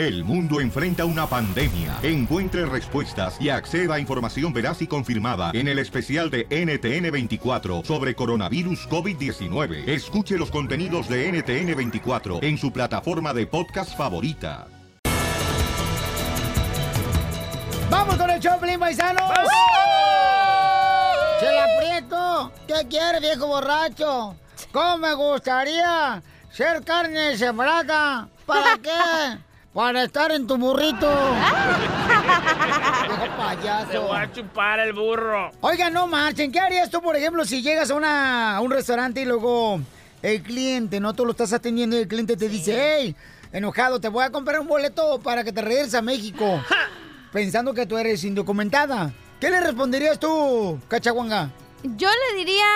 El 0.00 0.24
mundo 0.24 0.62
enfrenta 0.62 1.04
una 1.04 1.26
pandemia. 1.26 1.98
Encuentre 2.02 2.64
respuestas 2.64 3.38
y 3.38 3.50
acceda 3.50 3.96
a 3.96 4.00
información 4.00 4.50
veraz 4.50 4.80
y 4.80 4.86
confirmada 4.86 5.50
en 5.52 5.68
el 5.68 5.78
especial 5.78 6.30
de 6.30 6.48
NTN24 6.48 7.84
sobre 7.84 8.14
coronavirus 8.14 8.88
COVID-19. 8.88 9.86
Escuche 9.86 10.38
los 10.38 10.50
contenidos 10.50 11.06
de 11.06 11.30
NTN24 11.30 12.42
en 12.42 12.56
su 12.56 12.72
plataforma 12.72 13.34
de 13.34 13.46
podcast 13.46 13.94
favorita. 13.94 14.68
¡Vamos 17.90 18.16
con 18.16 18.30
el 18.30 18.40
Choplin, 18.40 18.80
paisanos! 18.80 19.30
¡Se 21.40 21.58
aprieto! 21.58 22.52
¿Qué 22.66 22.88
quiere, 22.88 23.20
viejo 23.20 23.46
borracho? 23.46 24.34
¿Cómo 24.72 24.96
me 24.96 25.12
gustaría 25.12 26.22
ser 26.50 26.82
carne 26.84 27.36
sembrada? 27.36 28.30
¿Para 28.46 28.78
qué? 28.82 29.49
Para 29.72 30.02
estar 30.02 30.32
en 30.32 30.46
tu 30.48 30.56
burrito. 30.56 31.08
Viejo 33.06 33.36
payaso. 33.36 33.90
Te 33.90 33.98
voy 33.98 34.16
a 34.16 34.32
chupar 34.32 34.80
el 34.80 34.92
burro. 34.92 35.52
Oiga, 35.60 35.90
no 35.90 36.08
marchen. 36.08 36.50
¿Qué 36.50 36.58
harías 36.58 36.90
tú, 36.90 37.00
por 37.00 37.14
ejemplo, 37.14 37.44
si 37.44 37.62
llegas 37.62 37.90
a, 37.90 37.94
una, 37.94 38.56
a 38.56 38.60
un 38.60 38.72
restaurante 38.72 39.20
y 39.20 39.24
luego 39.24 39.80
el 40.22 40.42
cliente, 40.42 40.98
no 40.98 41.14
tú 41.14 41.24
lo 41.24 41.30
estás 41.30 41.52
atendiendo 41.52 41.96
y 41.96 42.00
el 42.00 42.08
cliente 42.08 42.36
te 42.36 42.48
dice, 42.48 42.76
hey, 42.98 43.14
enojado, 43.52 44.00
te 44.00 44.08
voy 44.08 44.24
a 44.24 44.30
comprar 44.30 44.60
un 44.60 44.66
boleto 44.66 45.20
para 45.20 45.44
que 45.44 45.52
te 45.52 45.62
regreses 45.62 45.94
a 45.94 46.02
México? 46.02 46.60
pensando 47.32 47.72
que 47.72 47.86
tú 47.86 47.96
eres 47.96 48.24
indocumentada. 48.24 49.12
¿Qué 49.40 49.50
le 49.50 49.60
responderías 49.60 50.18
tú, 50.18 50.80
cachaguanga? 50.88 51.50
Yo 51.82 52.08
le 52.08 52.38
diría... 52.38 52.66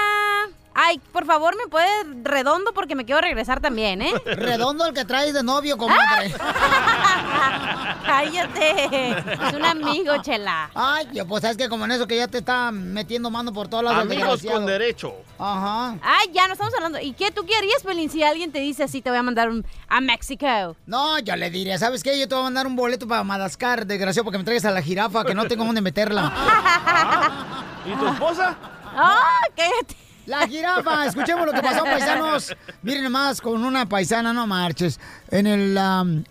Ay, 0.74 1.00
por 1.12 1.24
favor, 1.24 1.56
me 1.56 1.68
puede 1.68 1.88
redondo 2.22 2.72
porque 2.72 2.96
me 2.96 3.04
quiero 3.04 3.20
regresar 3.20 3.60
también, 3.60 4.02
¿eh? 4.02 4.12
Redondo 4.24 4.86
el 4.86 4.94
que 4.94 5.04
traes 5.04 5.32
de 5.32 5.42
novio, 5.44 5.78
comadre. 5.78 6.34
Cállate. 8.04 9.10
Es 9.10 9.52
un 9.54 9.64
amigo, 9.64 10.20
chela. 10.20 10.70
Ay, 10.74 11.08
yo, 11.12 11.26
pues 11.26 11.42
sabes 11.42 11.56
que 11.56 11.68
como 11.68 11.84
en 11.84 11.92
eso 11.92 12.06
que 12.08 12.16
ya 12.16 12.26
te 12.26 12.38
está 12.38 12.72
metiendo 12.72 13.30
mano 13.30 13.52
por 13.52 13.68
todos 13.68 13.84
lados. 13.84 14.02
Amigos 14.02 14.42
con 14.44 14.66
derecho. 14.66 15.14
Ajá. 15.38 15.96
Ay, 16.02 16.30
ya 16.32 16.46
no 16.48 16.54
estamos 16.54 16.74
hablando. 16.74 16.98
¿Y 17.00 17.12
qué 17.12 17.30
tú 17.30 17.46
querías, 17.46 17.82
Pelín? 17.82 18.10
Si 18.10 18.22
alguien 18.22 18.50
te 18.50 18.58
dice 18.58 18.82
así, 18.82 19.00
te 19.00 19.10
voy 19.10 19.18
a 19.18 19.22
mandar 19.22 19.48
un, 19.48 19.64
a 19.88 20.00
México. 20.00 20.74
No, 20.86 21.18
yo 21.18 21.36
le 21.36 21.50
diría, 21.50 21.78
¿sabes 21.78 22.02
qué? 22.02 22.18
Yo 22.18 22.28
te 22.28 22.34
voy 22.34 22.42
a 22.42 22.44
mandar 22.44 22.66
un 22.66 22.76
boleto 22.76 23.06
para 23.06 23.22
Madagascar, 23.24 23.86
desgraciado, 23.86 24.24
porque 24.24 24.38
me 24.38 24.44
traigas 24.44 24.64
a 24.64 24.70
la 24.70 24.82
jirafa, 24.82 25.24
que 25.24 25.34
no 25.34 25.46
tengo 25.46 25.64
dónde 25.64 25.80
meterla. 25.80 26.32
¿Y 27.86 27.94
tu 27.94 28.06
esposa? 28.08 28.56
¡Ah, 28.96 29.40
cállate! 29.54 29.96
La 30.26 30.46
jirafa, 30.48 31.06
escuchemos 31.06 31.46
lo 31.46 31.52
que 31.52 31.60
pasó, 31.60 31.84
paisanos. 31.84 32.56
Miren 32.82 33.04
nomás, 33.04 33.40
con 33.40 33.64
una 33.64 33.86
paisana, 33.86 34.32
no 34.32 34.46
marches. 34.46 34.98
En 35.30 35.46
el 35.46 35.76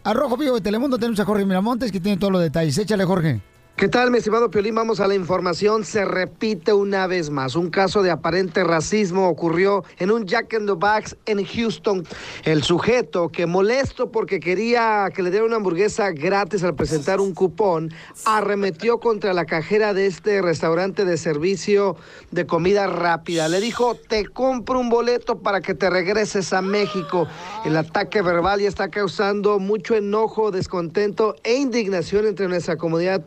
Arrojo 0.03 0.35
Vivo 0.37 0.55
de 0.55 0.61
Telemundo 0.61 0.97
tenemos 0.97 1.19
a 1.19 1.25
Jorge 1.25 1.45
Miramontes, 1.45 1.91
que 1.91 1.99
tiene 1.99 2.17
todos 2.17 2.33
los 2.33 2.41
detalles. 2.41 2.77
Échale, 2.77 3.05
Jorge. 3.05 3.41
¿Qué 3.75 3.89
tal, 3.89 4.11
mi 4.11 4.19
estimado 4.19 4.51
Piolín? 4.51 4.75
Vamos 4.75 4.99
a 4.99 5.07
la 5.07 5.15
información. 5.15 5.83
Se 5.83 6.05
repite 6.05 6.73
una 6.73 7.07
vez 7.07 7.31
más. 7.31 7.55
Un 7.55 7.71
caso 7.71 8.03
de 8.03 8.11
aparente 8.11 8.63
racismo 8.63 9.27
ocurrió 9.27 9.83
en 9.97 10.11
un 10.11 10.25
Jack 10.25 10.53
in 10.53 10.67
the 10.67 10.73
Box 10.73 11.17
en 11.25 11.43
Houston. 11.43 12.05
El 12.43 12.61
sujeto, 12.61 13.29
que 13.29 13.47
molesto 13.47 14.11
porque 14.11 14.39
quería 14.39 15.09
que 15.13 15.23
le 15.23 15.31
diera 15.31 15.45
una 15.45 15.55
hamburguesa 15.55 16.11
gratis 16.11 16.63
al 16.63 16.75
presentar 16.75 17.19
un 17.19 17.33
cupón, 17.33 17.91
arremetió 18.25 18.99
contra 18.99 19.33
la 19.33 19.45
cajera 19.45 19.95
de 19.95 20.05
este 20.05 20.43
restaurante 20.43 21.03
de 21.03 21.17
servicio 21.17 21.97
de 22.29 22.45
comida 22.45 22.85
rápida. 22.85 23.49
Le 23.49 23.59
dijo, 23.59 23.95
te 23.95 24.27
compro 24.27 24.79
un 24.79 24.89
boleto 24.89 25.39
para 25.39 25.61
que 25.61 25.73
te 25.73 25.89
regreses 25.89 26.53
a 26.53 26.61
México. 26.61 27.27
El 27.65 27.75
ataque 27.75 28.21
verbal 28.21 28.61
ya 28.61 28.69
está 28.69 28.89
causando 28.89 29.57
mucho 29.57 29.95
enojo, 29.95 30.51
descontento 30.51 31.35
e 31.43 31.55
indignación 31.55 32.27
entre 32.27 32.47
nuestra 32.47 32.77
comunidad 32.77 33.25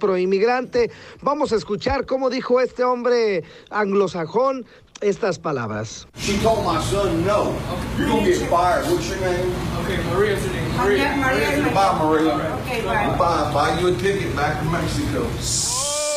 Vamos 1.23 1.53
a 1.53 1.57
escuchar 1.57 2.07
cómo 2.07 2.31
dijo 2.31 2.61
este 2.61 2.85
hombre 2.85 3.45
anglosajón 3.71 4.65
estas 5.01 5.39
palabras. 5.39 6.07
She 6.17 6.39
told 6.39 6.65
my 6.65 6.81
son, 6.83 7.25
no, 7.27 7.55
you're 7.99 8.09
gonna 8.09 8.25
get 8.25 8.49
fired. 8.49 8.87
What's 8.87 9.09
your 9.09 9.21
name? 9.21 9.53
Okay, 9.85 10.03
Maria's 10.11 10.43
your 10.45 10.55
name. 10.55 10.77
Maria. 10.77 11.17
Maria. 11.17 11.71
Bye, 11.75 11.99
Maria. 11.99 12.59
Okay, 12.65 12.83
bye. 12.83 13.17
Bye. 13.19 13.53
Buy 13.53 13.81
you 13.81 13.89
a 13.89 13.93
ticket 13.97 14.35
back 14.35 14.59
to 14.59 14.65
Mexico. 14.71 15.27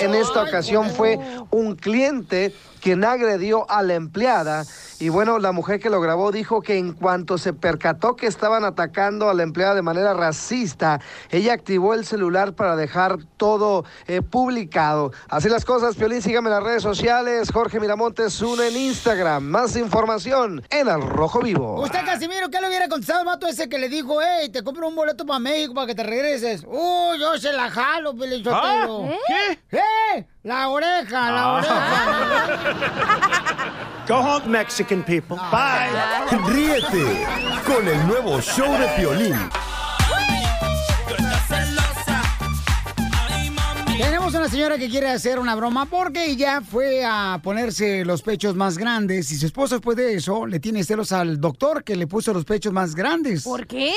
En 0.02 0.16
esta 0.16 0.44
ocasión 0.44 0.90
fue 0.92 1.20
un 1.52 1.76
cliente 1.76 2.54
quien 2.80 3.04
agredió 3.04 3.70
a 3.70 3.84
la 3.84 3.96
empleada. 3.96 4.66
Y 5.00 5.10
bueno, 5.10 5.40
la 5.40 5.54
mujer 5.54 5.80
que 5.80 5.90
lo 5.90 6.02
grabó 6.02 6.32
dijo 6.32 6.62
que 6.62 6.78
en 6.78 6.94
cuanto 6.94 7.38
se 7.38 7.54
percató 7.54 8.16
que 8.16 8.28
estaban 8.28 8.66
atacando 8.66 9.30
a 9.30 9.34
la 9.34 9.44
empleada 9.44 9.76
de 9.76 9.82
manera 9.82 10.14
racista, 10.14 11.00
ella 11.30 11.54
activó 11.54 11.94
el 11.94 12.06
celular 12.06 12.54
para 12.54 12.76
dejar 12.76 13.18
todo 13.38 13.86
eh, 14.08 14.22
publicado. 14.22 15.12
Así 15.30 15.48
las 15.48 15.64
cosas, 15.64 15.96
Piolín, 15.96 16.22
sígame 16.22 16.50
en 16.50 16.56
las 16.56 16.64
redes 16.64 16.84
sociales. 16.84 17.50
Jorge 17.52 17.80
Miramontes, 17.80 18.42
uno 18.42 18.62
en 18.62 18.76
Instagram. 18.76 19.44
Más 19.44 19.76
información 19.78 20.64
en 20.70 20.90
Al 20.90 21.02
Rojo 21.02 21.40
Vivo. 21.40 21.82
Usted, 21.82 22.04
Casimiro, 22.06 22.50
¿qué 22.50 22.60
le 22.60 22.68
hubiera 22.68 22.90
contestado 22.90 23.22
al 23.22 23.26
vato 23.26 23.48
ese 23.48 23.70
que 23.70 23.80
le 23.80 23.88
dijo, 23.88 24.20
hey, 24.22 24.50
te 24.50 24.64
compro 24.64 24.88
un 24.88 24.96
boleto 24.96 25.26
para 25.26 25.40
México 25.40 25.74
para 25.74 25.88
que 25.88 25.96
te 25.96 26.04
regreses? 26.04 26.64
Uh, 26.66 27.16
yo 27.18 27.38
se 27.38 27.54
la 27.54 27.70
jalo, 27.70 28.16
Pelichotero. 28.16 29.06
¿Ah? 29.06 29.56
¿Qué? 29.70 29.78
¿Eh? 29.78 30.28
La 30.44 30.70
oreja, 30.70 31.32
la 31.32 31.54
oreja. 31.54 32.86
Go 34.08 34.16
home, 34.16 34.48
Mexican 34.48 35.04
people. 35.04 35.36
Bye. 35.52 35.90
Ríete 36.54 37.28
con 37.66 37.86
el 37.86 38.08
nuevo 38.08 38.40
show 38.40 38.72
de 38.80 38.88
Piolín. 38.96 39.36
Tenemos 43.98 44.34
una 44.34 44.48
señora 44.48 44.78
que 44.78 44.88
quiere 44.88 45.10
hacer 45.10 45.40
una 45.40 45.56
broma 45.56 45.86
porque 45.88 46.28
ella 46.28 46.62
fue 46.62 47.04
a 47.04 47.42
ponerse 47.44 48.06
los 48.06 48.22
pechos 48.22 48.56
más 48.56 48.78
grandes 48.78 49.30
y 49.32 49.38
su 49.38 49.46
esposo 49.46 49.76
después 49.76 49.98
de 49.98 50.14
eso 50.16 50.46
le 50.46 50.62
tiene 50.62 50.86
celos 50.86 51.12
al 51.12 51.42
doctor 51.42 51.84
que 51.84 51.98
le 51.98 52.08
puso 52.08 52.32
los 52.32 52.46
pechos 52.46 52.72
más 52.72 52.96
grandes. 52.96 53.44
¿Por 53.44 53.68
qué? 53.68 53.94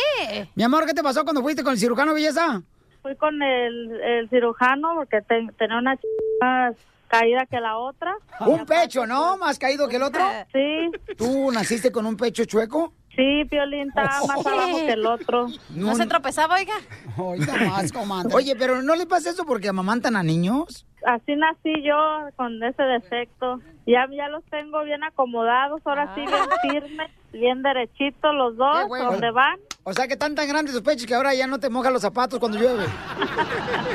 Mi 0.57 0.65
amor, 0.65 0.87
¿qué 0.87 0.95
te 0.95 1.05
pasó 1.05 1.23
cuando 1.23 1.41
fuiste 1.41 1.63
con 1.63 1.75
el 1.75 1.79
cirujano 1.79 2.15
belleza? 2.15 2.61
Fui 3.03 3.17
con 3.17 3.43
el, 3.43 4.01
el 4.01 4.29
cirujano 4.31 4.95
porque 4.95 5.21
te- 5.23 5.49
tenía 5.59 5.79
una 5.79 5.97
ch 5.97 6.01
más 6.41 6.75
caída 7.09 7.47
que 7.47 7.61
la 7.61 7.77
otra. 7.79 8.15
Un 8.47 8.65
pecho, 8.65 9.07
¿no? 9.07 9.37
Más 9.39 9.59
caído 9.59 9.89
que 9.89 9.97
el 9.97 10.03
otro. 10.05 10.23
Sí, 10.53 11.15
¿Tú 11.17 11.51
naciste 11.53 11.91
con 11.93 12.07
un 12.07 12.17
pecho 12.17 12.45
chueco? 12.45 12.93
sí, 13.15 13.45
Piolín 13.51 13.89
estaba 13.89 14.21
más 14.27 14.47
abajo 14.47 14.77
que 14.87 14.93
el 14.93 15.05
otro. 15.07 15.47
¿No 15.71 15.95
se 15.95 16.07
tropezaba, 16.07 16.55
oiga? 16.55 16.73
Oiga 17.19 17.55
más, 17.69 17.93
comadre. 17.93 18.35
Oye, 18.35 18.57
pero 18.57 18.81
¿no 18.83 18.95
le 18.97 19.05
pasa 19.07 19.29
eso 19.31 19.45
porque 19.45 19.69
amamantan 19.69 20.17
a 20.17 20.23
niños? 20.23 20.87
Así 21.07 21.35
nací 21.37 21.83
yo 21.83 21.97
con 22.37 22.63
ese 22.63 22.83
defecto. 22.83 23.61
Ya, 23.87 24.07
ya 24.11 24.29
los 24.29 24.45
tengo 24.45 24.85
bien 24.85 25.03
acomodados, 25.03 25.81
ahora 25.85 26.15
sí 26.15 26.21
bien 26.21 26.83
firmes, 26.83 27.11
bien 27.33 27.63
derechitos 27.63 28.33
los 28.35 28.57
dos, 28.57 28.87
bueno. 28.89 29.11
donde 29.13 29.31
van. 29.33 29.59
O 29.85 29.93
sea 29.93 30.07
que 30.07 30.13
están 30.13 30.37
tan 30.37 30.47
grandes 30.47 30.73
tus 30.73 30.83
pechos 30.83 31.07
que 31.07 31.15
ahora 31.15 31.35
ya 31.35 31.49
no 31.49 31.59
te 31.59 31.69
mojan 31.69 31.93
los 31.93 32.03
zapatos 32.03 32.39
cuando 32.39 32.59
llueve. 32.59 32.85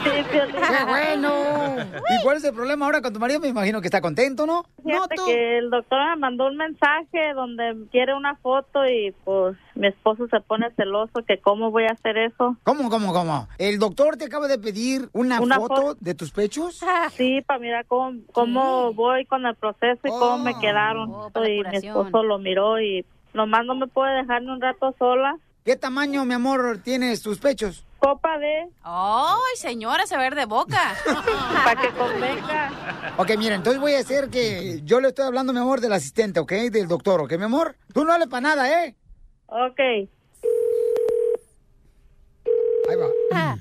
Sí. 0.03 0.23
¡Qué 0.31 0.85
bueno! 0.85 1.31
¿Y 2.09 2.23
cuál 2.23 2.38
es 2.38 2.44
el 2.44 2.53
problema 2.53 2.85
ahora 2.85 3.01
con 3.01 3.13
tu 3.13 3.19
marido? 3.19 3.39
Me 3.39 3.47
imagino 3.47 3.81
que 3.81 3.88
está 3.88 4.00
contento, 4.00 4.45
¿no? 4.45 4.63
No, 4.84 4.94
Fíjate 4.94 5.16
tú. 5.16 5.25
que 5.25 5.57
el 5.57 5.69
doctor 5.69 6.00
me 6.09 6.16
mandó 6.18 6.47
un 6.47 6.56
mensaje 6.57 7.34
donde 7.34 7.75
quiere 7.91 8.13
una 8.13 8.35
foto 8.35 8.85
y 8.85 9.13
pues 9.24 9.57
mi 9.77 9.88
esposo 9.88 10.27
se 10.27 10.39
pone 10.41 10.69
celoso 10.75 11.23
que 11.27 11.39
cómo 11.39 11.71
voy 11.71 11.83
a 11.85 11.91
hacer 11.93 12.17
eso. 12.17 12.57
¿Cómo, 12.63 12.89
cómo, 12.89 13.13
cómo? 13.13 13.47
¿El 13.57 13.79
doctor 13.79 14.17
te 14.17 14.25
acaba 14.25 14.47
de 14.47 14.57
pedir 14.59 15.09
una, 15.13 15.39
Una 15.41 15.57
foto, 15.59 15.75
foto. 15.75 15.97
de 15.99 16.15
tus 16.15 16.31
pechos? 16.31 16.81
Sí, 17.15 17.41
para 17.41 17.59
mirar 17.59 17.85
cómo, 17.85 18.19
cómo 18.31 18.93
voy 18.93 19.25
con 19.25 19.45
el 19.45 19.55
proceso 19.55 19.99
y 20.03 20.09
cómo 20.09 20.38
me 20.39 20.57
quedaron. 20.59 21.09
Oh, 21.11 21.29
para 21.31 21.47
la 21.47 21.53
y 21.53 21.63
mi 21.63 21.77
esposo 21.77 22.23
lo 22.23 22.38
miró 22.38 22.79
y 22.81 23.05
nomás 23.33 23.65
no 23.65 23.75
me 23.75 23.88
puede 23.88 24.15
dejar 24.17 24.41
ni 24.41 24.49
un 24.49 24.61
rato 24.61 24.93
sola. 24.99 25.38
¿Qué 25.63 25.75
tamaño, 25.75 26.23
mi 26.25 26.33
amor, 26.33 26.79
tienes 26.83 27.21
tus 27.21 27.39
pechos? 27.39 27.83
Copa 27.99 28.38
de, 28.38 28.67
¡Ay, 28.83 29.56
señora, 29.56 30.06
se 30.06 30.15
ver 30.18 30.35
de 30.35 30.45
boca! 30.45 30.94
para 31.65 31.81
que 31.81 31.89
convenga. 31.89 32.71
Ok, 33.18 33.31
mira, 33.38 33.56
entonces 33.56 33.81
voy 33.81 33.94
a 33.95 34.00
hacer 34.00 34.29
que 34.29 34.81
yo 34.83 35.01
le 35.01 35.09
estoy 35.09 35.25
hablando, 35.25 35.51
mi 35.51 35.59
amor, 35.59 35.81
del 35.81 35.94
asistente, 35.94 36.39
¿ok? 36.39 36.51
Del 36.71 36.88
doctor, 36.88 37.21
¿ok, 37.21 37.33
mi 37.38 37.45
amor? 37.45 37.75
Tú 37.94 38.06
no 38.06 38.13
hables 38.13 38.27
para 38.27 38.41
nada, 38.41 38.83
¿eh? 38.85 38.95
Ok. 39.47 39.79
Ahí 42.89 42.95
va. 42.95 43.57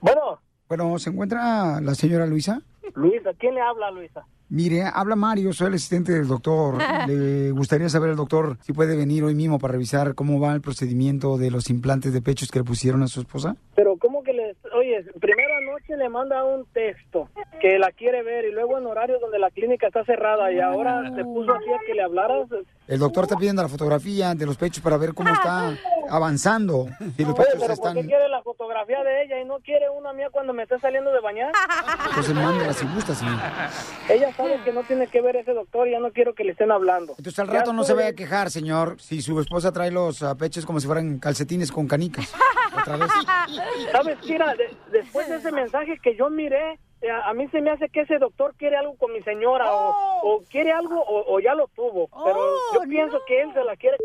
Bueno, 0.00 0.40
Bueno, 0.68 0.98
¿se 0.98 1.10
encuentra 1.10 1.80
la 1.80 1.94
señora 1.94 2.26
Luisa? 2.26 2.60
Luisa, 2.94 3.30
¿quién 3.38 3.54
le 3.54 3.60
habla, 3.60 3.90
Luisa? 3.90 4.26
Mire, 4.54 4.84
habla 4.84 5.16
Mario, 5.16 5.52
soy 5.52 5.66
el 5.66 5.74
asistente 5.74 6.12
del 6.12 6.28
doctor. 6.28 6.78
Le 7.08 7.50
gustaría 7.50 7.88
saber 7.88 8.10
el 8.10 8.16
doctor 8.16 8.56
si 8.60 8.72
puede 8.72 8.96
venir 8.96 9.24
hoy 9.24 9.34
mismo 9.34 9.58
para 9.58 9.72
revisar 9.72 10.14
cómo 10.14 10.38
va 10.38 10.52
el 10.52 10.60
procedimiento 10.60 11.38
de 11.38 11.50
los 11.50 11.70
implantes 11.70 12.12
de 12.12 12.22
pechos 12.22 12.52
que 12.52 12.60
le 12.60 12.64
pusieron 12.64 13.02
a 13.02 13.08
su 13.08 13.18
esposa. 13.18 13.56
Pero 13.74 13.96
¿cómo 13.96 14.22
que 14.22 14.32
le... 14.32 14.54
Oye, 14.72 15.02
primero 15.20 15.56
anoche 15.56 15.96
le 15.96 16.08
manda 16.08 16.44
un 16.44 16.66
texto 16.66 17.28
que 17.60 17.80
la 17.80 17.90
quiere 17.90 18.22
ver 18.22 18.44
y 18.44 18.52
luego 18.52 18.78
en 18.78 18.86
horarios 18.86 19.20
donde 19.20 19.40
la 19.40 19.50
clínica 19.50 19.88
está 19.88 20.04
cerrada 20.04 20.52
y 20.52 20.60
ahora 20.60 21.02
se 21.16 21.24
puso 21.24 21.52
así 21.52 21.72
a 21.72 21.78
que 21.84 21.94
le 21.94 22.02
hablaras. 22.02 22.46
El 22.86 23.00
doctor 23.00 23.24
está 23.24 23.36
pidiendo 23.36 23.60
la 23.60 23.68
fotografía 23.68 24.36
de 24.36 24.46
los 24.46 24.56
pechos 24.56 24.84
para 24.84 24.96
ver 24.98 25.14
cómo 25.14 25.32
está 25.32 25.76
avanzando. 26.08 26.86
Si 27.16 27.24
los 27.24 27.34
Oye, 27.34 27.44
pechos 27.44 27.60
pero 27.60 27.72
están... 27.72 27.94
¿por 27.94 28.02
qué 28.02 28.08
quiere 28.08 28.28
la 28.28 28.42
fotografía 28.42 29.02
de 29.02 29.24
ella 29.24 29.40
y 29.40 29.44
no 29.46 29.58
quiere 29.60 29.88
una 29.88 30.12
mía 30.12 30.28
cuando 30.30 30.52
me 30.52 30.62
esté 30.64 30.78
saliendo 30.78 31.10
de 31.10 31.20
bañar? 31.20 31.52
Entonces 32.08 32.34
mándala 32.34 32.72
si 32.72 32.86
gusta, 32.86 33.14
señor. 33.14 33.38
Ella 34.08 34.30
sabe 34.48 34.62
que 34.64 34.72
no 34.72 34.82
tiene 34.84 35.06
que 35.08 35.20
ver 35.20 35.36
ese 35.36 35.52
doctor 35.52 35.88
y 35.88 35.92
ya 35.92 36.00
no 36.00 36.12
quiero 36.12 36.34
que 36.34 36.44
le 36.44 36.52
estén 36.52 36.70
hablando. 36.70 37.14
Entonces 37.18 37.38
al 37.38 37.46
Ya 37.48 37.54
rato 37.58 37.72
no 37.72 37.84
se 37.84 37.94
vaya 37.94 38.08
a 38.08 38.12
quejar, 38.14 38.50
señor, 38.50 39.00
si 39.00 39.20
su 39.22 39.38
esposa 39.40 39.72
trae 39.72 39.90
los 39.90 40.22
ah, 40.22 40.34
pechos 40.36 40.64
como 40.66 40.80
si 40.80 40.86
fueran 40.86 41.18
calcetines 41.18 41.70
con 41.72 41.86
canicas. 41.88 42.32
Otra 42.80 42.96
vez. 42.96 43.08
¿Sabes, 43.92 44.18
Kira? 44.18 44.54
De- 44.54 44.74
después 44.90 45.28
de 45.28 45.36
ese 45.36 45.52
mensaje 45.52 45.98
que 46.02 46.16
yo 46.16 46.28
miré, 46.28 46.78
eh, 47.00 47.10
a, 47.10 47.30
a 47.30 47.34
mí 47.34 47.46
se 47.48 47.60
me 47.60 47.70
hace 47.70 47.88
que 47.88 48.00
ese 48.00 48.18
doctor 48.18 48.54
quiere 48.58 48.76
algo 48.76 48.96
con 48.96 49.12
mi 49.12 49.22
señora 49.22 49.72
o, 49.72 49.92
o 50.22 50.42
quiere 50.50 50.72
algo 50.72 51.00
o, 51.00 51.34
o 51.34 51.40
ya 51.40 51.54
lo 51.54 51.68
tuvo. 51.68 52.08
Pero 52.24 52.40
yo 52.74 52.80
pienso 52.88 53.20
que 53.26 53.42
él 53.42 53.52
se 53.54 53.62
la 53.64 53.76
quiere... 53.76 53.96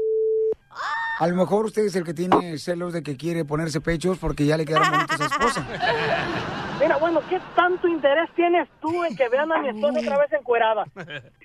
A 1.20 1.28
lo 1.28 1.36
mejor 1.36 1.66
usted 1.66 1.84
es 1.84 1.96
el 1.96 2.04
que 2.04 2.14
tiene 2.14 2.58
celos 2.58 2.94
de 2.94 3.04
que 3.04 3.18
quiere 3.18 3.44
ponerse 3.44 3.82
pechos 3.82 4.18
porque 4.18 4.46
ya 4.46 4.56
le 4.58 4.66
quedaron 4.66 4.90
bonitos 4.90 5.20
a 5.20 5.28
su 5.28 5.34
esposa. 5.34 5.68
Mira, 6.80 6.96
bueno, 6.96 7.22
¿qué 7.28 7.42
tanto 7.58 7.90
interés 7.90 8.30
tienes 8.36 8.70
tú 8.80 9.04
en 9.04 9.14
que 9.14 9.28
vean 9.28 9.52
a 9.52 9.58
mi 9.58 9.68
esposa 9.68 10.00
otra 10.00 10.18
vez 10.18 10.32
encuerada? 10.32 10.86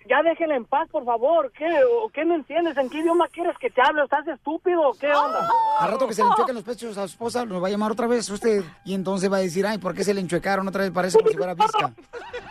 Ya 0.09 0.23
déjela 0.23 0.55
en 0.55 0.65
paz, 0.65 0.89
por 0.91 1.05
favor. 1.05 1.51
¿Qué, 1.59 1.67
o 2.03 2.09
qué 2.11 2.25
no 2.25 2.37
entiendes? 2.37 2.77
¿En 2.77 2.89
qué 2.89 2.99
idioma 2.99 3.27
quieres 3.33 3.57
que 3.59 3.69
te 3.69 3.83
hable? 3.83 4.05
¿Estás 4.05 4.29
estúpido 4.29 4.81
o 4.83 4.95
qué 4.95 5.09
onda? 5.09 5.49
Al 5.81 5.91
rato 5.91 6.07
que 6.07 6.15
se 6.15 6.23
le 6.23 6.29
enchuequen 6.29 6.55
los 6.55 6.63
pechos 6.63 6.97
a 6.99 7.09
su 7.09 7.15
esposa, 7.15 7.45
lo 7.45 7.61
va 7.61 7.67
a 7.67 7.71
llamar 7.73 7.91
otra 7.91 8.07
vez 8.07 8.31
usted. 8.31 8.63
Y 8.85 8.95
entonces 8.95 9.33
va 9.33 9.39
a 9.39 9.41
decir, 9.41 9.67
ay, 9.67 9.79
¿por 9.79 9.93
qué 9.93 10.05
se 10.05 10.15
le 10.15 10.21
enchuecaron 10.21 10.69
otra 10.69 10.83
vez? 10.83 10.93
Parece 10.93 11.19
como 11.19 11.31
si 11.31 11.37
fuera 11.37 11.55
visca. 11.55 11.93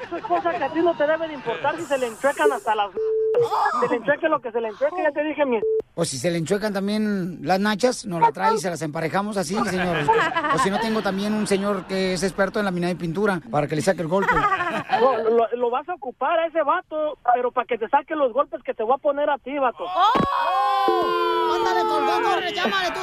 Eso 0.04 0.18
es 0.18 0.24
cosa 0.25 0.52
que 0.52 0.64
a 0.64 0.70
ti 0.74 0.81
no 0.81 0.94
te 0.98 1.08
debe 1.08 1.28
de 1.30 1.34
importar 1.36 1.78
si 1.78 1.86
se 1.86 1.98
le 1.98 2.08
enchuecan 2.08 2.52
hasta 2.52 2.75
las... 2.75 2.92
Se 3.81 3.88
le 3.90 3.96
enchueque 3.96 4.30
lo 4.30 4.40
que 4.40 4.52
se 4.52 4.62
le 4.62 4.68
enchueque, 4.68 5.02
ya 5.02 5.12
te 5.12 5.24
dije 5.24 5.44
mi... 5.46 5.60
O 5.96 6.06
si 6.06 6.18
se 6.20 6.30
le 6.30 6.38
también 6.71 7.39
las 7.42 7.60
nachas, 7.60 8.06
nos 8.06 8.21
la 8.21 8.31
trae 8.31 8.56
y 8.56 8.57
se 8.60 8.69
las 8.69 8.81
emparejamos 8.81 9.36
así, 9.38 9.56
señor. 9.65 9.98
O 10.54 10.60
si 10.60 10.69
no, 10.69 10.80
tengo 10.80 11.01
también 11.01 11.33
un 11.33 11.48
señor 11.48 11.86
que 11.88 12.13
es 12.13 12.24
experto 12.24 12.60
en 12.60 12.65
laminado 12.65 12.94
de 12.94 13.00
pintura 13.00 13.42
para 13.51 13.68
que 13.68 13.75
le 13.75 13.81
saque 13.81 14.01
el 14.01 14.07
golpe. 14.07 14.33
No, 15.00 15.18
lo, 15.30 15.48
lo 15.56 15.69
vas 15.69 15.88
a 15.89 15.95
ocupar 15.95 16.39
a 16.39 16.48
ese 16.48 16.62
vato, 16.63 17.18
pero 17.33 17.51
para 17.51 17.65
que 17.65 17.77
te 17.77 17.89
saque 17.89 18.15
los 18.15 18.31
golpes 18.33 18.62
que 18.63 18.74
te 18.74 18.83
voy 18.83 18.94
a 18.95 18.98
poner 18.98 19.30
a 19.30 19.38
ti, 19.39 19.57
vato. 19.57 19.83
¡Ándale, 21.56 21.81
colgó, 21.81 22.30
corre, 22.30 22.54
llámale 22.54 22.92
tú! 22.92 23.00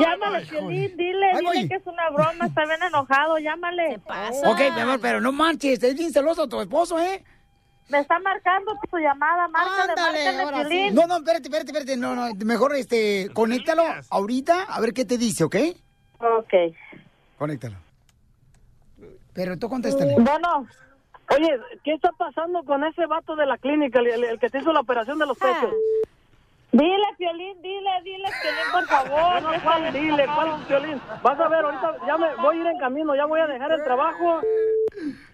Llámale, 0.00 0.46
Piolín, 0.46 0.96
dile, 0.96 1.26
voy. 1.42 1.56
dile 1.56 1.68
que 1.68 1.74
es 1.76 1.86
una 1.86 2.10
broma, 2.10 2.46
está 2.46 2.64
bien 2.64 2.82
enojado, 2.82 3.38
llámale. 3.38 3.88
¿Qué 3.90 3.98
pasa? 4.00 4.50
Ok, 4.50 4.58
mi 4.74 4.80
amor, 4.80 4.98
pero 5.00 5.20
no 5.20 5.32
manches, 5.32 5.82
es 5.82 5.94
bien 5.94 6.12
celoso 6.12 6.48
tu 6.48 6.60
esposo, 6.60 6.98
¿eh? 6.98 7.24
Me 7.90 7.98
está 8.00 8.18
marcando 8.20 8.72
tu 8.90 8.98
llamada, 8.98 9.48
márcale, 9.48 9.94
márcale, 9.96 10.42
ahora 10.42 10.58
sí. 10.58 10.68
Piolín. 10.70 10.94
No, 10.94 11.06
no, 11.06 11.16
espérate, 11.16 11.42
espérate, 11.48 11.70
espérate. 11.72 11.96
No, 11.96 12.14
no, 12.14 12.28
mejor 12.44 12.74
este, 12.76 13.28
conéctalo 13.34 13.82
ahorita 14.10 14.62
a 14.68 14.80
ver 14.80 14.92
qué 14.92 15.04
te 15.04 15.18
dice, 15.18 15.44
¿ok? 15.44 15.56
Ok. 16.20 16.54
Conéctalo. 17.38 17.76
Pero 19.32 19.58
tú 19.58 19.68
contéstale. 19.68 20.14
Bueno. 20.18 20.66
Oye, 21.32 21.48
¿qué 21.84 21.92
está 21.94 22.10
pasando 22.18 22.64
con 22.64 22.82
ese 22.84 23.06
vato 23.06 23.36
de 23.36 23.46
la 23.46 23.56
clínica, 23.56 24.00
el, 24.00 24.08
el- 24.08 24.24
el 24.24 24.38
que 24.40 24.50
te 24.50 24.58
hizo 24.58 24.72
la 24.72 24.80
operación 24.80 25.16
de 25.16 25.26
los 25.26 25.38
pechos? 25.38 25.72
Dile, 26.72 27.06
Piolín, 27.18 27.62
dile, 27.62 27.90
dile, 28.02 28.28
Piolín, 28.42 28.72
por 28.72 28.86
favor. 28.86 29.40
No, 29.42 29.52
no, 29.52 29.62
¿cuál 29.62 29.92
dile? 29.92 30.26
¿Cuál 30.34 30.64
Piolín? 30.66 31.00
Vas 31.22 31.38
a 31.38 31.48
ver, 31.48 31.64
ahorita 31.64 31.94
ya 32.06 32.18
me 32.18 32.34
voy 32.36 32.56
a 32.58 32.60
ir 32.62 32.66
en 32.66 32.78
camino, 32.78 33.14
ya 33.14 33.26
voy 33.26 33.38
a 33.40 33.46
dejar 33.46 33.70
el 33.70 33.82
trabajo. 33.84 34.40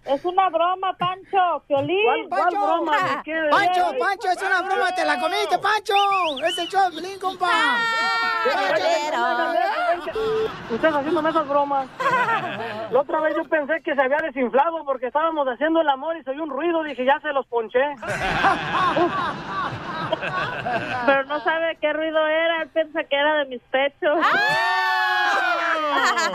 Es 0.07 0.23
una 0.23 0.49
broma, 0.49 0.93
Pancho, 0.97 1.63
Piolín. 1.67 2.29
¿Cuál, 2.29 2.49
cuál 2.49 2.55
broma? 2.55 2.91
Pancho, 3.51 3.91
Pancho, 3.99 4.29
es 4.29 4.41
una 4.41 4.61
broma, 4.61 4.95
te 4.95 5.03
la 5.05 5.19
comiste, 5.19 5.59
Pancho. 5.59 5.93
Es 6.45 6.57
el 6.57 6.67
show 6.69 6.89
Piolín, 6.91 7.19
compa. 7.19 7.49
Ustedes 10.69 10.95
haciéndome 10.95 11.29
esas 11.29 11.47
bromas. 11.47 11.87
La 12.91 12.99
otra 13.01 13.19
vez 13.19 13.35
yo 13.35 13.43
pensé 13.49 13.81
que 13.83 13.93
se 13.95 14.01
había 14.01 14.17
desinflado 14.17 14.85
porque 14.85 15.07
estábamos 15.07 15.45
haciendo 15.47 15.81
el 15.81 15.89
amor 15.89 16.15
y 16.15 16.23
se 16.23 16.31
oyó 16.31 16.43
un 16.43 16.49
ruido. 16.51 16.83
Dije, 16.83 17.03
ya 17.03 17.19
se 17.19 17.33
los 17.33 17.45
ponché. 17.47 17.79
Pero 21.05 21.23
no 21.25 21.41
sabe 21.41 21.77
qué 21.81 21.91
ruido 21.91 22.25
era, 22.27 22.61
él 22.61 22.69
piensa 22.69 23.03
que 23.03 23.15
era 23.15 23.35
de 23.39 23.45
mis 23.45 23.61
pechos. 23.63 24.25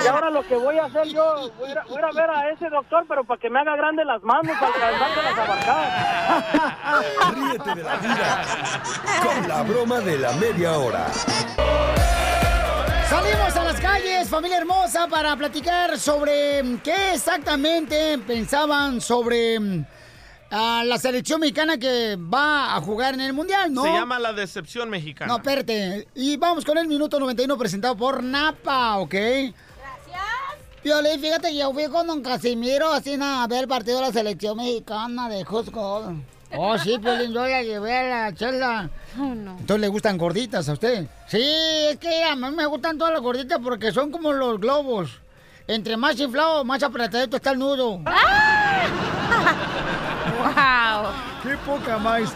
Y 0.05 0.07
ahora 0.07 0.31
lo 0.31 0.43
que 0.43 0.57
voy 0.57 0.79
a 0.79 0.85
hacer 0.85 1.09
yo, 1.09 1.51
voy 1.59 1.71
a, 1.71 1.85
voy 1.89 2.03
a 2.03 2.11
ver 2.15 2.31
a 2.31 2.51
ese 2.51 2.69
doctor, 2.69 3.05
pero 3.09 3.25
para 3.25 3.41
que 3.41 3.49
me 3.51 3.61
haga 3.63 3.77
grande 3.77 4.05
las 4.05 4.23
manos, 4.23 4.57
para 4.59 4.89
alcanzarse 4.89 5.23
las 5.23 5.39
abarcadas. 5.39 7.35
Ríete 7.35 7.75
de 7.75 7.83
la 7.83 7.97
vida 7.97 8.45
con 9.23 9.49
la 9.49 9.63
broma 9.63 10.01
de 10.01 10.19
la 10.19 10.33
media 10.33 10.79
hora. 10.79 11.07
Salimos 13.09 13.57
a 13.57 13.65
las 13.65 13.81
calles, 13.81 14.29
familia 14.29 14.59
hermosa, 14.59 15.07
para 15.07 15.37
platicar 15.37 15.99
sobre 15.99 16.63
mm, 16.63 16.79
qué 16.79 17.15
exactamente 17.15 18.19
pensaban 18.27 19.01
sobre 19.01 19.61
mm, 19.61 19.85
a 20.51 20.83
la 20.85 20.99
selección 20.99 21.41
mexicana 21.41 21.79
que 21.79 22.17
va 22.17 22.75
a 22.75 22.81
jugar 22.81 23.15
en 23.15 23.21
el 23.21 23.33
Mundial, 23.33 23.73
¿no? 23.73 23.85
Se 23.85 23.93
llama 23.93 24.19
la 24.19 24.33
decepción 24.33 24.91
mexicana. 24.91 25.29
No, 25.31 25.37
espérate. 25.37 26.09
Y 26.15 26.37
vamos 26.37 26.65
con 26.65 26.79
el 26.79 26.89
minuto 26.89 27.21
91 27.21 27.57
presentado 27.57 27.97
por 27.97 28.23
Napa, 28.23 28.97
¿ok? 28.99 29.15
Piolín, 30.83 31.21
fíjate 31.21 31.51
que 31.51 31.59
yo 31.59 31.73
fui 31.73 31.87
con 31.89 32.09
don 32.09 32.23
Casimiro 32.23 32.93
así 32.93 33.17
a 33.21 33.47
ver 33.47 33.63
el 33.63 33.69
partido 33.69 34.01
de 34.01 34.07
la 34.07 34.13
selección 34.13 34.57
mexicana 34.57 35.29
de 35.29 35.45
Cusco. 35.45 36.13
Oh, 36.57 36.77
sí, 36.79 36.99
Piolín, 36.99 37.33
yo 37.33 37.47
la 37.47 37.63
llevé 37.63 37.97
a 37.97 38.03
la 38.03 38.35
chela. 38.35 38.91
Entonces 39.17 39.81
le 39.81 39.89
gustan 39.89 40.19
gorditas 40.19 40.69
a 40.69 40.73
usted. 40.73 41.07
Sí, 41.29 41.41
es 41.41 41.99
que 41.99 42.25
a 42.25 42.35
mí 42.35 42.51
me 42.51 42.67
gustan 42.67 42.99
todas 42.99 43.13
las 43.13 43.23
gorditas 43.23 43.61
porque 43.63 43.93
son 43.93 44.11
como 44.11 44.33
los 44.33 44.59
globos. 44.59 45.21
Entre 45.69 45.97
más 45.97 46.19
inflado, 46.19 46.65
más 46.65 46.83
apretadito 46.83 47.37
está 47.37 47.53
el 47.53 47.61
nudo. 47.61 48.01
¡Wow! 50.39 51.13
¡Qué 51.45 51.57
poca 51.65 51.99
más! 51.99 52.35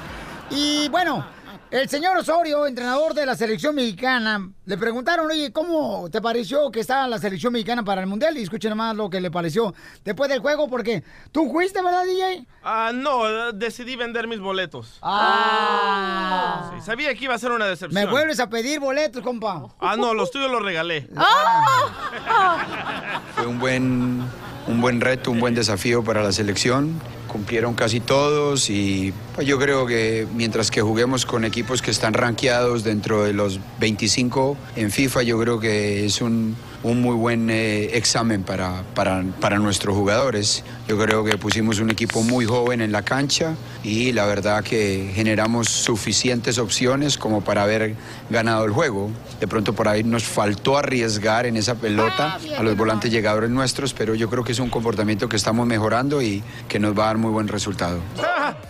Y 0.51 0.89
bueno, 0.89 1.27
el 1.71 1.89
señor 1.89 2.17
Osorio, 2.17 2.67
entrenador 2.67 3.15
de 3.15 3.27
la 3.27 3.35
selección 3.35 3.75
mexicana, 3.75 4.49
le 4.65 4.79
preguntaron, 4.79 5.31
oye, 5.31 5.53
¿cómo 5.53 6.09
te 6.11 6.21
pareció 6.21 6.71
que 6.71 6.81
estaba 6.81 7.09
la 7.09 7.19
selección 7.19 7.53
mexicana 7.53 7.85
para 7.85 8.01
el 8.01 8.07
Mundial? 8.07 8.37
Y 8.39 8.43
escuchen 8.43 8.71
nomás 8.71 8.95
lo 8.95 9.11
que 9.11 9.21
le 9.21 9.31
pareció 9.31 9.75
después 10.05 10.31
del 10.31 10.41
juego, 10.41 10.69
porque 10.69 11.03
tú 11.33 11.51
fuiste, 11.51 11.83
¿verdad, 11.83 12.05
DJ? 12.05 12.47
Ah, 12.63 12.93
no, 12.95 13.53
decidí 13.53 13.97
vender 13.97 14.29
mis 14.29 14.41
boletos. 14.41 14.99
Ah. 15.03 16.73
Sí, 16.75 16.85
sabía 16.85 17.15
que 17.15 17.25
iba 17.25 17.35
a 17.35 17.39
ser 17.39 17.51
una 17.51 17.67
decepción. 17.67 18.03
Me 18.03 18.11
vuelves 18.11 18.41
a 18.41 18.49
pedir 18.49 18.81
boletos, 18.81 19.23
compa. 19.23 19.67
Ah, 19.81 19.97
no, 19.97 20.15
los 20.15 20.31
tuyos 20.31 20.51
los 20.51 20.63
regalé. 20.63 21.09
Fue 23.35 23.47
un 23.47 23.59
buen, 23.59 24.23
un 24.69 24.81
buen 24.81 25.01
reto, 25.01 25.31
un 25.31 25.41
buen 25.41 25.55
desafío 25.55 26.05
para 26.05 26.23
la 26.23 26.33
selección. 26.33 27.01
Cumplieron 27.37 27.75
casi 27.75 28.01
todos 28.01 28.71
y 28.71 29.13
pues, 29.35 29.47
yo 29.47 29.59
creo 29.59 29.85
que 29.85 30.27
mientras 30.35 30.71
que 30.71 30.81
juguemos 30.81 31.27
con 31.27 31.45
equipos 31.45 31.83
que 31.83 31.91
están 31.91 32.15
rankeados 32.15 32.83
dentro 32.83 33.25
de 33.25 33.35
los 33.35 33.61
25 33.79 34.57
en 34.75 34.91
FIFA, 34.91 35.23
yo 35.23 35.39
creo 35.39 35.61
que 35.61 36.07
es 36.07 36.23
un, 36.23 36.57
un 36.87 37.01
muy 37.03 37.17
buen 37.17 37.51
eh, 37.51 37.97
examen 37.97 38.45
para, 38.45 38.83
para, 38.95 39.25
para 39.41 39.59
nuestros 39.59 39.97
jugadores. 39.97 40.63
Yo 40.87 40.97
creo 40.97 41.25
que 41.25 41.37
pusimos 41.37 41.81
un 41.81 41.91
equipo 41.91 42.23
muy 42.23 42.45
joven 42.47 42.81
en 42.81 42.93
la 42.93 43.03
cancha 43.03 43.57
y 43.83 44.13
la 44.13 44.25
verdad 44.27 44.63
que 44.63 45.11
generamos 45.13 45.69
suficientes 45.69 46.59
opciones 46.59 47.19
como 47.19 47.41
para 47.41 47.65
haber 47.65 47.97
ganado 48.31 48.65
el 48.65 48.71
juego. 48.71 49.11
De 49.41 49.49
pronto 49.49 49.73
por 49.73 49.89
ahí 49.89 50.05
nos 50.05 50.23
faltó 50.23 50.79
arriesgar 50.79 51.47
en 51.47 51.57
esa 51.57 51.75
pelota 51.75 52.39
a 52.57 52.63
los 52.63 52.77
volantes 52.77 53.11
llegadores 53.11 53.51
nuestros, 53.51 53.93
pero 53.93 54.15
yo 54.15 54.31
creo 54.31 54.45
que 54.45 54.53
es 54.53 54.61
un 54.61 54.71
comportamiento 54.71 55.29
que 55.29 55.37
estamos 55.37 55.67
mejorando 55.67 56.23
y 56.23 56.43
que 56.69 56.79
nos 56.79 56.97
va 56.97 57.05
a 57.05 57.07
dar 57.09 57.19
muy 57.19 57.33
buen 57.33 57.49
resultado. 57.49 57.99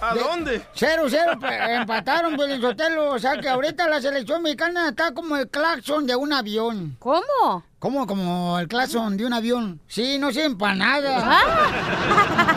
¿A 0.00 0.14
dónde? 0.14 0.62
Cero, 0.74 1.02
cero, 1.10 1.32
pe- 1.38 1.74
empataron, 1.74 2.34
Piolín 2.34 2.62
Sotelo. 2.62 3.10
O 3.10 3.18
sea 3.18 3.38
que 3.38 3.48
ahorita 3.48 3.86
la 3.88 4.00
selección 4.00 4.42
mexicana 4.42 4.88
está 4.88 5.12
como 5.12 5.36
el 5.36 5.48
claxon 5.48 6.06
de 6.06 6.16
un 6.16 6.32
avión. 6.32 6.96
¿Cómo? 6.98 7.64
¿Cómo? 7.78 8.06
Como 8.06 8.58
el 8.58 8.68
claxon 8.68 9.18
de 9.18 9.26
un 9.26 9.34
avión. 9.34 9.80
Sí, 9.86 10.16
no 10.18 10.32
sirven 10.32 10.56
para 10.56 10.74
nada. 10.74 11.42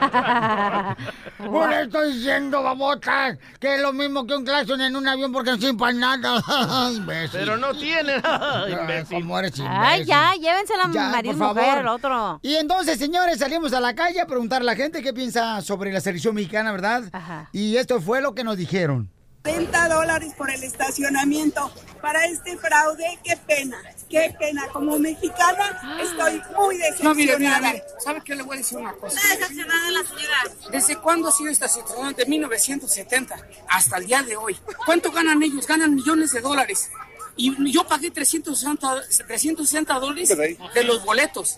Por 1.38 1.72
eso 1.72 1.80
estoy 1.82 2.12
diciendo, 2.12 2.62
babota, 2.62 3.36
que 3.58 3.74
es 3.74 3.80
lo 3.80 3.92
mismo 3.92 4.26
que 4.26 4.34
un 4.34 4.44
claxon 4.44 4.80
en 4.80 4.94
un 4.94 5.08
avión 5.08 5.32
porque 5.32 5.50
no 5.50 5.56
sirven 5.56 5.76
para 5.76 5.92
nada. 5.92 6.42
Imbécil. 6.92 7.40
Pero 7.40 7.56
no 7.56 7.74
tiene. 7.74 8.20
Ay, 8.22 8.72
imbécil. 8.72 9.20
¿Cómo 9.22 9.38
eres 9.38 9.52
Ay, 9.58 10.02
imbécil? 10.02 10.06
ya, 10.06 10.34
llévense 10.34 10.76
la 10.76 10.90
Ya, 10.92 11.08
marido 11.08 11.38
por 11.38 11.48
mujer, 11.48 11.64
favor. 11.64 11.80
el 11.80 11.88
otro. 11.88 12.40
Y 12.42 12.54
entonces, 12.56 12.98
señores, 12.98 13.38
salimos 13.38 13.72
a 13.72 13.80
la 13.80 13.94
calle 13.94 14.20
a 14.20 14.26
preguntar 14.26 14.62
a 14.62 14.64
la 14.64 14.76
gente 14.76 15.02
qué 15.02 15.12
piensa 15.12 15.60
sobre 15.62 15.92
la 15.92 16.00
selección 16.00 16.34
mexicana, 16.34 16.72
¿verdad? 16.72 17.04
Y 17.52 17.76
esto 17.76 18.00
fue 18.00 18.20
lo 18.20 18.34
que 18.34 18.44
nos 18.44 18.56
dijeron. 18.56 19.10
30 19.42 19.88
dólares 19.88 20.34
por 20.36 20.50
el 20.50 20.62
estacionamiento. 20.62 21.72
Para 22.02 22.24
este 22.26 22.56
fraude, 22.56 23.18
qué 23.24 23.36
pena, 23.36 23.76
qué 24.08 24.34
pena. 24.38 24.66
Como 24.72 24.98
mexicana 24.98 25.98
estoy 26.02 26.42
muy 26.56 26.78
No, 27.02 27.14
mire, 27.14 27.32
decepcionada. 27.32 27.58
mire, 27.60 27.72
mire. 27.72 27.84
¿Sabe 28.02 28.22
qué 28.24 28.34
le 28.34 28.42
voy 28.42 28.56
a 28.56 28.58
decir 28.58 28.78
una 28.78 28.92
cosa? 28.92 29.16
Está 29.18 29.36
decepcionada 29.36 29.90
la 29.90 30.02
señora. 30.04 30.70
¿Desde 30.70 30.96
cuándo 30.96 31.28
ha 31.28 31.32
sido 31.32 31.50
esta 31.50 31.68
situación? 31.68 32.14
De 32.14 32.26
1970 32.26 33.36
hasta 33.68 33.96
el 33.98 34.06
día 34.06 34.22
de 34.22 34.36
hoy. 34.36 34.58
¿Cuánto 34.86 35.10
ganan 35.10 35.42
ellos? 35.42 35.66
Ganan 35.66 35.94
millones 35.94 36.32
de 36.32 36.40
dólares. 36.40 36.90
Y 37.40 37.72
yo 37.72 37.86
pagué 37.86 38.10
360, 38.10 39.02
360 39.26 39.94
dólares 39.94 40.28
de 40.74 40.84
los 40.84 41.02
boletos, 41.02 41.56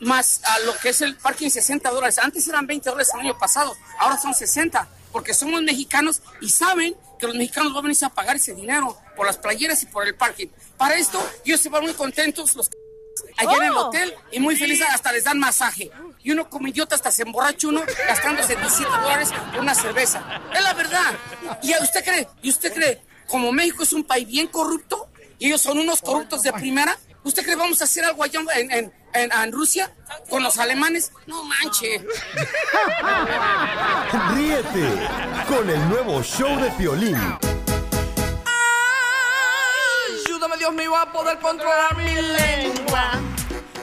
más 0.00 0.42
a 0.44 0.58
lo 0.60 0.76
que 0.76 0.90
es 0.90 1.00
el 1.00 1.16
parking 1.16 1.48
60 1.48 1.88
dólares. 1.90 2.18
Antes 2.18 2.46
eran 2.48 2.66
20 2.66 2.90
dólares 2.90 3.10
el 3.14 3.20
año 3.20 3.38
pasado, 3.38 3.74
ahora 3.98 4.18
son 4.18 4.34
60, 4.34 4.86
porque 5.10 5.32
somos 5.32 5.62
mexicanos 5.62 6.20
y 6.42 6.50
saben 6.50 6.94
que 7.18 7.26
los 7.26 7.34
mexicanos 7.34 7.72
van 7.72 7.78
a 7.84 7.88
venir 7.88 8.04
a 8.04 8.10
pagar 8.10 8.36
ese 8.36 8.52
dinero 8.54 8.98
por 9.16 9.24
las 9.24 9.38
playeras 9.38 9.82
y 9.82 9.86
por 9.86 10.06
el 10.06 10.14
parking. 10.14 10.48
Para 10.76 10.96
esto, 10.96 11.18
ellos 11.46 11.60
se 11.60 11.70
van 11.70 11.82
muy 11.82 11.94
contentos, 11.94 12.54
los 12.54 12.68
allá 13.38 13.56
en 13.56 13.62
el 13.64 13.72
Oh. 13.72 13.86
hotel 13.88 14.14
y 14.32 14.38
muy 14.40 14.54
felices 14.56 14.86
hasta 14.92 15.12
les 15.12 15.24
dan 15.24 15.38
masaje. 15.38 15.90
Y 16.22 16.30
uno 16.32 16.50
como 16.50 16.68
idiota 16.68 16.94
hasta 16.94 17.10
se 17.10 17.22
emborracha 17.22 17.68
uno 17.68 17.82
gastándose 18.06 18.54
17 18.54 18.84
dólares 18.90 19.30
por 19.50 19.60
una 19.60 19.74
cerveza. 19.74 20.42
Es 20.54 20.62
la 20.62 20.74
verdad. 20.74 21.14
¿Y 21.62 21.72
usted 21.82 22.04
cree? 22.04 22.28
¿Y 22.42 22.50
usted 22.50 22.72
cree? 22.74 23.00
Como 23.28 23.50
México 23.50 23.82
es 23.82 23.92
un 23.94 24.04
país 24.04 24.26
bien 24.26 24.46
corrupto 24.48 25.08
y 25.42 25.46
ellos 25.48 25.60
son 25.60 25.78
unos 25.78 26.00
corruptos 26.00 26.42
de 26.44 26.52
primera, 26.52 26.96
¿usted 27.24 27.42
cree 27.42 27.56
que 27.56 27.60
vamos 27.60 27.80
a 27.80 27.84
hacer 27.84 28.04
algo 28.04 28.22
allá 28.22 28.40
en, 28.54 28.70
en- 28.70 28.92
en- 29.14 29.32
en 29.32 29.52
Rusia 29.52 29.92
con 30.30 30.42
los 30.42 30.56
alemanes? 30.58 31.10
No 31.26 31.42
manche. 31.44 31.98
Ríete 34.34 35.08
con 35.48 35.68
el 35.68 35.88
nuevo 35.88 36.22
show 36.22 36.58
de 36.60 36.70
Piolín. 36.72 37.16
Ayúdame, 40.26 40.56
Dios 40.58 40.72
mío, 40.74 40.96
a 40.96 41.12
poder 41.12 41.38
controlar 41.38 41.96
mi 41.96 42.14
lengua. 42.14 43.20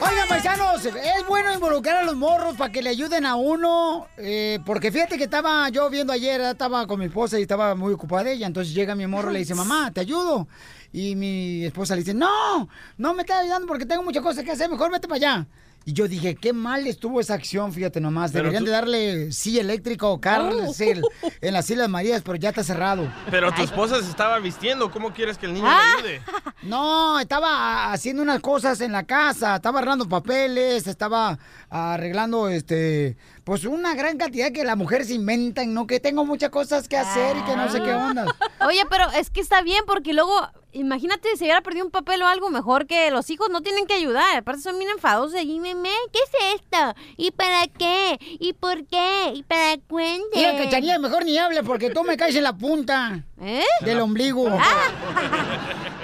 Oigan, 0.02 0.28
paisanos, 0.28 0.84
es 0.84 1.26
bueno 1.28 1.52
involucrar 1.52 1.96
a 1.98 2.04
los 2.04 2.16
morros 2.16 2.56
para 2.56 2.72
que 2.72 2.80
le 2.80 2.90
ayuden 2.90 3.26
a 3.26 3.34
uno. 3.36 4.06
eh, 4.16 4.58
porque 4.64 4.90
fíjate 4.90 5.18
que 5.18 5.24
estaba 5.24 5.68
yo 5.68 5.90
viendo 5.90 6.12
ayer, 6.12 6.40
estaba 6.40 6.86
con 6.86 6.98
mi 7.00 7.06
esposa 7.06 7.38
y 7.38 7.42
estaba 7.42 7.74
muy 7.74 7.92
ocupada 7.92 8.30
ella. 8.30 8.46
Entonces 8.46 8.72
llega 8.74 8.94
mi 8.94 9.06
morro 9.06 9.30
y 9.30 9.34
le 9.34 9.38
dice, 9.40 9.54
mamá, 9.54 9.90
te 9.92 10.00
ayudo. 10.00 10.48
Y 10.92 11.16
mi 11.16 11.64
esposa 11.64 11.94
le 11.94 12.00
dice, 12.00 12.14
no, 12.14 12.68
no 12.96 13.14
me 13.14 13.22
estás 13.22 13.42
ayudando 13.42 13.66
porque 13.66 13.84
tengo 13.84 14.02
muchas 14.02 14.22
cosas 14.22 14.42
que 14.42 14.52
hacer, 14.52 14.70
mejor 14.70 14.90
vete 14.90 15.06
para 15.06 15.16
allá. 15.16 15.46
Y 15.86 15.94
yo 15.94 16.06
dije, 16.08 16.34
qué 16.34 16.52
mal 16.52 16.86
estuvo 16.86 17.20
esa 17.20 17.34
acción, 17.34 17.72
fíjate 17.72 18.00
nomás. 18.00 18.32
Pero 18.32 18.44
Deberían 18.44 18.64
tú- 18.64 18.66
de 18.66 18.72
darle 18.72 19.32
silla 19.32 19.62
eléctrica 19.62 20.06
o 20.06 20.20
cárcel 20.20 21.02
en 21.40 21.52
las 21.54 21.70
Islas 21.70 21.88
Marías, 21.88 22.22
pero 22.22 22.36
ya 22.36 22.50
está 22.50 22.62
cerrado. 22.62 23.10
Pero 23.30 23.50
tu 23.52 23.62
esposa 23.62 23.96
se 24.02 24.10
estaba 24.10 24.38
vistiendo. 24.40 24.90
¿Cómo 24.90 25.12
quieres 25.14 25.38
que 25.38 25.46
el 25.46 25.54
niño 25.54 25.66
Ah. 25.68 25.82
le 26.02 26.08
ayude? 26.16 26.22
No, 26.62 27.18
estaba 27.18 27.90
haciendo 27.90 28.20
unas 28.22 28.40
cosas 28.40 28.82
en 28.82 28.92
la 28.92 29.04
casa, 29.04 29.56
estaba 29.56 29.78
arreglando 29.78 30.06
papeles, 30.06 30.86
estaba 30.86 31.38
arreglando, 31.70 32.50
este, 32.50 33.16
pues 33.44 33.64
una 33.64 33.94
gran 33.94 34.18
cantidad 34.18 34.52
que 34.52 34.62
las 34.64 34.76
mujeres 34.76 35.10
inventan, 35.10 35.72
¿no? 35.72 35.86
Que 35.86 36.00
tengo 36.00 36.26
muchas 36.26 36.50
cosas 36.50 36.86
que 36.86 36.98
hacer 36.98 37.38
y 37.38 37.42
que 37.44 37.56
no 37.56 37.70
sé 37.72 37.80
qué 37.82 37.94
onda. 37.94 38.26
Oye, 38.66 38.82
pero 38.90 39.10
es 39.12 39.30
que 39.30 39.40
está 39.40 39.62
bien 39.62 39.82
porque 39.86 40.12
luego, 40.12 40.34
imagínate 40.72 41.36
si 41.36 41.44
hubiera 41.44 41.62
perdido 41.62 41.84
un 41.84 41.90
papel 41.90 42.22
o 42.22 42.26
algo 42.26 42.50
mejor 42.50 42.86
que 42.86 43.10
los 43.10 43.28
hijos 43.30 43.48
no 43.50 43.60
tienen 43.60 43.86
que 43.86 43.94
ayudar. 43.94 44.38
Aparte 44.38 44.62
son 44.62 44.78
bien 44.78 44.90
enfadosos 44.90 45.40
y 45.42 45.60
meme, 45.60 45.90
¿qué 46.12 46.18
es 46.18 46.60
esto? 46.60 46.94
¿Y 47.16 47.30
para 47.30 47.66
qué? 47.66 48.18
¿Y 48.38 48.52
por 48.52 48.86
qué? 48.86 49.32
¿Y 49.34 49.42
para 49.42 49.78
cuándo? 49.88 50.26
Mira, 50.34 50.56
Cachanilla, 50.56 50.98
mejor 50.98 51.24
ni 51.24 51.38
hable 51.38 51.62
porque 51.62 51.90
tú 51.90 52.04
me 52.04 52.16
caes 52.16 52.36
en 52.36 52.44
la 52.44 52.56
punta 52.56 53.24
¿Eh? 53.40 53.64
del 53.82 54.00
ombligo. 54.00 54.48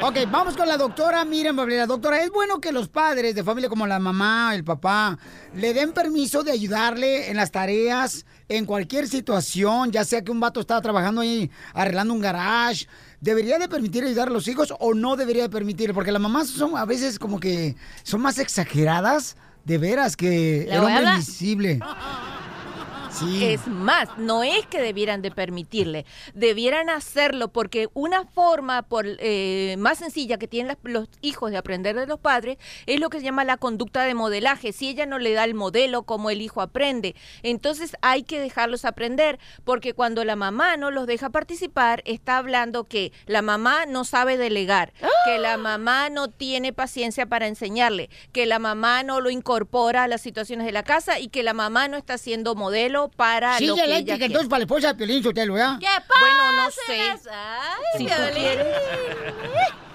Ok, 0.02 0.18
vamos 0.30 0.58
con 0.58 0.68
la 0.68 0.76
doctora 0.76 1.24
Miriam 1.24 1.56
Bablera. 1.56 1.86
Doctora, 1.86 2.20
¿es 2.20 2.30
bueno 2.30 2.60
que 2.60 2.70
los 2.70 2.86
padres 2.86 3.34
de 3.34 3.42
familia 3.42 3.70
como 3.70 3.86
la 3.86 3.98
mamá, 3.98 4.54
el 4.54 4.62
papá, 4.62 5.18
le 5.54 5.72
den 5.72 5.92
permiso 5.92 6.42
de 6.44 6.52
ayudarle 6.52 7.30
en 7.30 7.36
las 7.38 7.50
tareas, 7.50 8.26
en 8.46 8.66
cualquier 8.66 9.08
situación, 9.08 9.92
ya 9.92 10.04
sea 10.04 10.22
que 10.22 10.30
un 10.30 10.38
vato 10.38 10.60
está 10.60 10.82
trabajando 10.82 11.22
ahí 11.22 11.50
arreglando 11.72 12.12
un 12.12 12.20
garage? 12.20 12.86
¿Debería 13.20 13.58
de 13.58 13.68
permitir 13.68 14.04
ayudar 14.04 14.28
a 14.28 14.30
los 14.30 14.46
hijos 14.48 14.74
o 14.78 14.94
no 14.94 15.16
debería 15.16 15.42
de 15.42 15.48
permitir? 15.48 15.94
Porque 15.94 16.12
las 16.12 16.20
mamás 16.20 16.48
son 16.48 16.76
a 16.76 16.84
veces 16.84 17.18
como 17.18 17.40
que 17.40 17.76
son 18.02 18.20
más 18.20 18.38
exageradas, 18.38 19.36
de 19.64 19.78
veras, 19.78 20.16
que 20.16 20.68
el 20.70 20.78
hombre 20.78 21.02
invisible. 21.12 21.80
Sí. 23.18 23.44
Es 23.44 23.66
más, 23.66 24.08
no 24.18 24.42
es 24.42 24.66
que 24.66 24.80
debieran 24.80 25.22
de 25.22 25.30
permitirle, 25.30 26.04
debieran 26.34 26.90
hacerlo 26.90 27.48
porque 27.48 27.88
una 27.94 28.24
forma 28.24 28.82
por, 28.82 29.06
eh, 29.06 29.76
más 29.78 29.98
sencilla 29.98 30.38
que 30.38 30.48
tienen 30.48 30.68
las- 30.68 30.78
los 30.82 31.08
hijos 31.22 31.50
de 31.50 31.56
aprender 31.56 31.96
de 31.96 32.06
los 32.06 32.20
padres 32.20 32.58
es 32.86 33.00
lo 33.00 33.08
que 33.08 33.18
se 33.18 33.24
llama 33.24 33.44
la 33.44 33.56
conducta 33.56 34.02
de 34.04 34.14
modelaje. 34.14 34.72
Si 34.72 34.88
ella 34.88 35.06
no 35.06 35.18
le 35.18 35.32
da 35.32 35.44
el 35.44 35.54
modelo, 35.54 36.02
como 36.02 36.30
el 36.30 36.42
hijo 36.42 36.60
aprende. 36.60 37.14
Entonces 37.42 37.96
hay 38.02 38.22
que 38.22 38.40
dejarlos 38.40 38.84
aprender 38.84 39.38
porque 39.64 39.94
cuando 39.94 40.24
la 40.24 40.36
mamá 40.36 40.76
no 40.76 40.90
los 40.90 41.06
deja 41.06 41.30
participar, 41.30 42.02
está 42.04 42.38
hablando 42.38 42.84
que 42.84 43.12
la 43.26 43.42
mamá 43.42 43.86
no 43.86 44.04
sabe 44.04 44.36
delegar, 44.36 44.92
que 45.24 45.38
la 45.38 45.56
mamá 45.56 46.10
no 46.10 46.28
tiene 46.28 46.72
paciencia 46.72 47.26
para 47.26 47.46
enseñarle, 47.46 48.10
que 48.32 48.46
la 48.46 48.58
mamá 48.58 49.02
no 49.02 49.20
lo 49.20 49.30
incorpora 49.30 50.04
a 50.04 50.08
las 50.08 50.20
situaciones 50.20 50.66
de 50.66 50.72
la 50.72 50.82
casa 50.82 51.18
y 51.18 51.28
que 51.28 51.42
la 51.42 51.54
mamá 51.54 51.88
no 51.88 51.96
está 51.96 52.18
siendo 52.18 52.54
modelo 52.54 53.05
para 53.08 53.58
Sí, 53.58 53.66
lo 53.66 53.74
que 53.74 53.80
ella 53.82 53.92
eléctrica, 53.94 54.16
quiere. 54.18 54.26
entonces 54.26 54.48
para 54.48 54.58
la 54.60 54.64
esposa 54.64 54.88
de 54.88 54.94
Piolín 54.94 55.22
Sotelo, 55.22 55.56
¿ya? 55.56 55.78
¿Qué 55.80 55.86
Bueno, 56.20 56.52
no 56.64 56.70
sé. 56.70 57.10
Ay, 57.30 57.98
Si 57.98 58.06
tú 58.06 58.12
Piolín. 58.14 58.58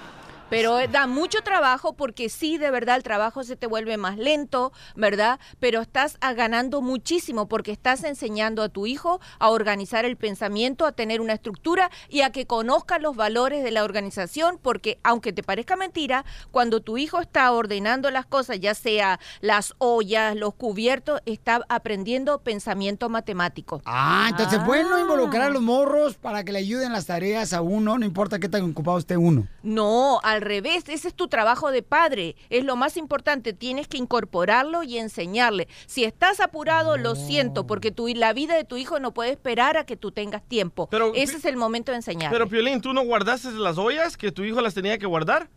Pero 0.52 0.86
da 0.86 1.06
mucho 1.06 1.40
trabajo 1.40 1.94
porque 1.94 2.28
sí, 2.28 2.58
de 2.58 2.70
verdad, 2.70 2.96
el 2.96 3.02
trabajo 3.02 3.42
se 3.42 3.56
te 3.56 3.66
vuelve 3.66 3.96
más 3.96 4.18
lento, 4.18 4.70
¿verdad? 4.94 5.40
Pero 5.60 5.80
estás 5.80 6.18
ah, 6.20 6.34
ganando 6.34 6.82
muchísimo 6.82 7.48
porque 7.48 7.72
estás 7.72 8.04
enseñando 8.04 8.62
a 8.62 8.68
tu 8.68 8.84
hijo 8.84 9.18
a 9.38 9.48
organizar 9.48 10.04
el 10.04 10.18
pensamiento, 10.18 10.84
a 10.84 10.92
tener 10.92 11.22
una 11.22 11.32
estructura 11.32 11.90
y 12.10 12.20
a 12.20 12.32
que 12.32 12.46
conozca 12.46 12.98
los 12.98 13.16
valores 13.16 13.64
de 13.64 13.70
la 13.70 13.82
organización 13.82 14.58
porque 14.60 14.98
aunque 15.02 15.32
te 15.32 15.42
parezca 15.42 15.74
mentira, 15.74 16.26
cuando 16.50 16.80
tu 16.80 16.98
hijo 16.98 17.18
está 17.22 17.50
ordenando 17.50 18.10
las 18.10 18.26
cosas, 18.26 18.60
ya 18.60 18.74
sea 18.74 19.20
las 19.40 19.72
ollas, 19.78 20.36
los 20.36 20.52
cubiertos, 20.52 21.22
está 21.24 21.62
aprendiendo 21.70 22.40
pensamiento 22.40 23.08
matemático. 23.08 23.80
Ah, 23.86 24.26
entonces 24.28 24.58
es 24.58 24.66
bueno 24.66 25.00
involucrar 25.00 25.44
a 25.44 25.48
los 25.48 25.62
morros 25.62 26.16
para 26.16 26.44
que 26.44 26.52
le 26.52 26.58
ayuden 26.58 26.92
las 26.92 27.06
tareas 27.06 27.54
a 27.54 27.62
uno, 27.62 27.96
no 27.96 28.04
importa 28.04 28.38
qué 28.38 28.50
tan 28.50 28.70
ocupado 28.70 28.98
esté 28.98 29.16
uno. 29.16 29.46
No, 29.62 30.20
al 30.22 30.41
revés, 30.42 30.84
ese 30.88 31.08
es 31.08 31.14
tu 31.14 31.28
trabajo 31.28 31.70
de 31.70 31.82
padre, 31.82 32.36
es 32.50 32.64
lo 32.64 32.76
más 32.76 32.96
importante, 32.96 33.52
tienes 33.54 33.88
que 33.88 33.96
incorporarlo 33.96 34.82
y 34.82 34.98
enseñarle. 34.98 35.68
Si 35.86 36.04
estás 36.04 36.40
apurado, 36.40 36.96
lo 36.98 37.14
siento, 37.14 37.66
porque 37.66 37.90
tu, 37.90 38.08
la 38.08 38.32
vida 38.32 38.54
de 38.54 38.64
tu 38.64 38.76
hijo 38.76 39.00
no 39.00 39.14
puede 39.14 39.30
esperar 39.30 39.76
a 39.76 39.86
que 39.86 39.96
tú 39.96 40.12
tengas 40.12 40.42
tiempo. 40.46 40.88
Pero- 40.90 41.12
ese 41.14 41.36
es 41.36 41.44
el 41.44 41.56
momento 41.56 41.92
de 41.92 41.96
enseñarle. 41.96 42.36
Pero, 42.36 42.48
Piolín, 42.48 42.80
¿tú 42.80 42.92
no 42.92 43.02
guardaste 43.04 43.50
las 43.52 43.78
ollas 43.78 44.16
que 44.16 44.30
tu 44.32 44.44
hijo 44.44 44.60
las 44.60 44.74
tenía 44.74 44.98
que 44.98 45.06
guardar? 45.06 45.48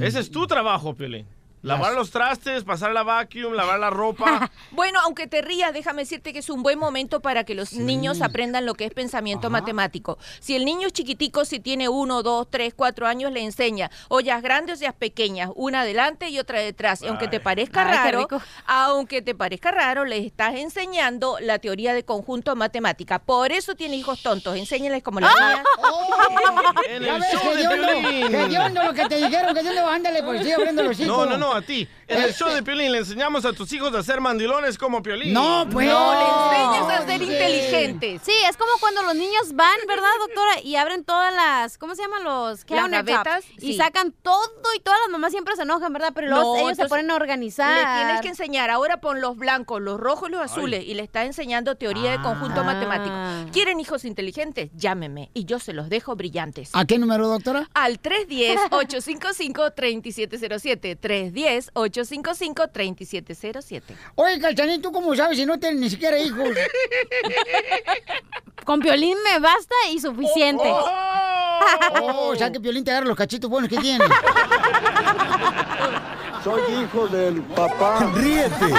Ese 0.00 0.20
es 0.20 0.30
tu 0.30 0.46
trabajo, 0.46 0.94
Piolín. 0.94 1.26
Lavar 1.64 1.94
los 1.94 2.10
trastes, 2.10 2.62
pasar 2.62 2.92
la 2.92 3.02
vacuum, 3.02 3.54
lavar 3.54 3.80
la 3.80 3.90
ropa. 3.90 4.50
Bueno, 4.70 4.98
aunque 5.04 5.26
te 5.28 5.40
rías, 5.40 5.72
déjame 5.72 6.02
decirte 6.02 6.32
que 6.32 6.40
es 6.40 6.50
un 6.50 6.62
buen 6.62 6.78
momento 6.78 7.20
para 7.20 7.44
que 7.44 7.54
los 7.54 7.74
niños 7.74 8.22
aprendan 8.22 8.66
lo 8.66 8.74
que 8.74 8.84
es 8.86 8.92
pensamiento 8.92 9.48
matemático. 9.48 10.18
Si 10.40 10.56
el 10.56 10.64
niño 10.64 10.88
es 10.88 10.92
chiquitico, 10.92 11.44
si 11.44 11.60
tiene 11.60 11.88
uno, 11.88 12.22
dos, 12.24 12.48
tres, 12.50 12.74
cuatro 12.74 13.06
años, 13.06 13.30
le 13.32 13.42
enseña 13.42 13.90
ollas 14.08 14.42
grandes, 14.42 14.80
ollas 14.80 14.94
pequeñas, 14.94 15.50
una 15.54 15.82
adelante 15.82 16.28
y 16.28 16.38
otra 16.40 16.58
detrás. 16.58 17.02
Y 17.02 17.06
aunque 17.06 17.28
te 17.28 17.38
parezca 17.40 17.86
Ay, 17.86 17.94
raro, 17.96 18.28
aunque 18.66 19.22
te 19.22 19.34
parezca 19.34 19.70
raro, 19.70 20.04
les 20.04 20.26
estás 20.26 20.54
enseñando 20.56 21.38
la 21.40 21.58
teoría 21.60 21.94
de 21.94 22.04
conjunto 22.04 22.56
matemática. 22.56 23.20
Por 23.20 23.52
eso 23.52 23.74
tiene 23.76 23.96
hijos 23.96 24.22
tontos. 24.22 24.56
Enséñales 24.56 25.02
como 25.04 25.20
la 25.20 25.28
mía. 25.28 25.62
En 26.88 27.02
Ya 27.02 27.14
el 27.14 27.20
ves, 27.20 27.30
show 27.32 27.54
de 27.54 27.62
hediondo, 27.62 27.86
Piolín. 28.00 28.34
hediondo 28.34 28.82
lo 28.82 28.92
que 28.92 29.06
te 29.06 29.16
dijeron, 29.16 29.56
hediondo, 29.56 29.88
ándale, 29.88 30.22
pues 30.22 30.40
sigue 30.42 30.54
abriendo 30.54 30.82
los 30.82 30.98
hijos. 30.98 31.16
No, 31.16 31.26
no, 31.26 31.36
no, 31.38 31.53
a 31.54 31.62
ti. 31.62 31.88
En 32.08 32.22
el 32.22 32.34
show 32.34 32.48
de 32.50 32.62
Piolín 32.62 32.92
le 32.92 32.98
enseñamos 32.98 33.44
a 33.44 33.52
tus 33.52 33.72
hijos 33.72 33.94
a 33.94 34.02
ser 34.02 34.20
mandilones 34.20 34.78
como 34.78 35.02
Piolín. 35.02 35.32
No, 35.32 35.66
pues. 35.70 35.86
No, 35.88 36.14
le 36.14 36.20
enseñas 36.20 37.00
a 37.00 37.06
ser 37.06 37.22
inteligentes. 37.22 38.22
Sí, 38.24 38.32
es 38.48 38.56
como 38.56 38.70
cuando 38.80 39.02
los 39.02 39.14
niños 39.14 39.52
van, 39.54 39.76
¿verdad, 39.88 40.08
doctora? 40.20 40.60
Y 40.62 40.76
abren 40.76 41.04
todas 41.04 41.34
las, 41.34 41.78
¿cómo 41.78 41.94
se 41.94 42.02
llaman 42.02 42.24
los 42.24 42.64
Las 42.68 42.90
gavetas, 42.90 43.44
Y 43.58 43.72
sí. 43.72 43.76
sacan 43.76 44.12
todo 44.22 44.50
y 44.76 44.80
todas 44.80 44.98
las 45.00 45.08
mamás 45.10 45.30
siempre 45.32 45.56
se 45.56 45.62
enojan, 45.62 45.92
¿verdad? 45.92 46.12
Pero 46.14 46.28
No, 46.30 46.56
ellos 46.56 46.76
se 46.76 46.86
ponen 46.86 47.10
a 47.10 47.16
organizar. 47.16 47.76
Le 47.76 47.84
tienes 48.04 48.20
que 48.22 48.28
enseñar. 48.28 48.70
Ahora 48.70 49.00
pon 49.00 49.20
los 49.20 49.36
blancos, 49.36 49.80
los 49.80 49.98
rojos 49.98 50.28
y 50.28 50.32
los 50.32 50.40
azules. 50.42 50.84
Y 50.86 50.94
le 50.94 51.02
está 51.02 51.24
enseñando 51.24 51.76
teoría 51.76 52.12
de 52.12 52.20
conjunto 52.22 52.60
Ah. 52.60 52.64
matemático. 52.64 53.14
¿Quieren 53.52 53.80
hijos 53.80 54.04
inteligentes? 54.04 54.70
Llámeme. 54.74 55.30
Y 55.34 55.44
yo 55.44 55.58
se 55.58 55.72
los 55.72 55.88
dejo 55.88 56.14
brillantes. 56.16 56.70
¿A 56.72 56.84
qué 56.84 56.98
número, 56.98 57.26
doctora? 57.28 57.68
Al 57.74 58.00
310-855-3707. 58.00 60.98
310-855-3707. 61.94 63.82
Oye, 64.16 64.40
Calchanín, 64.40 64.82
¿tú 64.82 64.90
cómo 64.90 65.14
sabes 65.14 65.38
si 65.38 65.46
no 65.46 65.58
tienes 65.58 65.80
ni 65.80 65.88
siquiera 65.90 66.18
hijos? 66.18 66.48
Con 68.64 68.80
Piolín 68.80 69.16
me 69.22 69.38
basta 69.38 69.74
y 69.92 70.00
suficiente. 70.00 70.64
Oh, 70.66 72.30
o 72.32 72.36
sea 72.36 72.50
que 72.50 72.58
Piolín 72.60 72.82
te 72.84 72.90
agarra 72.90 73.06
los 73.06 73.16
cachitos 73.16 73.48
buenos 73.48 73.70
que 73.70 73.76
tiene. 73.78 74.04
Soy 76.42 76.60
hijo 76.82 77.06
del 77.08 77.42
papá. 77.42 78.10
Ríete 78.14 78.70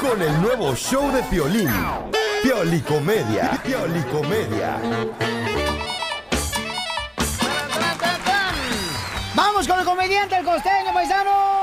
con 0.00 0.20
el 0.20 0.42
nuevo 0.42 0.74
show 0.74 1.10
de 1.12 1.22
Piolín. 1.24 1.70
Piolicomedia. 2.42 3.60
Piolicomedia. 3.64 4.80
¡Vamos 9.34 9.66
con 9.66 9.78
el 9.78 9.84
comediante, 9.84 10.36
el 10.36 10.44
costeño, 10.44 10.92
paisanos! 10.92 11.59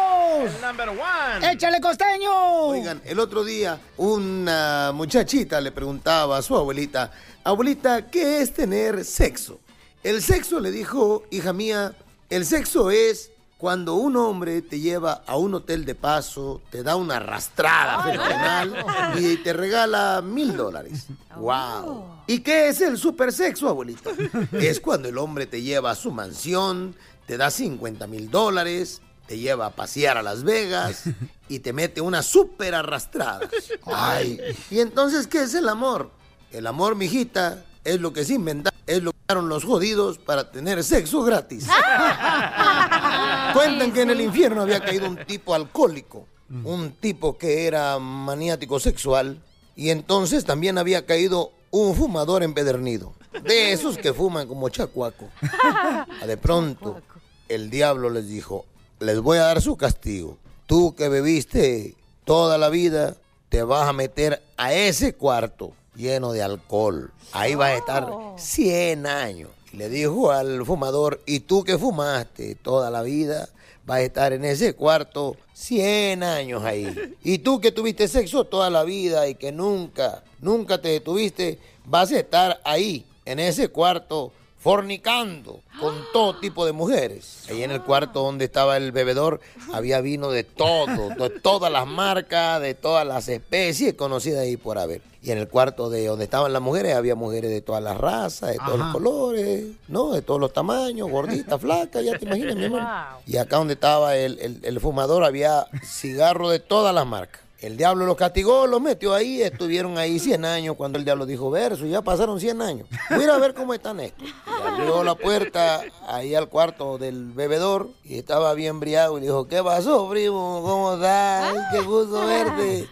Number 0.61 0.89
one. 0.89 1.51
¡Échale, 1.51 1.81
costeño! 1.81 2.31
Oigan, 2.67 3.01
el 3.05 3.19
otro 3.19 3.43
día 3.43 3.79
una 3.97 4.91
muchachita 4.93 5.59
le 5.61 5.71
preguntaba 5.71 6.37
a 6.37 6.41
su 6.41 6.55
abuelita, 6.55 7.11
abuelita, 7.43 8.07
¿qué 8.07 8.41
es 8.41 8.53
tener 8.53 9.03
sexo? 9.03 9.59
El 10.03 10.21
sexo 10.21 10.59
le 10.59 10.71
dijo, 10.71 11.23
hija 11.31 11.53
mía, 11.53 11.93
el 12.29 12.45
sexo 12.45 12.91
es 12.91 13.31
cuando 13.57 13.95
un 13.95 14.15
hombre 14.15 14.61
te 14.61 14.79
lleva 14.79 15.23
a 15.25 15.35
un 15.37 15.55
hotel 15.55 15.83
de 15.83 15.95
paso, 15.95 16.61
te 16.69 16.83
da 16.83 16.95
una 16.95 17.15
arrastrada 17.15 18.03
fenomenal 18.03 19.15
y 19.17 19.37
te 19.37 19.51
regala 19.53 20.21
mil 20.21 20.55
dólares. 20.55 21.07
¡Wow! 21.35 22.05
¿Y 22.27 22.39
qué 22.39 22.69
es 22.69 22.81
el 22.81 22.97
supersexo, 22.97 23.67
abuelita? 23.67 24.11
Es 24.51 24.79
cuando 24.79 25.09
el 25.09 25.17
hombre 25.17 25.47
te 25.47 25.61
lleva 25.61 25.91
a 25.91 25.95
su 25.95 26.11
mansión, 26.11 26.95
te 27.25 27.37
da 27.37 27.49
50 27.49 28.05
mil 28.05 28.29
dólares, 28.29 29.01
te 29.27 29.37
lleva 29.37 29.67
a 29.67 29.69
pasear 29.71 30.17
a 30.17 30.23
Las 30.23 30.43
Vegas 30.43 31.03
y 31.49 31.59
te 31.59 31.73
mete 31.73 32.01
una 32.01 32.23
super 32.23 32.73
arrastrada. 32.73 33.47
Ay, 33.85 34.39
¿y 34.71 34.79
entonces 34.79 35.27
qué 35.27 35.43
es 35.43 35.53
el 35.53 35.69
amor? 35.69 36.11
El 36.51 36.65
amor, 36.65 36.95
mijita, 36.95 37.63
es 37.83 37.99
lo 37.99 38.13
que 38.13 38.25
se 38.25 38.33
inventaron, 38.33 38.79
es 38.87 39.03
lo 39.03 39.11
que 39.11 39.17
usaron 39.27 39.49
los 39.49 39.65
jodidos 39.65 40.17
para 40.17 40.51
tener 40.51 40.83
sexo 40.83 41.23
gratis. 41.23 41.67
Cuentan 43.53 43.91
que 43.91 44.01
en 44.01 44.09
el 44.09 44.21
infierno 44.21 44.61
había 44.61 44.79
caído 44.79 45.07
un 45.07 45.17
tipo 45.25 45.53
alcohólico, 45.53 46.25
un 46.63 46.91
tipo 46.93 47.37
que 47.37 47.67
era 47.67 47.99
maniático 47.99 48.79
sexual, 48.79 49.41
y 49.75 49.89
entonces 49.89 50.45
también 50.45 50.77
había 50.77 51.05
caído 51.05 51.51
un 51.71 51.95
fumador 51.95 52.43
empedernido, 52.43 53.13
de 53.43 53.73
esos 53.73 53.97
que 53.97 54.13
fuman 54.13 54.47
como 54.47 54.69
chacuaco. 54.69 55.29
De 56.25 56.37
pronto, 56.37 57.01
el 57.49 57.69
diablo 57.69 58.09
les 58.09 58.27
dijo, 58.27 58.65
les 58.99 59.19
voy 59.19 59.37
a 59.37 59.43
dar 59.43 59.61
su 59.61 59.77
castigo. 59.77 60.37
Tú 60.65 60.95
que 60.95 61.09
bebiste 61.09 61.95
toda 62.25 62.57
la 62.57 62.69
vida, 62.69 63.15
te 63.49 63.63
vas 63.63 63.87
a 63.87 63.93
meter 63.93 64.43
a 64.57 64.73
ese 64.73 65.13
cuarto 65.13 65.73
lleno 65.95 66.31
de 66.31 66.43
alcohol. 66.43 67.11
Ahí 67.31 67.55
vas 67.55 67.71
a 67.71 67.75
estar 67.75 68.07
100 68.37 69.07
años. 69.07 69.49
Y 69.71 69.77
le 69.77 69.89
dijo 69.89 70.31
al 70.31 70.65
fumador, 70.65 71.21
y 71.25 71.41
tú 71.41 71.63
que 71.63 71.77
fumaste 71.77 72.55
toda 72.55 72.89
la 72.89 73.01
vida, 73.01 73.49
vas 73.85 73.97
a 73.99 74.01
estar 74.01 74.33
en 74.33 74.45
ese 74.45 74.73
cuarto 74.73 75.37
100 75.53 76.23
años 76.23 76.63
ahí. 76.63 77.15
Y 77.23 77.39
tú 77.39 77.61
que 77.61 77.71
tuviste 77.71 78.07
sexo 78.07 78.43
toda 78.45 78.69
la 78.69 78.83
vida 78.83 79.27
y 79.27 79.35
que 79.35 79.51
nunca, 79.51 80.23
nunca 80.41 80.81
te 80.81 80.89
detuviste, 80.89 81.59
vas 81.85 82.11
a 82.11 82.19
estar 82.19 82.59
ahí, 82.63 83.05
en 83.25 83.39
ese 83.39 83.69
cuarto, 83.69 84.31
fornicando 84.67 85.61
con 85.79 85.95
todo 86.11 86.39
tipo 86.39 86.65
de 86.65 86.73
mujeres. 86.73 87.45
Ahí 87.49 87.63
en 87.63 87.71
el 87.71 87.81
cuarto 87.83 88.21
donde 88.21 88.43
estaba 88.43 88.75
el 88.75 88.91
bebedor 88.91 89.39
había 89.71 90.01
vino 90.01 90.29
de 90.29 90.43
todo, 90.43 91.09
de 91.17 91.29
todas 91.29 91.71
las 91.71 91.87
marcas, 91.87 92.61
de 92.61 92.73
todas 92.73 93.07
las 93.07 93.29
especies 93.29 93.93
conocidas 93.93 94.41
ahí 94.41 94.57
por 94.57 94.77
haber. 94.77 95.01
Y 95.23 95.31
en 95.31 95.37
el 95.37 95.47
cuarto 95.47 95.89
de 95.89 96.05
donde 96.07 96.25
estaban 96.25 96.51
las 96.51 96.61
mujeres 96.61 96.95
había 96.95 97.15
mujeres 97.15 97.49
de 97.49 97.61
todas 97.61 97.81
las 97.81 97.95
razas, 97.97 98.49
de 98.51 98.57
todos 98.57 98.77
los 98.77 98.87
colores, 98.93 99.65
¿no? 99.87 100.11
De 100.11 100.21
todos 100.21 100.39
los 100.39 100.51
tamaños, 100.51 101.09
gorditas, 101.09 101.61
flacas, 101.61 102.03
ya 102.03 102.17
te 102.17 102.25
imaginas, 102.25 102.55
mi 102.57 102.65
amor. 102.65 102.81
Y 103.25 103.37
acá 103.37 103.57
donde 103.57 103.75
estaba 103.75 104.17
el, 104.17 104.37
el- 104.39 104.59
el 104.63 104.79
fumador 104.81 105.23
había 105.23 105.65
cigarro 105.81 106.49
de 106.49 106.59
todas 106.59 106.93
las 106.93 107.07
marcas. 107.07 107.41
El 107.59 107.75
diablo 107.75 108.05
los 108.05 108.15
castigó, 108.15 108.67
los 108.67 108.79
metió 108.79 109.15
ahí, 109.15 109.41
estuvieron 109.41 109.97
ahí 109.97 110.19
100 110.19 110.45
años 110.45 110.75
cuando 110.75 110.99
el 110.99 111.05
diablo 111.05 111.25
dijo, 111.25 111.49
verso, 111.49 111.87
ya 111.87 112.03
pasaron 112.03 112.39
100 112.39 112.61
años. 112.61 112.87
Voy 113.09 113.21
a 113.21 113.23
ir 113.23 113.29
a 113.31 113.37
ver 113.39 113.55
cómo 113.55 113.73
están 113.73 113.99
estos. 113.99 114.27
Y 114.27 114.33
abrió 114.45 115.03
la 115.03 115.15
puerta 115.15 115.81
ahí 116.07 116.35
al 116.35 116.49
cuarto 116.49 116.99
del 116.99 117.31
bebedor 117.31 117.89
y 118.03 118.19
estaba 118.19 118.53
bien 118.53 118.79
briago 118.79 119.17
y 119.17 119.21
dijo, 119.21 119.47
¿qué 119.47 119.63
pasó, 119.63 120.07
primo? 120.07 120.61
¿Cómo 120.63 120.93
estás? 120.93 121.55
Ay, 121.55 121.57
qué 121.71 121.81
gusto 121.81 122.27
verte. 122.27 122.87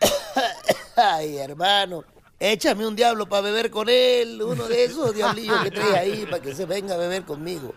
Ay, 0.96 1.36
hermano. 1.36 2.02
Échame 2.40 2.86
un 2.86 2.96
diablo 2.96 3.28
para 3.28 3.42
beber 3.42 3.70
con 3.70 3.88
él, 3.88 4.42
uno 4.42 4.66
de 4.66 4.84
esos 4.84 5.14
diablillos 5.14 5.62
que 5.62 5.70
traes 5.70 5.94
ahí 5.94 6.26
para 6.28 6.42
que 6.42 6.54
se 6.54 6.66
venga 6.66 6.94
a 6.94 6.98
beber 6.98 7.24
conmigo. 7.24 7.74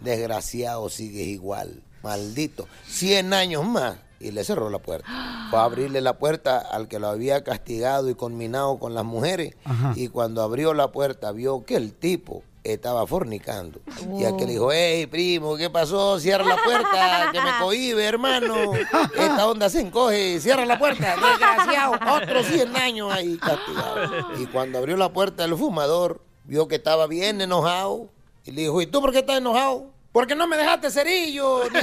Desgraciado, 0.00 0.88
sigues 0.88 1.28
igual, 1.28 1.82
maldito. 2.02 2.68
Cien 2.86 3.32
años 3.32 3.64
más. 3.64 4.05
Y 4.18 4.30
le 4.30 4.44
cerró 4.44 4.70
la 4.70 4.78
puerta. 4.78 5.06
Fue 5.50 5.58
a 5.58 5.64
abrirle 5.64 6.00
la 6.00 6.18
puerta 6.18 6.58
al 6.58 6.88
que 6.88 6.98
lo 6.98 7.08
había 7.08 7.44
castigado 7.44 8.08
y 8.08 8.14
conminado 8.14 8.78
con 8.78 8.94
las 8.94 9.04
mujeres. 9.04 9.54
Ajá. 9.64 9.92
Y 9.94 10.08
cuando 10.08 10.42
abrió 10.42 10.72
la 10.74 10.90
puerta 10.92 11.32
vio 11.32 11.64
que 11.64 11.76
el 11.76 11.92
tipo 11.92 12.42
estaba 12.72 13.06
fornicando. 13.06 13.80
Y 14.16 14.24
aquel 14.24 14.48
dijo, 14.48 14.72
hey, 14.72 15.06
primo, 15.06 15.56
¿qué 15.56 15.70
pasó? 15.70 16.18
Cierra 16.18 16.44
la 16.44 16.56
puerta, 16.56 17.30
que 17.32 17.40
me 17.40 17.50
cohibe, 17.60 18.04
hermano. 18.04 18.72
Esta 19.16 19.46
onda 19.46 19.68
se 19.68 19.80
encoge, 19.80 20.40
cierra 20.40 20.66
la 20.66 20.78
puerta, 20.78 21.14
desgraciado. 21.14 21.94
Otros 22.16 22.46
100 22.46 22.76
años 22.76 23.12
ahí 23.12 23.36
castigado. 23.36 24.32
Y 24.40 24.46
cuando 24.46 24.78
abrió 24.78 24.96
la 24.96 25.12
puerta 25.12 25.44
el 25.44 25.56
fumador, 25.56 26.22
vio 26.44 26.66
que 26.66 26.76
estaba 26.76 27.06
bien 27.06 27.40
enojado. 27.40 28.08
Y 28.44 28.50
le 28.52 28.62
dijo, 28.62 28.80
¿y 28.80 28.86
tú 28.86 29.00
por 29.00 29.12
qué 29.12 29.18
estás 29.18 29.38
enojado? 29.38 29.90
Porque 30.12 30.34
no 30.34 30.46
me 30.46 30.56
dejaste 30.56 30.90
cerillo, 30.90 31.64
ni 31.70 31.80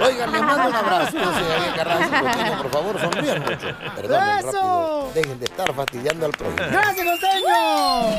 encendedor, 0.00 0.02
ni 0.02 0.02
prender 0.02 0.02
esto". 0.02 0.04
Oigan, 0.04 0.32
les 0.32 0.42
mando 0.42 0.68
un 0.68 0.74
abrazo. 0.84 1.12
Yo 1.18 1.24
soy 1.24 1.44
Javier 1.44 1.74
Carranza, 1.76 2.20
costeño, 2.20 2.62
por 2.62 2.70
favor, 2.70 3.00
sonríen 3.00 3.42
mucho. 3.42 3.68
Perdonen 3.96 4.38
¡Eso! 4.38 4.46
rápido. 4.46 5.10
Dejen 5.14 5.38
de 5.38 5.44
estar 5.44 5.74
fastidiando 5.74 6.26
al 6.26 6.32
prójimo. 6.32 6.56
¡Gracias, 6.70 7.06
costeño! 7.06 8.18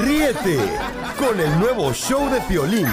Ríete 0.00 0.58
con 1.18 1.38
el 1.40 1.58
nuevo 1.60 1.92
show 1.92 2.28
de 2.30 2.40
Piolín. 2.42 2.88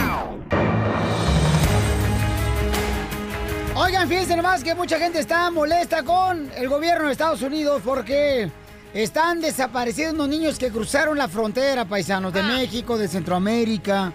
Oigan, 3.75 4.07
fíjense 4.07 4.35
nomás 4.35 4.63
que 4.63 4.75
mucha 4.75 4.99
gente 4.99 5.19
está 5.19 5.49
molesta 5.49 6.03
con 6.03 6.51
el 6.55 6.67
gobierno 6.67 7.05
de 7.07 7.13
Estados 7.13 7.41
Unidos 7.41 7.81
porque 7.83 8.51
están 8.93 9.39
desapareciendo 9.39 10.15
unos 10.25 10.27
niños 10.37 10.59
que 10.59 10.69
cruzaron 10.69 11.17
la 11.17 11.29
frontera, 11.29 11.85
paisanos, 11.85 12.33
de 12.33 12.43
México, 12.43 12.97
de 12.97 13.07
Centroamérica. 13.07 14.11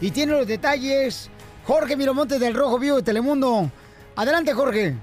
Y 0.00 0.10
tiene 0.10 0.32
los 0.32 0.46
detalles 0.46 1.30
Jorge 1.66 1.96
Miramontes 1.96 2.38
del 2.38 2.54
Rojo 2.54 2.78
Vivo 2.78 2.96
de 2.96 3.02
Telemundo. 3.02 3.70
Adelante, 4.16 4.52
Jorge. 4.52 4.94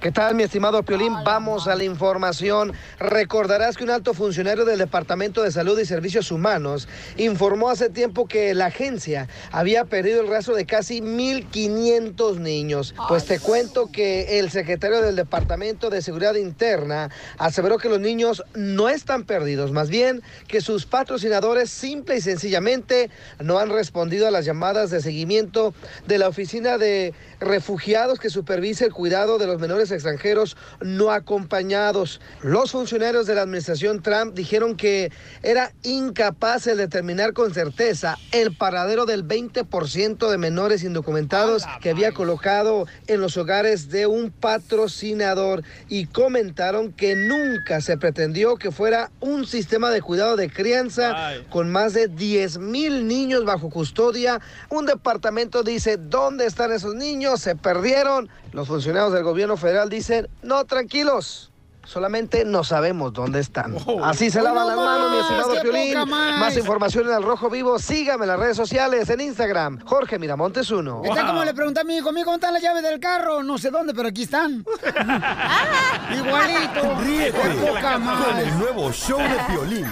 ¿Qué 0.00 0.12
tal, 0.12 0.36
mi 0.36 0.44
estimado 0.44 0.84
Piolín? 0.84 1.12
Vamos 1.24 1.66
a 1.66 1.74
la 1.74 1.82
información. 1.82 2.72
Recordarás 3.00 3.76
que 3.76 3.82
un 3.82 3.90
alto 3.90 4.14
funcionario 4.14 4.64
del 4.64 4.78
Departamento 4.78 5.42
de 5.42 5.50
Salud 5.50 5.76
y 5.76 5.84
Servicios 5.84 6.30
Humanos 6.30 6.86
informó 7.16 7.68
hace 7.68 7.90
tiempo 7.90 8.28
que 8.28 8.54
la 8.54 8.66
agencia 8.66 9.26
había 9.50 9.86
perdido 9.86 10.20
el 10.20 10.28
rastro 10.28 10.54
de 10.54 10.66
casi 10.66 11.00
1.500 11.00 12.38
niños. 12.38 12.94
Pues 13.08 13.24
te 13.24 13.40
cuento 13.40 13.90
que 13.90 14.38
el 14.38 14.52
secretario 14.52 15.02
del 15.02 15.16
Departamento 15.16 15.90
de 15.90 16.00
Seguridad 16.00 16.36
Interna 16.36 17.10
aseveró 17.36 17.78
que 17.78 17.88
los 17.88 17.98
niños 17.98 18.44
no 18.54 18.88
están 18.88 19.24
perdidos, 19.24 19.72
más 19.72 19.88
bien 19.88 20.22
que 20.46 20.60
sus 20.60 20.86
patrocinadores 20.86 21.70
simple 21.70 22.18
y 22.18 22.20
sencillamente 22.20 23.10
no 23.40 23.58
han 23.58 23.68
respondido 23.68 24.28
a 24.28 24.30
las 24.30 24.44
llamadas 24.44 24.90
de 24.90 25.02
seguimiento 25.02 25.74
de 26.06 26.18
la 26.18 26.28
Oficina 26.28 26.78
de 26.78 27.14
Refugiados 27.40 28.18
que 28.18 28.30
supervisa 28.30 28.84
el 28.84 28.92
cuidado 28.92 29.38
de 29.38 29.46
los 29.46 29.60
menores 29.60 29.92
extranjeros 29.92 30.56
no 30.80 31.12
acompañados. 31.12 32.20
Los 32.42 32.72
funcionarios 32.72 33.26
de 33.26 33.36
la 33.36 33.42
administración 33.42 34.02
Trump 34.02 34.34
dijeron 34.34 34.76
que 34.76 35.12
era 35.44 35.72
incapaz 35.84 36.64
de 36.64 36.74
determinar 36.74 37.34
con 37.34 37.54
certeza 37.54 38.18
el 38.32 38.56
paradero 38.56 39.06
del 39.06 39.24
20% 39.24 40.28
de 40.28 40.38
menores 40.38 40.82
indocumentados 40.82 41.64
que 41.80 41.90
había 41.90 42.10
colocado 42.10 42.86
en 43.06 43.20
los 43.20 43.36
hogares 43.36 43.88
de 43.88 44.08
un 44.08 44.32
patrocinador 44.32 45.62
y 45.88 46.06
comentaron 46.06 46.92
que 46.92 47.14
nunca 47.14 47.80
se 47.80 47.96
pretendió 47.98 48.56
que 48.56 48.72
fuera 48.72 49.12
un 49.20 49.46
sistema 49.46 49.90
de 49.90 50.02
cuidado 50.02 50.34
de 50.34 50.50
crianza 50.50 51.34
con 51.50 51.70
más 51.70 51.94
de 51.94 52.08
10 52.08 52.58
mil 52.58 53.06
niños 53.06 53.44
bajo 53.44 53.70
custodia. 53.70 54.40
Un 54.70 54.86
departamento 54.86 55.62
dice, 55.62 55.98
¿dónde 55.98 56.46
están 56.46 56.72
esos 56.72 56.96
niños? 56.96 57.27
Se 57.36 57.54
perdieron. 57.56 58.28
Los 58.52 58.68
funcionarios 58.68 59.12
del 59.12 59.22
gobierno 59.24 59.56
federal 59.56 59.88
dicen, 59.88 60.28
no, 60.42 60.64
tranquilos. 60.64 61.52
Solamente 61.84 62.44
no 62.44 62.64
sabemos 62.64 63.14
dónde 63.14 63.40
están. 63.40 63.74
Oh. 63.86 64.04
Así 64.04 64.30
se 64.30 64.40
¡Hoy 64.40 64.44
lavan 64.44 64.68
no 64.68 64.76
las 64.76 64.84
manos, 64.84 65.10
mi 65.10 65.18
estimado 65.20 65.52
¡Qué 65.54 65.60
Piolín. 65.62 65.98
más! 66.10 66.38
Más 66.38 66.56
información 66.58 67.08
en 67.08 67.14
El 67.14 67.22
Rojo 67.22 67.48
Vivo. 67.48 67.78
Sígame 67.78 68.24
en 68.24 68.28
las 68.28 68.38
redes 68.38 68.58
sociales, 68.58 69.08
en 69.08 69.22
Instagram. 69.22 69.80
Jorge 69.86 70.18
Miramontes 70.18 70.70
1. 70.70 71.02
Está 71.04 71.26
como 71.26 71.42
le 71.44 71.54
pregunté 71.54 71.80
a 71.80 71.84
mi 71.84 71.96
hijo, 71.96 72.10
amigo, 72.10 72.30
¿dónde 72.30 72.46
están 72.46 72.52
las 72.52 72.62
llaves 72.62 72.82
del 72.82 73.00
carro? 73.00 73.42
No 73.42 73.56
sé 73.56 73.70
dónde, 73.70 73.94
pero 73.94 74.08
aquí 74.08 74.24
están. 74.24 74.66
Igualito. 76.14 77.00
Ríete 77.00 77.40
¡Qué 77.40 77.48
poca 77.66 77.94
con 77.94 78.38
el 78.38 78.58
nuevo 78.58 78.92
show 78.92 79.18
de 79.18 79.36
Piolín. 79.48 79.86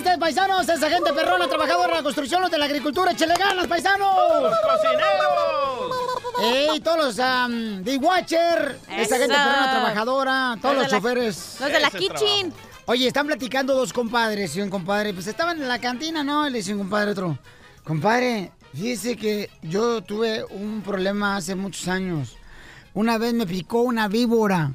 Chistes, 0.00 0.18
paisanos. 0.18 0.68
Esa 0.68 0.88
gente 0.88 1.12
perrona, 1.12 1.46
trabajadora 1.48 1.88
de 1.88 1.94
la 1.96 2.02
construcción, 2.02 2.40
los 2.40 2.50
de 2.50 2.58
la 2.58 2.64
agricultura, 2.64 3.12
échale 3.12 3.34
ganas, 3.34 3.66
paisanos. 3.66 4.08
¡Los 4.42 4.54
cocineros! 4.60 5.92
¡Ey, 6.42 6.80
todos 6.80 7.16
los 7.16 7.18
um, 7.18 7.82
de 7.82 7.96
Watcher! 7.98 8.78
Esa 8.88 9.18
gente 9.18 9.34
perrona, 9.34 9.70
trabajadora, 9.70 10.56
todos 10.60 10.74
Los 10.74 10.84
los, 10.84 10.90
de 10.90 10.96
la- 10.96 10.98
choferes. 11.02 11.56
los 11.60 11.72
de 11.72 11.80
la 11.80 11.90
kitchen. 11.90 12.52
Oye, 12.86 13.06
están 13.06 13.26
platicando 13.26 13.74
dos 13.74 13.92
compadres 13.92 14.56
y 14.56 14.62
un 14.62 14.70
compadre, 14.70 15.12
pues 15.12 15.26
estaban 15.26 15.60
en 15.60 15.68
la 15.68 15.78
cantina, 15.78 16.24
¿no? 16.24 16.48
Y 16.48 16.50
le 16.50 16.58
dice 16.58 16.72
un 16.72 16.78
compadre 16.80 17.10
a 17.10 17.12
otro, 17.12 17.38
compadre, 17.84 18.50
fíjese 18.72 19.16
que 19.16 19.50
yo 19.62 20.00
tuve 20.02 20.44
un 20.44 20.82
problema 20.82 21.36
hace 21.36 21.54
muchos 21.54 21.86
años. 21.88 22.36
Una 22.94 23.18
vez 23.18 23.34
me 23.34 23.46
picó 23.46 23.82
una 23.82 24.08
víbora. 24.08 24.72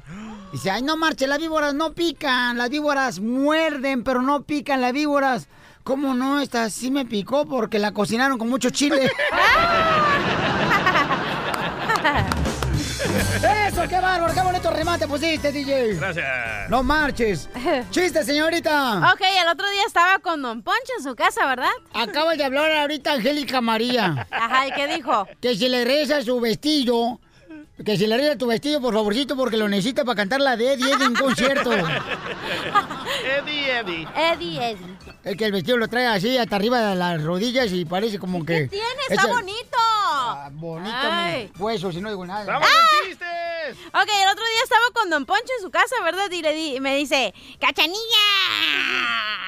Dice, 0.56 0.70
ay, 0.70 0.80
no 0.80 0.96
marche, 0.96 1.26
las 1.26 1.38
víboras 1.38 1.74
no 1.74 1.92
pican, 1.92 2.56
las 2.56 2.70
víboras 2.70 3.20
muerden, 3.20 4.02
pero 4.02 4.22
no 4.22 4.44
pican 4.44 4.80
las 4.80 4.94
víboras. 4.94 5.48
¿Cómo 5.84 6.14
no? 6.14 6.40
Esta 6.40 6.70
sí 6.70 6.90
me 6.90 7.04
picó 7.04 7.44
porque 7.44 7.78
la 7.78 7.92
cocinaron 7.92 8.38
con 8.38 8.48
mucho 8.48 8.70
chile. 8.70 9.12
¡Eso, 13.68 13.82
qué 13.86 14.00
bárbaro! 14.00 14.32
¡Qué 14.32 14.40
bonito 14.40 14.70
remate 14.70 15.06
pusiste, 15.06 15.52
DJ! 15.52 15.96
Gracias. 15.96 16.70
No 16.70 16.82
marches. 16.82 17.50
Chiste, 17.90 18.24
señorita. 18.24 19.12
Ok, 19.12 19.20
el 19.42 19.48
otro 19.48 19.68
día 19.68 19.82
estaba 19.86 20.20
con 20.20 20.40
Don 20.40 20.62
Poncho 20.62 20.92
en 20.96 21.04
su 21.04 21.14
casa, 21.14 21.44
¿verdad? 21.44 21.68
Acaba 21.92 22.34
de 22.34 22.44
hablar 22.44 22.72
ahorita 22.72 23.12
Angélica 23.12 23.60
María. 23.60 24.26
Ajá, 24.30 24.68
¿y 24.68 24.72
qué 24.72 24.86
dijo? 24.86 25.28
Que 25.38 25.54
si 25.54 25.68
le 25.68 25.84
regresa 25.84 26.22
su 26.22 26.40
vestido, 26.40 27.20
que 27.84 27.96
si 27.96 28.06
le 28.06 28.16
regresa 28.16 28.38
tu 28.38 28.46
vestido, 28.46 28.80
por 28.80 28.94
favorcito, 28.94 29.36
porque 29.36 29.56
lo 29.56 29.68
necesita 29.68 30.04
para 30.04 30.16
cantar 30.16 30.40
la 30.40 30.56
de 30.56 30.72
Eddie 30.72 30.92
Eddie 30.92 31.04
en 31.04 31.10
un 31.10 31.14
concierto. 31.14 31.72
Eddie, 33.38 33.78
Eddie. 33.78 34.08
Eddie, 34.16 34.70
Eddie. 34.70 34.96
Es 35.26 35.36
que 35.36 35.44
el 35.46 35.50
vestido 35.50 35.76
lo 35.76 35.88
trae 35.88 36.06
así 36.06 36.38
hasta 36.38 36.54
arriba 36.54 36.80
de 36.90 36.94
las 36.94 37.20
rodillas 37.20 37.72
y 37.72 37.84
parece 37.84 38.16
como 38.16 38.46
que... 38.46 38.62
¿Qué 38.62 38.68
tiene? 38.68 38.86
Está 39.08 39.22
Ese- 39.24 39.32
bonito. 39.32 39.76
Ah, 39.76 40.48
bonito 40.52 40.94
Ay. 41.02 41.50
mi 41.52 41.60
hueso, 41.60 41.90
si 41.90 42.00
no 42.00 42.10
digo 42.10 42.24
nada. 42.24 42.44
¡Vamos 42.44 42.68
con 42.68 43.08
chistes! 43.08 43.76
Ok, 43.88 44.08
el 44.22 44.28
otro 44.28 44.44
día 44.44 44.62
estaba 44.62 44.84
con 44.94 45.10
Don 45.10 45.26
Poncho 45.26 45.52
en 45.58 45.62
su 45.64 45.70
casa, 45.72 45.96
¿verdad? 46.04 46.30
Y 46.30 46.42
le 46.42 46.54
di, 46.54 46.78
me 46.78 46.96
dice, 46.96 47.34
¡Cachanilla! 47.60 47.98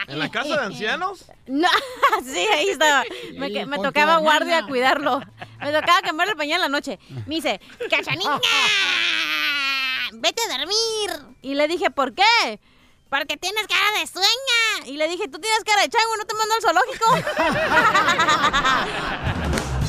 ¿En 0.08 0.18
la 0.18 0.28
casa 0.28 0.48
de 0.48 0.64
ancianos? 0.66 1.24
No, 1.46 1.68
sí, 2.24 2.46
ahí 2.52 2.68
estaba. 2.70 3.04
Me, 3.36 3.50
que- 3.50 3.64
tocaba 3.64 4.16
guardia 4.18 4.66
cuidarlo. 4.66 5.20
Me 5.60 5.72
tocaba 5.72 6.02
cambiarle 6.02 6.32
el 6.32 6.36
pañal 6.36 6.56
en 6.56 6.62
la 6.62 6.68
noche. 6.68 6.98
Me 7.26 7.36
dice, 7.36 7.60
¡Cachanilla! 7.88 8.38
¡Vete 10.12 10.42
a 10.42 10.58
dormir! 10.58 11.34
Y 11.40 11.54
le 11.54 11.68
dije, 11.68 11.90
¿por 11.90 12.14
qué? 12.14 12.60
Porque 13.08 13.36
tienes 13.36 13.66
cara 13.66 14.00
de 14.00 14.06
sueña. 14.06 14.86
Y 14.86 14.96
le 14.96 15.08
dije, 15.08 15.28
tú 15.28 15.38
tienes 15.38 15.64
cara 15.64 15.82
de 15.82 15.88
chango, 15.88 16.16
¿no 16.16 16.24
te 16.24 16.34
mando 16.34 16.54
al 16.54 16.62
zoológico? 16.62 17.06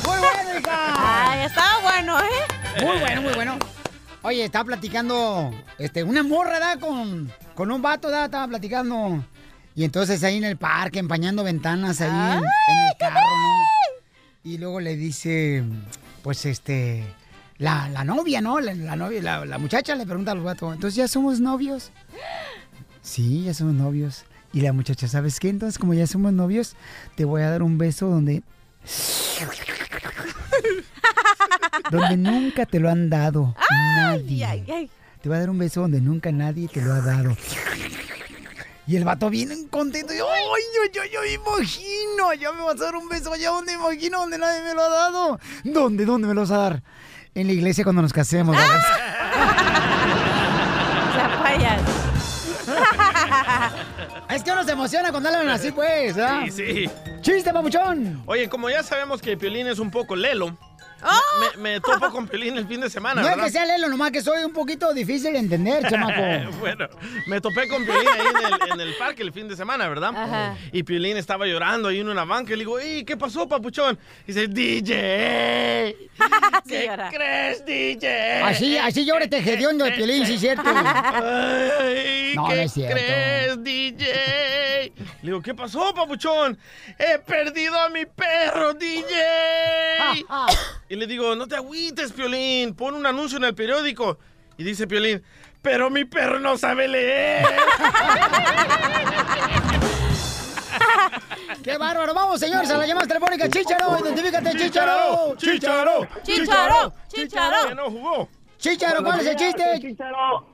¡Muy 0.10 0.18
bueno, 0.18 0.58
hija! 0.58 1.30
Ay, 1.32 1.40
estaba 1.46 1.80
bueno, 1.82 2.18
¿eh? 2.20 2.84
Muy 2.84 2.98
bueno, 2.98 3.22
muy 3.22 3.32
bueno. 3.34 3.58
Oye, 4.22 4.44
estaba 4.44 4.64
platicando, 4.66 5.50
este, 5.78 6.02
una 6.04 6.22
morra, 6.22 6.58
¿da? 6.58 6.78
Con, 6.78 7.32
con 7.54 7.70
un 7.70 7.80
vato, 7.82 8.10
¿da? 8.10 8.26
Estaba 8.26 8.48
platicando. 8.48 9.24
Y 9.74 9.84
entonces 9.84 10.22
ahí 10.24 10.36
en 10.38 10.44
el 10.44 10.56
parque, 10.56 10.98
empañando 10.98 11.44
ventanas 11.44 12.00
ahí 12.00 12.08
en, 12.08 12.38
en 12.38 12.38
el 12.38 12.96
carro, 12.98 13.20
¿no? 13.20 13.60
Y 14.44 14.58
luego 14.58 14.80
le 14.80 14.96
dice, 14.96 15.62
pues, 16.22 16.44
este, 16.46 17.14
la, 17.58 17.88
la 17.88 18.04
novia, 18.04 18.40
¿no? 18.40 18.60
La, 18.60 18.74
la 18.74 18.96
novia, 18.96 19.22
la, 19.22 19.44
la 19.44 19.58
muchacha 19.58 19.94
le 19.94 20.06
pregunta 20.06 20.32
al 20.32 20.40
vato, 20.40 20.72
¿entonces 20.72 20.96
ya 20.96 21.08
somos 21.08 21.40
novios? 21.40 21.90
Sí, 23.02 23.44
ya 23.44 23.54
somos 23.54 23.74
novios. 23.74 24.24
Y 24.52 24.60
la 24.60 24.72
muchacha, 24.72 25.08
¿sabes 25.08 25.38
qué? 25.38 25.48
Entonces, 25.48 25.78
como 25.78 25.94
ya 25.94 26.06
somos 26.06 26.32
novios, 26.32 26.74
te 27.14 27.24
voy 27.24 27.42
a 27.42 27.50
dar 27.50 27.62
un 27.62 27.78
beso 27.78 28.08
donde... 28.08 28.42
donde 31.90 32.16
nunca 32.16 32.66
te 32.66 32.80
lo 32.80 32.90
han 32.90 33.10
dado 33.10 33.54
nadie. 33.96 34.44
Ay, 34.44 34.64
ay. 34.72 34.90
Te 35.22 35.28
voy 35.28 35.36
a 35.36 35.40
dar 35.40 35.50
un 35.50 35.58
beso 35.58 35.82
donde 35.82 36.00
nunca 36.00 36.32
nadie 36.32 36.68
te 36.68 36.80
lo 36.80 36.92
ha 36.92 37.00
dado. 37.00 37.36
Y 38.86 38.96
el 38.96 39.04
vato 39.04 39.30
viene 39.30 39.54
contento. 39.68 40.12
Y, 40.12 40.16
¡Ay, 40.16 40.62
yo, 40.74 40.92
yo, 40.92 41.02
yo 41.12 41.20
me 41.20 41.32
imagino! 41.32 42.34
Ya 42.34 42.52
me 42.52 42.62
vas 42.62 42.80
a 42.80 42.86
dar 42.86 42.96
un 42.96 43.08
beso 43.08 43.32
allá 43.32 43.50
donde 43.50 43.74
imagino, 43.74 44.20
donde 44.20 44.38
nadie 44.38 44.62
me 44.62 44.74
lo 44.74 44.82
ha 44.82 44.88
dado. 44.88 45.40
¿Dónde, 45.62 46.04
dónde 46.04 46.26
me 46.26 46.34
lo 46.34 46.40
vas 46.40 46.50
a 46.50 46.56
dar? 46.56 46.82
En 47.34 47.46
la 47.46 47.52
iglesia 47.52 47.84
cuando 47.84 48.02
nos 48.02 48.12
casemos. 48.12 48.56
es 54.34 54.42
que 54.42 54.52
uno 54.52 54.64
se 54.64 54.72
emociona 54.72 55.10
cuando 55.10 55.28
hablan 55.28 55.48
así, 55.48 55.72
pues. 55.72 56.14
¿verdad? 56.14 56.42
Sí, 56.46 56.50
sí. 56.50 56.90
¡Chiste, 57.20 57.52
papuchón! 57.52 58.22
Oye, 58.26 58.48
como 58.48 58.70
ya 58.70 58.82
sabemos 58.82 59.20
que 59.20 59.36
Piolín 59.36 59.66
es 59.66 59.78
un 59.78 59.90
poco 59.90 60.16
lelo, 60.16 60.56
¡Oh! 61.02 61.56
me, 61.56 61.70
me 61.74 61.80
topo 61.80 62.10
con 62.10 62.26
Piolín 62.28 62.56
el 62.58 62.66
fin 62.66 62.80
de 62.80 62.90
semana, 62.90 63.22
No 63.22 63.28
es 63.28 63.34
¿verdad? 63.34 63.44
que 63.46 63.50
sea 63.52 63.64
lelo, 63.66 63.88
nomás 63.88 64.10
que 64.10 64.20
soy 64.22 64.44
un 64.44 64.52
poquito 64.52 64.92
difícil 64.92 65.32
de 65.32 65.38
entender, 65.38 65.88
chamaco. 65.88 66.20
bueno, 66.60 66.88
me 67.26 67.40
topé 67.40 67.68
con 67.68 67.84
Piolín 67.84 68.08
ahí 68.08 68.26
en 68.28 68.52
el, 68.52 68.72
en 68.72 68.80
el 68.88 68.94
parque 68.96 69.22
el 69.22 69.32
fin 69.32 69.48
de 69.48 69.56
semana, 69.56 69.88
¿verdad? 69.88 70.12
Ajá. 70.14 70.56
Y 70.72 70.82
Piolín 70.82 71.16
estaba 71.16 71.46
llorando 71.46 71.88
ahí 71.88 72.00
en 72.00 72.08
una 72.08 72.24
banca 72.24 72.52
y 72.52 72.56
le 72.56 72.60
digo, 72.60 72.78
"Ey, 72.78 73.04
¿qué 73.04 73.16
pasó, 73.16 73.48
papuchón? 73.48 73.98
Y 74.26 74.32
dice, 74.32 74.48
DJ, 74.48 75.96
¿qué 76.68 76.90
crees, 77.10 77.64
DJ? 77.64 78.42
Así, 78.42 78.76
así 78.76 79.04
llora 79.04 79.24
este 79.24 79.38
hediondo 79.38 79.84
de 79.84 79.92
Piolín, 79.92 80.26
sí 80.26 80.34
es 80.34 80.40
cierto. 80.40 80.62
Ay, 80.74 82.32
No, 82.34 82.48
¿qué 82.48 82.54
no 82.56 82.60
es 82.62 82.72
cierto. 82.72 82.94
crees, 82.96 83.62
DJ? 83.64 84.92
Le 85.22 85.30
digo, 85.30 85.42
¿qué 85.42 85.54
pasó, 85.54 85.92
papuchón? 85.94 86.58
He 86.98 87.18
perdido 87.18 87.78
a 87.78 87.88
mi 87.90 88.06
perro, 88.06 88.74
DJ. 88.74 89.04
Y 90.90 90.96
le 90.96 91.06
digo, 91.06 91.34
no 91.36 91.46
te 91.46 91.54
agüites, 91.54 92.12
Piolín, 92.12 92.74
pon 92.74 92.96
un 92.96 93.06
anuncio 93.06 93.38
en 93.38 93.44
el 93.44 93.54
periódico. 93.54 94.18
Y 94.58 94.64
dice 94.64 94.88
Piolín, 94.88 95.22
pero 95.62 95.88
mi 95.88 96.04
perro 96.04 96.40
no 96.40 96.58
sabe 96.58 96.88
leer. 96.88 97.46
¡Qué 101.62 101.78
bárbaro! 101.78 102.12
Vamos, 102.12 102.40
señores, 102.40 102.68
a 102.72 102.76
la 102.76 102.88
llamada 102.88 103.06
telefónica. 103.06 103.48
¡Chicharo! 103.48 104.00
¡Identifícate, 104.00 104.50
Chicharo! 104.58 105.36
¡Chicharo! 105.36 106.08
¡Chicharo! 106.24 106.92
¡Chicharo! 107.06 107.74
no 107.76 107.88
jugó. 107.88 108.28
¡Chicharo! 108.58 109.04
¿Cuál 109.04 109.20
es 109.20 109.26
el 109.26 109.36
chiste? 109.36 109.62
Chicharo. 109.80 110.44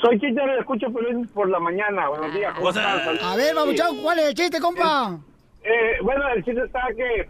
Soy 0.00 0.20
Chicharo 0.20 0.54
y 0.54 0.58
escucho 0.60 0.86
Piolín 0.86 1.26
por 1.34 1.48
la 1.48 1.58
mañana. 1.58 2.08
Buenos 2.08 2.32
días. 2.32 2.54
A 3.24 3.34
ver, 3.34 3.56
babuchón, 3.56 4.02
¿cuál 4.02 4.20
es 4.20 4.26
el 4.26 4.34
chiste, 4.34 4.60
compa? 4.60 5.18
Eh, 5.64 5.98
bueno, 6.00 6.28
el 6.28 6.44
chiste 6.44 6.62
está 6.64 6.82
que 6.96 7.28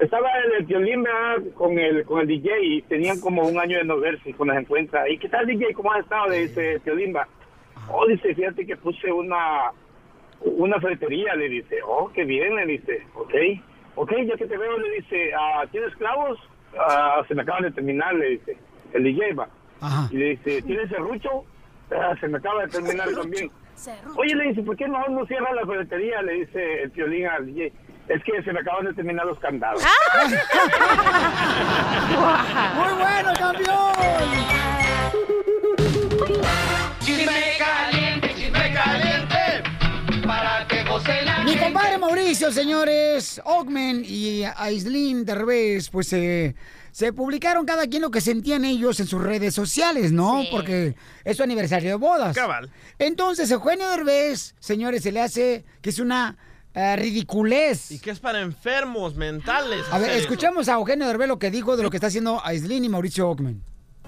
estaba 0.00 0.30
el, 0.44 0.52
el 0.52 0.64
violín 0.66 1.02
¿verdad? 1.02 1.42
con 1.54 1.78
el 1.78 2.04
con 2.04 2.20
el 2.20 2.26
DJ 2.26 2.50
y 2.62 2.82
tenían 2.82 3.20
como 3.20 3.42
un 3.42 3.58
año 3.58 3.78
de 3.78 3.84
no 3.84 3.98
verse 3.98 4.30
y 4.30 4.32
cuando 4.32 4.54
se 4.54 4.60
encuentra. 4.60 5.08
¿Y 5.08 5.18
qué 5.18 5.28
tal, 5.28 5.46
DJ? 5.46 5.74
¿Cómo 5.74 5.92
has 5.92 6.00
estado? 6.00 6.28
Le 6.28 6.46
dice 6.46 6.80
violín, 6.84 7.14
va. 7.14 7.26
Oh, 7.90 8.06
dice, 8.06 8.34
fíjate 8.34 8.66
que 8.66 8.76
puse 8.76 9.10
una 9.10 9.70
una 10.40 10.80
ferretería, 10.80 11.34
le 11.34 11.48
dice. 11.48 11.76
Oh, 11.86 12.10
qué 12.12 12.24
bien, 12.24 12.54
le 12.56 12.66
dice. 12.66 13.02
Ok. 13.14 13.34
Ok, 13.96 14.12
ya 14.26 14.36
que 14.36 14.46
te 14.46 14.58
veo, 14.58 14.76
le 14.78 14.96
dice, 14.96 15.30
ah, 15.34 15.64
¿tienes 15.70 15.94
clavos? 15.96 16.38
Ah, 16.78 17.22
se 17.26 17.34
me 17.34 17.42
acaban 17.42 17.62
de 17.62 17.70
terminar, 17.70 18.14
le 18.14 18.30
dice. 18.30 18.56
El 18.92 19.04
DJ 19.04 19.32
va. 19.32 19.48
Ajá. 19.80 20.08
Y 20.12 20.18
le 20.18 20.24
dice, 20.30 20.62
¿tienes 20.62 20.90
serrucho? 20.90 21.44
Ah, 21.90 22.14
se 22.20 22.28
me 22.28 22.38
acaba 22.38 22.62
de 22.62 22.68
terminar 22.68 23.08
también. 23.12 23.50
Oye, 24.16 24.34
le 24.34 24.48
dice, 24.48 24.62
¿por 24.62 24.76
qué 24.76 24.88
no, 24.88 25.06
no 25.08 25.26
cierra 25.26 25.52
la 25.54 25.66
ferretería? 25.66 26.20
Le 26.22 26.32
dice 26.44 26.82
el 26.82 26.90
violín 26.90 27.26
al 27.26 27.46
DJ. 27.46 27.72
Es 28.08 28.22
que 28.22 28.40
se 28.44 28.52
me 28.52 28.60
acaban 28.60 28.86
de 28.86 28.94
terminar 28.94 29.26
los 29.26 29.38
candados. 29.40 29.82
¡Muy 32.76 32.92
bueno, 33.00 33.32
campeón! 33.36 33.92
Chisme 37.00 37.56
caliente, 37.58 38.32
chisme 38.36 38.72
caliente, 38.72 39.64
para 40.24 40.66
que 40.68 40.84
goce 40.84 41.22
la 41.24 41.38
Mi 41.40 41.56
compadre 41.56 41.98
Mauricio, 41.98 42.52
señores, 42.52 43.42
Ogmen 43.44 44.04
y 44.04 44.44
Aislinn 44.56 45.24
Derbez, 45.24 45.90
pues 45.90 46.12
eh, 46.12 46.54
se 46.92 47.12
publicaron 47.12 47.66
cada 47.66 47.88
quien 47.88 48.02
lo 48.02 48.12
que 48.12 48.20
sentían 48.20 48.64
ellos 48.64 49.00
en 49.00 49.08
sus 49.08 49.20
redes 49.20 49.52
sociales, 49.52 50.12
¿no? 50.12 50.42
Sí. 50.42 50.48
Porque 50.52 50.94
es 51.24 51.36
su 51.36 51.42
aniversario 51.42 51.90
de 51.90 51.96
bodas. 51.96 52.36
Cabal. 52.36 52.70
Entonces, 53.00 53.50
Eugenio 53.50 53.90
Derbez, 53.90 54.54
señores, 54.60 55.02
se 55.02 55.10
le 55.10 55.20
hace 55.20 55.64
que 55.82 55.90
es 55.90 55.98
una 55.98 56.36
eh, 56.76 56.94
ridiculez. 56.94 57.90
Y 57.90 57.98
que 57.98 58.10
es 58.10 58.20
para 58.20 58.40
enfermos 58.40 59.16
mentales. 59.16 59.84
A 59.90 59.98
ver, 59.98 60.10
eso. 60.10 60.20
escuchamos 60.20 60.68
a 60.68 60.74
Eugenio 60.74 61.06
Derbez 61.06 61.26
lo 61.26 61.38
que 61.38 61.50
dijo 61.50 61.76
de 61.76 61.82
lo 61.82 61.90
que 61.90 61.96
está 61.96 62.08
haciendo 62.08 62.40
Aislinn 62.44 62.84
y 62.84 62.88
Mauricio 62.88 63.28
Ockman. 63.28 63.62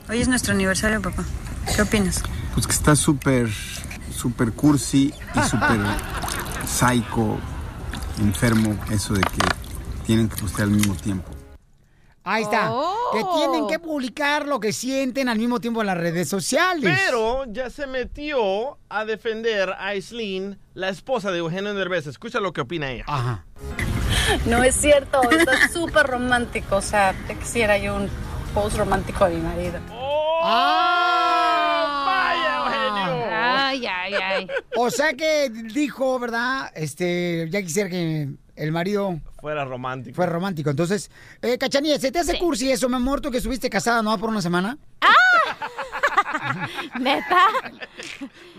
Hoy 0.09 0.20
es 0.20 0.28
nuestro 0.28 0.52
aniversario, 0.52 1.00
papá. 1.00 1.24
¿Qué 1.74 1.83
opinas? 1.83 2.22
Pues 2.54 2.66
que 2.66 2.72
está 2.74 2.94
súper, 2.94 3.48
súper 4.14 4.52
cursi 4.52 5.14
y 5.35 5.48
súper 5.48 5.81
psycho, 6.66 7.38
enfermo, 8.20 8.78
eso 8.90 9.14
de 9.14 9.22
que 9.22 10.04
tienen 10.07 10.28
que 10.28 10.37
postear 10.37 10.68
al 10.68 10.74
mismo 10.74 10.94
tiempo. 10.94 11.28
Ahí 12.31 12.43
está. 12.43 12.71
Que 13.12 13.25
tienen 13.37 13.67
que 13.69 13.79
publicar 13.79 14.47
lo 14.47 14.61
que 14.61 14.75
sienten 14.75 15.31
al 15.31 15.38
mismo 15.38 15.61
tiempo 15.61 15.81
en 15.81 15.87
las 15.87 15.97
redes 15.97 16.29
sociales. 16.29 16.99
Pero 17.07 17.47
ya 17.47 17.71
se 17.71 17.87
metió 17.87 18.77
a 18.91 19.07
defender 19.07 19.71
a 19.71 19.87
Aislinn, 19.87 20.59
la 20.75 20.91
esposa 20.91 21.31
de 21.33 21.38
Eugenio 21.38 21.73
Derbez. 21.73 22.07
Escucha 22.07 22.38
lo 22.38 22.53
que 22.53 22.61
opina 22.61 22.91
ella. 22.91 23.05
Ajá. 23.07 23.47
No 24.45 24.62
es 24.62 24.75
cierto, 24.75 25.23
está 25.31 25.69
súper 25.73 26.07
romántico. 26.07 26.77
O 26.77 26.83
sea, 26.83 27.14
te 27.27 27.35
quisiera 27.35 27.79
yo 27.79 27.97
un 27.97 28.11
post 28.53 28.77
romántico 28.77 29.25
de 29.25 29.37
mi 29.37 29.41
marido. 29.41 29.81
Ay, 33.71 33.87
ay, 33.87 34.14
ay. 34.14 34.49
O 34.77 34.91
sea 34.91 35.14
que 35.14 35.49
dijo, 35.49 36.19
¿verdad? 36.19 36.71
Este, 36.75 37.49
ya 37.51 37.62
quisiera 37.62 37.88
que 37.88 38.29
el 38.59 38.73
marido 38.73 39.21
Fuera 39.40 39.64
romántico. 39.64 40.16
fue 40.16 40.27
romántico. 40.27 40.71
Entonces, 40.71 41.11
eh, 41.42 41.59
Cachanilla, 41.59 41.99
¿se 41.99 42.11
te 42.12 42.18
hace 42.18 42.38
cursi 42.38 42.71
eso, 42.71 42.88
mi 42.88 42.97
amor, 42.97 43.21
tú 43.21 43.31
que 43.31 43.38
estuviste 43.38 43.71
casada, 43.71 44.03
no, 44.03 44.18
por 44.18 44.29
una 44.31 44.42
semana? 44.42 44.79
¿Neta? 47.01 47.47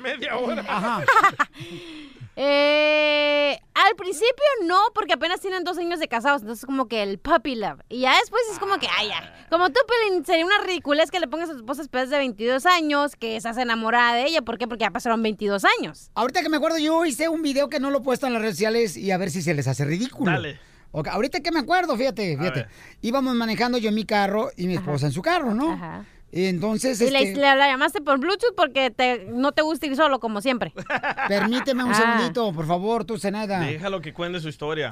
Media 0.01 0.37
hora. 0.37 0.63
Ajá. 0.67 1.03
Eh, 2.41 3.59
al 3.73 3.95
principio 3.97 4.45
no, 4.65 4.79
porque 4.95 5.11
apenas 5.11 5.41
tienen 5.41 5.65
dos 5.65 5.77
años 5.77 5.99
de 5.99 6.07
casados, 6.07 6.41
entonces 6.41 6.65
como 6.65 6.87
que 6.87 7.03
el 7.03 7.19
puppy 7.19 7.55
love. 7.55 7.81
Y 7.89 7.99
ya 7.99 8.17
después 8.17 8.41
es 8.49 8.59
como 8.59 8.79
que, 8.79 8.87
ay, 8.97 9.09
ya. 9.09 9.45
Como 9.49 9.69
tú, 9.71 9.79
Pelín, 9.85 10.25
sería 10.25 10.45
una 10.45 10.57
ridiculez 10.59 11.11
que 11.11 11.19
le 11.19 11.27
pongas 11.27 11.49
a 11.49 11.51
tu 11.51 11.59
esposa 11.59 11.81
después 11.81 12.09
de 12.09 12.17
22 12.17 12.65
años, 12.65 13.17
que 13.17 13.35
estás 13.35 13.57
enamorada 13.57 14.13
de 14.13 14.23
ella. 14.23 14.41
¿Por 14.41 14.57
qué? 14.57 14.69
Porque 14.69 14.83
ya 14.83 14.91
pasaron 14.91 15.21
22 15.21 15.65
años. 15.79 16.11
Ahorita 16.15 16.41
que 16.41 16.47
me 16.47 16.55
acuerdo, 16.55 16.77
yo 16.77 17.03
hice 17.03 17.27
un 17.27 17.41
video 17.41 17.67
que 17.67 17.81
no 17.81 17.89
lo 17.91 17.97
he 17.97 18.01
puesto 18.01 18.25
en 18.25 18.31
las 18.31 18.41
redes 18.41 18.55
sociales 18.55 18.95
y 18.95 19.11
a 19.11 19.17
ver 19.17 19.31
si 19.31 19.41
se 19.41 19.53
les 19.53 19.67
hace 19.67 19.83
ridículo. 19.83 20.31
Dale. 20.31 20.61
Ok, 20.91 21.09
ahorita 21.09 21.41
que 21.41 21.51
me 21.51 21.59
acuerdo, 21.59 21.97
fíjate, 21.97 22.37
fíjate. 22.37 22.67
Íbamos 23.01 23.35
manejando 23.35 23.77
yo 23.77 23.89
en 23.89 23.95
mi 23.95 24.05
carro 24.05 24.49
y 24.55 24.67
mi 24.67 24.75
esposa 24.75 25.07
en 25.07 25.11
su 25.11 25.21
carro, 25.21 25.53
¿no? 25.53 25.73
Ajá. 25.73 26.05
Y 26.31 26.45
entonces, 26.45 27.01
Y 27.01 27.09
le, 27.09 27.23
este, 27.23 27.39
le- 27.39 27.55
la 27.55 27.67
llamaste 27.67 28.01
por 28.01 28.19
Bluetooth 28.19 28.53
porque 28.55 28.91
te, 28.91 29.25
no 29.31 29.51
te 29.51 29.63
gusta 29.63 29.87
ir 29.87 29.95
solo, 29.95 30.19
como 30.19 30.41
siempre. 30.41 30.73
permíteme 31.27 31.83
un 31.83 31.91
Ah. 31.91 31.95
segundito, 31.95 32.53
por 32.53 32.67
favor, 32.67 33.03
tú, 33.03 33.17
Zenada. 33.17 33.61
Déjalo 33.61 33.99
que 33.99 34.13
cuente 34.13 34.39
su 34.39 34.47
historia. 34.49 34.91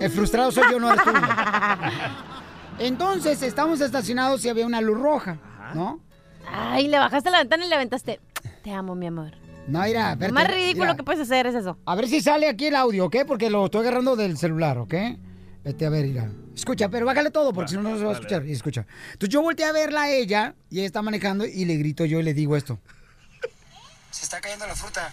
El 0.00 0.10
frustrado 0.10 0.50
soy 0.50 0.64
yo, 0.72 0.80
no 0.80 0.92
eres 0.92 1.04
tú. 1.04 1.10
Entonces, 2.78 3.42
estamos 3.42 3.80
estacionados 3.80 4.44
y 4.44 4.48
había 4.48 4.66
una 4.66 4.80
luz 4.80 4.98
roja, 4.98 5.38
¿no? 5.74 6.00
Ay, 6.50 6.88
le 6.88 6.98
bajaste 6.98 7.30
la 7.30 7.38
ventana 7.38 7.64
y 7.64 7.68
le 7.68 7.74
aventaste. 7.76 8.20
Te 8.64 8.72
amo, 8.72 8.94
mi 8.94 9.06
amor. 9.06 9.32
No, 9.68 9.80
mira, 9.82 10.16
Lo 10.16 10.30
más 10.32 10.48
ridículo 10.48 10.86
mira. 10.86 10.96
que 10.96 11.04
puedes 11.04 11.20
hacer 11.20 11.46
es 11.46 11.54
eso. 11.54 11.78
A 11.86 11.94
ver 11.94 12.08
si 12.08 12.20
sale 12.20 12.48
aquí 12.48 12.66
el 12.66 12.74
audio, 12.74 13.04
¿ok? 13.06 13.16
Porque 13.26 13.48
lo 13.50 13.66
estoy 13.66 13.82
agarrando 13.82 14.16
del 14.16 14.36
celular, 14.36 14.78
¿ok? 14.78 14.94
Este, 15.64 15.86
a 15.86 15.90
ver, 15.90 16.06
mira. 16.06 16.28
Escucha, 16.54 16.88
pero 16.88 17.06
bájale 17.06 17.30
todo 17.30 17.52
porque 17.52 17.70
si 17.70 17.76
no, 17.76 17.82
no 17.82 17.96
se 17.96 18.04
va 18.04 18.10
a 18.10 18.14
escuchar. 18.14 18.44
Y 18.44 18.52
escucha. 18.52 18.84
Entonces 19.12 19.28
yo 19.28 19.42
volteé 19.42 19.66
a 19.66 19.72
verla 19.72 20.02
a 20.02 20.10
ella 20.10 20.54
y 20.70 20.78
ella 20.78 20.86
está 20.86 21.02
manejando 21.02 21.44
y 21.44 21.64
le 21.64 21.76
grito 21.76 22.04
yo 22.04 22.18
y 22.20 22.22
le 22.22 22.34
digo 22.34 22.56
esto. 22.56 22.78
Se 24.10 24.24
está 24.24 24.40
cayendo 24.40 24.66
la 24.66 24.74
fruta. 24.74 25.10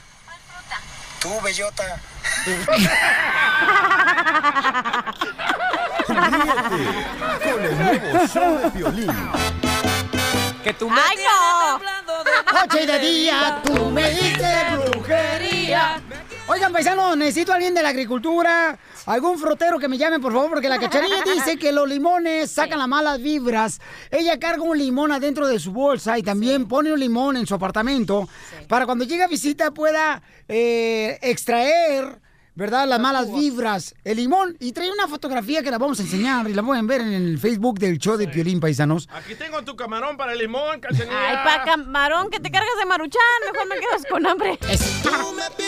Tú, 1.21 1.29
bellota. 1.43 1.99
Ríete 7.25 7.51
con 7.51 7.65
el 7.65 7.77
nuevo 7.77 8.27
show 8.27 8.57
de 8.57 8.71
Piolín. 8.71 9.11
Que 10.63 10.73
tú 10.73 10.89
¡Ay, 10.91 11.17
no! 11.17 11.79
Noche 12.53 12.83
y 12.83 12.85
de 12.85 12.99
día, 12.99 13.61
tú 13.63 13.89
me 13.89 14.09
diste 14.09 14.77
brujería. 14.77 16.01
Oigan, 16.51 16.73
paisanos, 16.73 17.15
necesito 17.15 17.51
a 17.51 17.55
alguien 17.57 17.75
de 17.75 17.83
la 17.83 17.89
agricultura, 17.89 18.79
algún 19.05 19.37
frutero 19.37 19.77
que 19.77 19.87
me 19.87 19.99
llame, 19.99 20.19
por 20.19 20.33
favor, 20.33 20.49
porque 20.49 20.67
la 20.67 20.79
cachanilla 20.79 21.21
dice 21.35 21.57
que 21.57 21.71
los 21.71 21.87
limones 21.87 22.49
sacan 22.49 22.79
las 22.79 22.87
malas 22.87 23.21
vibras. 23.21 23.79
Ella 24.09 24.39
carga 24.39 24.63
un 24.63 24.75
limón 24.75 25.11
adentro 25.11 25.45
de 25.45 25.59
su 25.59 25.71
bolsa 25.71 26.17
y 26.17 26.23
también 26.23 26.67
pone 26.67 26.91
un 26.91 26.99
limón 26.99 27.37
en 27.37 27.45
su 27.45 27.53
apartamento 27.53 28.27
para 28.67 28.87
cuando 28.87 29.05
llega 29.05 29.25
a 29.25 29.27
visita 29.27 29.69
pueda 29.69 30.23
eh, 30.47 31.19
extraer, 31.21 32.19
¿verdad? 32.59 32.85
Las 32.87 32.99
malas 32.99 33.31
vibras, 33.31 33.95
el 34.03 34.17
limón. 34.17 34.57
Y 34.59 34.73
trae 34.73 34.91
una 34.91 35.07
fotografía 35.07 35.63
que 35.63 35.71
la 35.71 35.77
vamos 35.77 35.97
a 35.99 36.03
enseñar 36.03 36.49
y 36.49 36.53
la 36.53 36.61
pueden 36.61 36.85
ver 36.87 36.99
en 36.99 37.13
el 37.13 37.39
Facebook 37.39 37.79
del 37.79 37.97
show 37.97 38.17
de 38.17 38.27
Piolín, 38.27 38.59
paisanos. 38.59 39.07
Aquí 39.13 39.33
tengo 39.33 39.63
tu 39.63 39.77
camarón 39.77 40.17
para 40.17 40.33
el 40.33 40.39
limón, 40.39 40.81
cachanilla. 40.81 41.29
Ay, 41.29 41.37
pa' 41.45 41.63
camarón, 41.63 42.29
que 42.29 42.41
te 42.41 42.51
cargas 42.51 42.77
de 42.77 42.85
maruchan. 42.85 43.21
Mejor 43.51 43.67
me 43.69 43.75
quedas 43.79 44.05
con 44.09 44.27
hambre. 44.27 44.59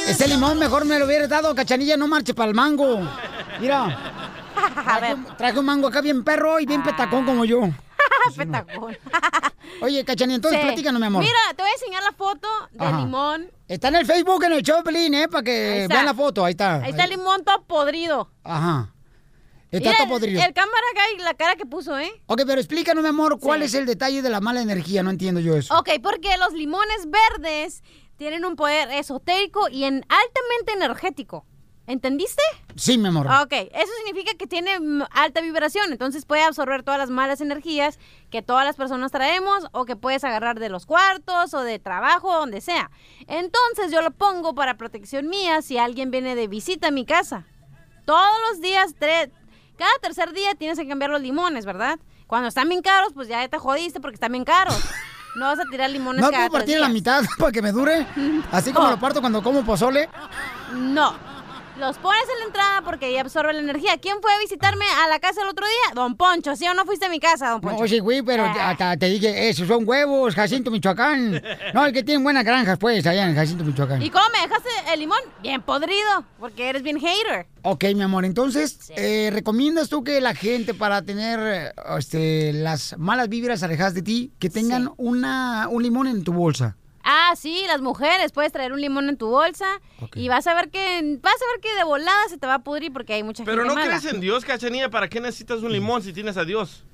Ese 0.06 0.28
limón 0.28 0.60
mejor 0.60 0.84
me 0.84 1.00
lo 1.00 1.06
hubiera 1.06 1.30
dado, 1.30 1.56
cachanilla, 1.56 1.96
no 1.96 2.10
marche 2.10 2.34
para 2.34 2.50
el 2.50 2.56
mango. 2.56 3.00
Mira. 3.62 4.41
Traje, 4.84 5.14
un- 5.14 5.38
traje 5.38 5.60
un 5.60 5.66
mango 5.66 5.88
acá 5.88 6.02
bien 6.02 6.24
perro 6.24 6.60
y 6.60 6.66
bien 6.66 6.84
petacón 6.84 7.26
como 7.26 7.46
yo. 7.46 7.62
Petacón. 8.38 8.98
Oye, 9.82 10.04
cachanilla, 10.06 10.36
entonces 10.36 10.60
Sí. 10.60 10.66
platícanos, 10.68 11.00
mi 11.00 11.08
amor. 11.08 11.24
Mira, 11.24 11.38
te 11.56 11.64
voy 11.64 11.70
a 11.70 11.74
enseñar 11.74 12.04
la 12.04 12.12
foto 12.12 12.48
Ajá. 12.78 13.00
limón. 13.00 13.50
Está 13.68 13.88
en 13.88 13.96
el 13.96 14.06
Facebook, 14.06 14.44
en 14.44 14.54
el 14.54 14.62
de 14.64 14.74
Pelín, 14.84 15.14
¿eh? 15.14 15.28
Para 15.28 15.44
que 15.44 15.88
vean 15.90 16.06
la 16.06 16.14
foto. 16.14 16.44
Ahí 16.46 16.52
está. 16.52 16.76
Ahí 16.84 16.92
está 16.92 17.06
el 17.06 17.12
limón 17.12 17.44
todo 17.44 17.64
podrido. 17.64 18.30
Ajá. 18.44 18.94
Está 19.72 19.90
Mira 19.92 20.04
todo 20.04 20.04
el- 20.04 20.10
podrido. 20.22 20.42
El 20.44 20.54
cámara 20.54 20.84
acá 20.92 21.02
y 21.16 21.18
la 21.24 21.34
cara 21.34 21.56
que 21.56 21.66
puso, 21.66 21.98
¿eh? 21.98 22.12
Ok, 22.28 22.42
pero 22.46 22.60
explícanos, 22.60 23.02
mi 23.04 23.10
amor, 23.10 23.40
¿cuál 23.40 23.60
Sí. 23.62 23.66
es 23.68 23.74
el 23.76 23.86
detalle 23.86 24.22
de 24.22 24.30
la 24.30 24.42
mala 24.42 24.62
energía? 24.62 25.02
No 25.02 25.10
entiendo 25.10 25.40
yo 25.40 25.56
eso. 25.56 25.74
Ok, 25.80 25.90
porque 26.04 26.38
los 26.38 26.52
limones 26.54 27.08
verdes 27.10 27.82
tienen 28.18 28.44
un 28.46 28.56
poder 28.58 28.92
esotérico 28.92 29.70
y 29.70 29.86
en 29.86 30.06
altamente 30.10 30.74
energético. 30.76 31.46
¿Entendiste? 31.88 32.42
Sí, 32.76 32.98
mi 32.98 33.08
amor. 33.10 33.28
Ok, 33.42 33.52
eso 33.52 33.92
significa 34.06 34.36
que 34.38 34.48
tiene 34.48 34.78
alta 35.12 35.42
vibración, 35.42 35.92
entonces 35.92 36.26
puede 36.26 36.44
absorber 36.44 36.84
todas 36.84 37.00
las 37.00 37.10
malas 37.10 37.42
energías 37.42 38.00
que 38.30 38.42
todas 38.42 38.66
las 38.66 38.76
personas 38.78 39.12
traemos 39.12 39.66
o 39.72 39.86
que 39.86 39.96
puedes 39.96 40.24
agarrar 40.24 40.60
de 40.60 40.70
los 40.70 40.86
cuartos 40.86 41.54
o 41.54 41.62
de 41.62 41.80
trabajo, 41.80 42.34
donde 42.38 42.62
sea. 42.62 42.92
Entonces 43.28 43.92
yo 43.92 44.02
lo 44.02 44.12
pongo 44.12 44.54
para 44.56 44.78
protección 44.78 45.28
mía 45.28 45.62
si 45.62 45.78
alguien 45.80 46.12
viene 46.12 46.36
de 46.36 46.48
visita 46.48 46.90
a 46.90 46.92
mi 46.92 47.06
casa. 47.06 47.46
Todos 48.06 48.38
los 48.50 48.62
días, 48.62 48.96
tre- 49.00 49.32
cada 49.78 49.92
tercer 50.02 50.32
día 50.34 50.54
tienes 50.56 50.78
que 50.78 50.88
cambiar 50.88 51.12
los 51.12 51.22
limones, 51.22 51.66
¿verdad? 51.66 52.00
Cuando 52.28 52.48
están 52.48 52.70
bien 52.70 52.82
caros, 52.82 53.12
pues 53.14 53.28
ya 53.28 53.46
te 53.50 53.58
jodiste 53.58 54.00
porque 54.00 54.16
están 54.16 54.32
bien 54.32 54.46
caros. 54.46 54.80
No 55.34 55.46
vas 55.46 55.60
a 55.60 55.64
tirar 55.72 55.90
limones 55.90 56.22
¿No 56.22 56.30
cada 56.30 56.48
puedo 56.50 56.60
partir 56.60 56.74
tres 56.76 56.82
la 56.82 56.90
mitad 56.90 57.24
para 57.40 57.54
que 57.54 57.62
me 57.62 57.72
dure? 57.72 58.06
Así 58.52 58.74
como 58.74 58.90
lo 58.90 59.00
parto 59.00 59.22
cuando 59.22 59.42
como 59.42 59.64
pozole. 59.64 60.10
No. 60.74 61.16
Los 61.82 61.98
pones 61.98 62.22
en 62.32 62.40
la 62.42 62.46
entrada 62.46 62.82
porque 62.86 63.08
ahí 63.08 63.18
absorbe 63.18 63.54
la 63.54 63.60
energía. 63.60 63.98
¿Quién 64.00 64.18
fue 64.22 64.32
a 64.32 64.38
visitarme 64.38 64.86
a 65.04 65.08
la 65.10 65.20
casa 65.20 65.42
el 65.42 65.48
otro 65.48 65.66
día? 65.66 65.96
Don 65.96 66.16
Poncho. 66.16 66.56
¿Sí 66.56 66.68
o 66.68 66.76
no 66.76 66.86
fuiste 66.86 67.08
a 67.08 67.10
mi 67.10 67.20
casa, 67.20 67.50
don 67.50 67.60
Poncho? 67.62 67.82
Oye, 67.82 68.00
güey, 68.00 68.22
pero 68.22 68.44
Ah. 68.46 68.70
hasta 68.70 68.96
te 68.98 69.08
dije, 69.08 69.50
esos 69.50 69.68
son 69.68 69.88
huevos, 69.88 70.36
Jacinto, 70.36 70.70
Michoacán. 70.70 71.42
No, 71.74 71.84
el 71.84 71.92
que 71.92 72.04
tiene 72.04 72.22
buenas 72.24 72.44
granjas, 72.46 72.78
pues, 72.78 73.04
allá 73.08 73.28
en 73.28 73.34
Jacinto, 73.34 73.64
Michoacán. 73.64 74.00
¿Y 74.00 74.12
cómo 74.12 74.26
me 74.32 74.48
dejaste 74.48 74.70
el 74.94 75.00
limón? 75.00 75.18
Bien 75.42 75.60
podrido, 75.64 76.24
porque 76.40 76.70
eres 76.70 76.84
bien 76.84 77.00
hater. 77.00 77.48
Ok, 77.64 77.86
mi 77.96 78.04
amor, 78.04 78.26
entonces, 78.26 78.92
eh, 78.96 79.32
¿recomiendas 79.34 79.90
tú 79.90 80.04
que 80.04 80.22
la 80.22 80.36
gente 80.36 80.76
para 80.76 81.02
tener 81.02 81.74
este, 81.98 82.54
las 82.54 82.96
malas 83.00 83.28
vibras 83.28 83.64
alejadas 83.64 83.96
de 83.96 84.04
ti, 84.04 84.32
que 84.40 84.52
tengan 84.52 84.92
una, 84.98 85.68
un 85.68 85.82
limón 85.82 86.06
en 86.08 86.24
tu 86.24 86.32
bolsa? 86.32 86.78
Ah, 87.04 87.34
sí, 87.36 87.64
las 87.68 87.82
mujeres, 87.82 88.32
puedes 88.32 88.52
traer 88.52 88.74
un 88.74 88.82
limón 88.82 89.10
en 89.10 89.18
tu 89.18 89.28
bolsa 89.28 89.80
y 90.16 90.30
vas 90.30 90.46
a 90.48 90.54
ver 90.54 90.70
que 90.70 91.18
vas 91.22 91.34
a 91.36 91.46
ver 91.54 91.62
que 91.62 91.74
de 91.76 91.84
volada 91.84 92.28
se 92.30 92.38
te 92.38 92.48
va 92.48 92.56
a 92.56 92.60
pudrir 92.60 92.94
porque 92.94 93.14
hay 93.14 93.24
mucha 93.24 93.44
Pero 93.44 93.64
gente 93.64 93.70
no 93.70 93.76
mala. 93.76 93.88
crees 94.00 94.14
en 94.14 94.22
Dios, 94.22 94.46
cachanilla. 94.46 94.90
¿Para 94.90 95.10
qué 95.10 95.20
necesitas 95.20 95.62
un 95.64 95.72
limón 95.72 96.02
si 96.04 96.14
tienes 96.14 96.38
a 96.38 96.46
Dios? 96.46 96.86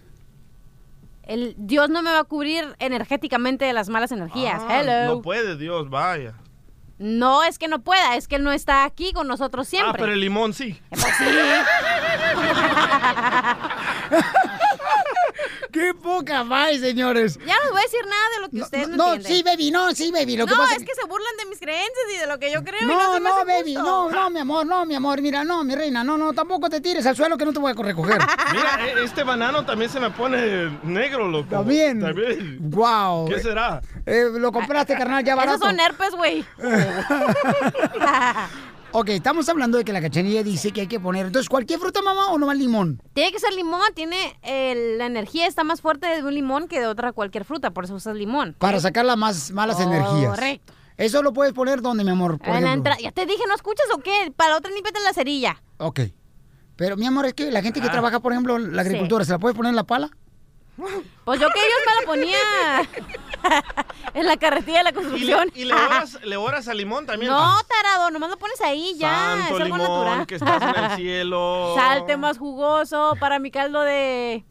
El 1.23 1.55
Dios 1.57 1.89
no 1.89 2.01
me 2.01 2.11
va 2.11 2.19
a 2.19 2.23
cubrir 2.23 2.75
energéticamente 2.79 3.65
de 3.65 3.73
las 3.73 3.89
malas 3.89 4.11
energías. 4.13 4.61
Ah, 4.65 4.79
Hello. 4.79 5.15
No 5.15 5.21
puede 5.21 5.57
Dios, 5.57 5.89
vaya. 5.89 6.35
No 6.99 7.43
es 7.43 7.59
que 7.59 7.67
no 7.67 7.79
pueda, 7.83 8.15
es 8.15 8.27
que 8.27 8.37
él 8.37 8.43
no 8.43 8.51
está 8.51 8.83
aquí 8.85 9.11
con 9.13 9.27
nosotros 9.27 9.67
siempre. 9.67 9.91
Ah, 9.91 9.95
pero 9.99 10.13
el 10.13 10.21
limón 10.21 10.53
sí. 10.53 10.79
Pues 10.89 11.03
sí. 11.17 11.25
¡Qué 15.71 15.93
poca 15.93 16.43
más, 16.43 16.79
señores! 16.79 17.37
Ya 17.45 17.55
no 17.55 17.61
les 17.63 17.71
voy 17.71 17.79
a 17.79 17.83
decir 17.83 17.99
nada 18.05 18.23
de 18.35 18.41
lo 18.41 18.49
que 18.49 18.61
ustedes 18.61 18.87
no, 18.89 18.95
No, 18.97 19.13
entienden. 19.13 19.37
sí, 19.37 19.43
baby, 19.43 19.71
no, 19.71 19.91
sí, 19.93 20.11
baby. 20.11 20.37
Lo 20.37 20.45
que 20.45 20.55
no, 20.55 20.61
pasa 20.61 20.75
es 20.75 20.83
que 20.83 20.95
se 20.95 21.05
burlan 21.07 21.37
de 21.37 21.45
mis 21.45 21.59
creencias 21.59 22.05
y 22.15 22.19
de 22.19 22.27
lo 22.27 22.39
que 22.39 22.51
yo 22.51 22.63
creo. 22.63 22.81
y 22.81 22.85
no, 22.85 22.97
No, 22.97 23.13
me 23.13 23.19
no, 23.19 23.35
hace 23.35 23.45
baby, 23.45 23.75
justo. 23.75 23.89
no, 23.89 24.09
no, 24.09 24.29
mi 24.29 24.39
amor, 24.39 24.65
no, 24.65 24.85
mi 24.85 24.95
amor, 24.95 25.21
mira, 25.21 25.43
no, 25.43 25.63
mi 25.63 25.75
reina, 25.75 26.03
no, 26.03 26.17
no, 26.17 26.33
tampoco 26.33 26.69
te 26.69 26.81
tires 26.81 27.05
al 27.05 27.15
suelo 27.15 27.37
que 27.37 27.45
no 27.45 27.53
te 27.53 27.59
voy 27.59 27.71
a 27.71 27.75
recoger. 27.75 28.19
Mira, 28.53 28.79
e- 28.87 29.03
este 29.03 29.23
banano 29.23 29.65
también 29.65 29.89
se 29.91 29.99
me 29.99 30.09
pone 30.11 30.69
negro, 30.83 31.27
loco. 31.27 31.49
También. 31.49 31.99
También. 32.01 32.57
Wow. 32.61 33.27
¿Qué 33.29 33.39
será? 33.39 33.81
Eh, 34.05 34.25
lo 34.33 34.51
compraste, 34.51 34.95
carnal, 34.95 35.23
ya 35.23 35.35
barato. 35.35 35.57
Esos 35.57 35.67
son 35.67 35.79
herpes, 35.79 36.11
güey. 36.15 36.45
Ok, 38.91 39.09
estamos 39.09 39.47
hablando 39.49 39.77
de 39.77 39.83
que 39.83 39.91
la 39.93 40.01
cachanilla 40.01 40.43
dice 40.43 40.71
que 40.71 40.81
hay 40.81 40.87
que 40.87 40.99
poner. 40.99 41.25
Entonces, 41.27 41.49
¿cualquier 41.49 41.79
fruta, 41.79 42.01
mamá, 42.01 42.27
o 42.31 42.37
no 42.39 42.47
más 42.47 42.57
limón? 42.57 43.01
Tiene 43.13 43.31
que 43.31 43.39
ser 43.39 43.53
limón, 43.53 43.81
tiene 43.93 44.39
la 44.97 45.05
energía 45.05 45.45
está 45.45 45.63
más 45.63 45.81
fuerte 45.81 46.07
de 46.07 46.23
un 46.23 46.33
limón 46.33 46.67
que 46.67 46.79
de 46.79 46.87
otra 46.87 47.11
cualquier 47.11 47.45
fruta, 47.45 47.71
por 47.71 47.83
eso 47.83 47.95
usas 47.95 48.15
limón. 48.15 48.55
Para 48.57 48.79
sacar 48.79 49.05
las 49.05 49.17
más 49.17 49.51
malas 49.51 49.79
energías. 49.79 50.29
Correcto. 50.31 50.73
Eso 50.95 51.21
lo 51.21 51.31
puedes 51.31 51.53
poner 51.53 51.81
donde, 51.81 52.03
mi 52.03 52.09
amor, 52.11 52.39
por 52.39 52.55
En 52.55 52.63
la 52.63 52.73
entrada- 52.73 52.97
ya 52.99 53.11
te 53.11 53.25
dije, 53.27 53.43
¿no 53.47 53.53
escuchas 53.53 53.85
o 53.93 53.99
qué? 53.99 54.31
Para 54.35 54.57
otra 54.57 54.71
límpiate 54.71 54.99
la 55.01 55.13
cerilla. 55.13 55.61
Ok. 55.77 55.99
Pero, 56.75 56.95
mi 56.97 57.05
amor, 57.05 57.25
es 57.27 57.33
que 57.35 57.51
la 57.51 57.61
gente 57.61 57.81
que 57.81 57.87
Ah. 57.87 57.91
trabaja, 57.91 58.19
por 58.19 58.31
ejemplo, 58.31 58.57
la 58.57 58.81
Sí. 58.83 58.87
agricultura, 58.89 59.23
¿se 59.25 59.31
la 59.31 59.37
puede 59.39 59.53
poner 59.53 59.71
en 59.71 59.75
la 59.75 59.83
pala? 59.83 60.09
Pues 61.25 61.39
yo 61.39 61.47
que 61.49 61.59
ellos 61.59 61.79
me 61.85 62.01
la 62.01 62.05
ponía 62.05 62.37
en 64.13 64.25
la 64.27 64.37
carretilla 64.37 64.77
de 64.79 64.83
la 64.83 64.89
¿Y 64.91 64.93
le, 64.93 64.99
construcción. 64.99 65.51
y 65.55 65.65
le 65.65 65.73
oras, 65.73 66.19
le 66.23 66.37
oras 66.37 66.67
al 66.67 66.77
limón 66.77 67.05
también? 67.07 67.31
No, 67.31 67.57
tarado, 67.63 68.11
nomás 68.11 68.29
lo 68.29 68.37
pones 68.37 68.61
ahí 68.61 68.95
ya. 68.97 69.09
Santo 69.39 69.55
es 69.55 69.61
algo 69.63 69.77
limón, 69.77 69.79
natural. 70.05 70.27
que 70.27 70.35
estás 70.35 70.61
en 70.61 70.83
el 70.83 70.91
cielo. 70.95 71.73
Salte 71.75 72.15
más 72.17 72.37
jugoso 72.37 73.15
para 73.19 73.39
mi 73.39 73.49
caldo 73.49 73.81
de. 73.81 74.43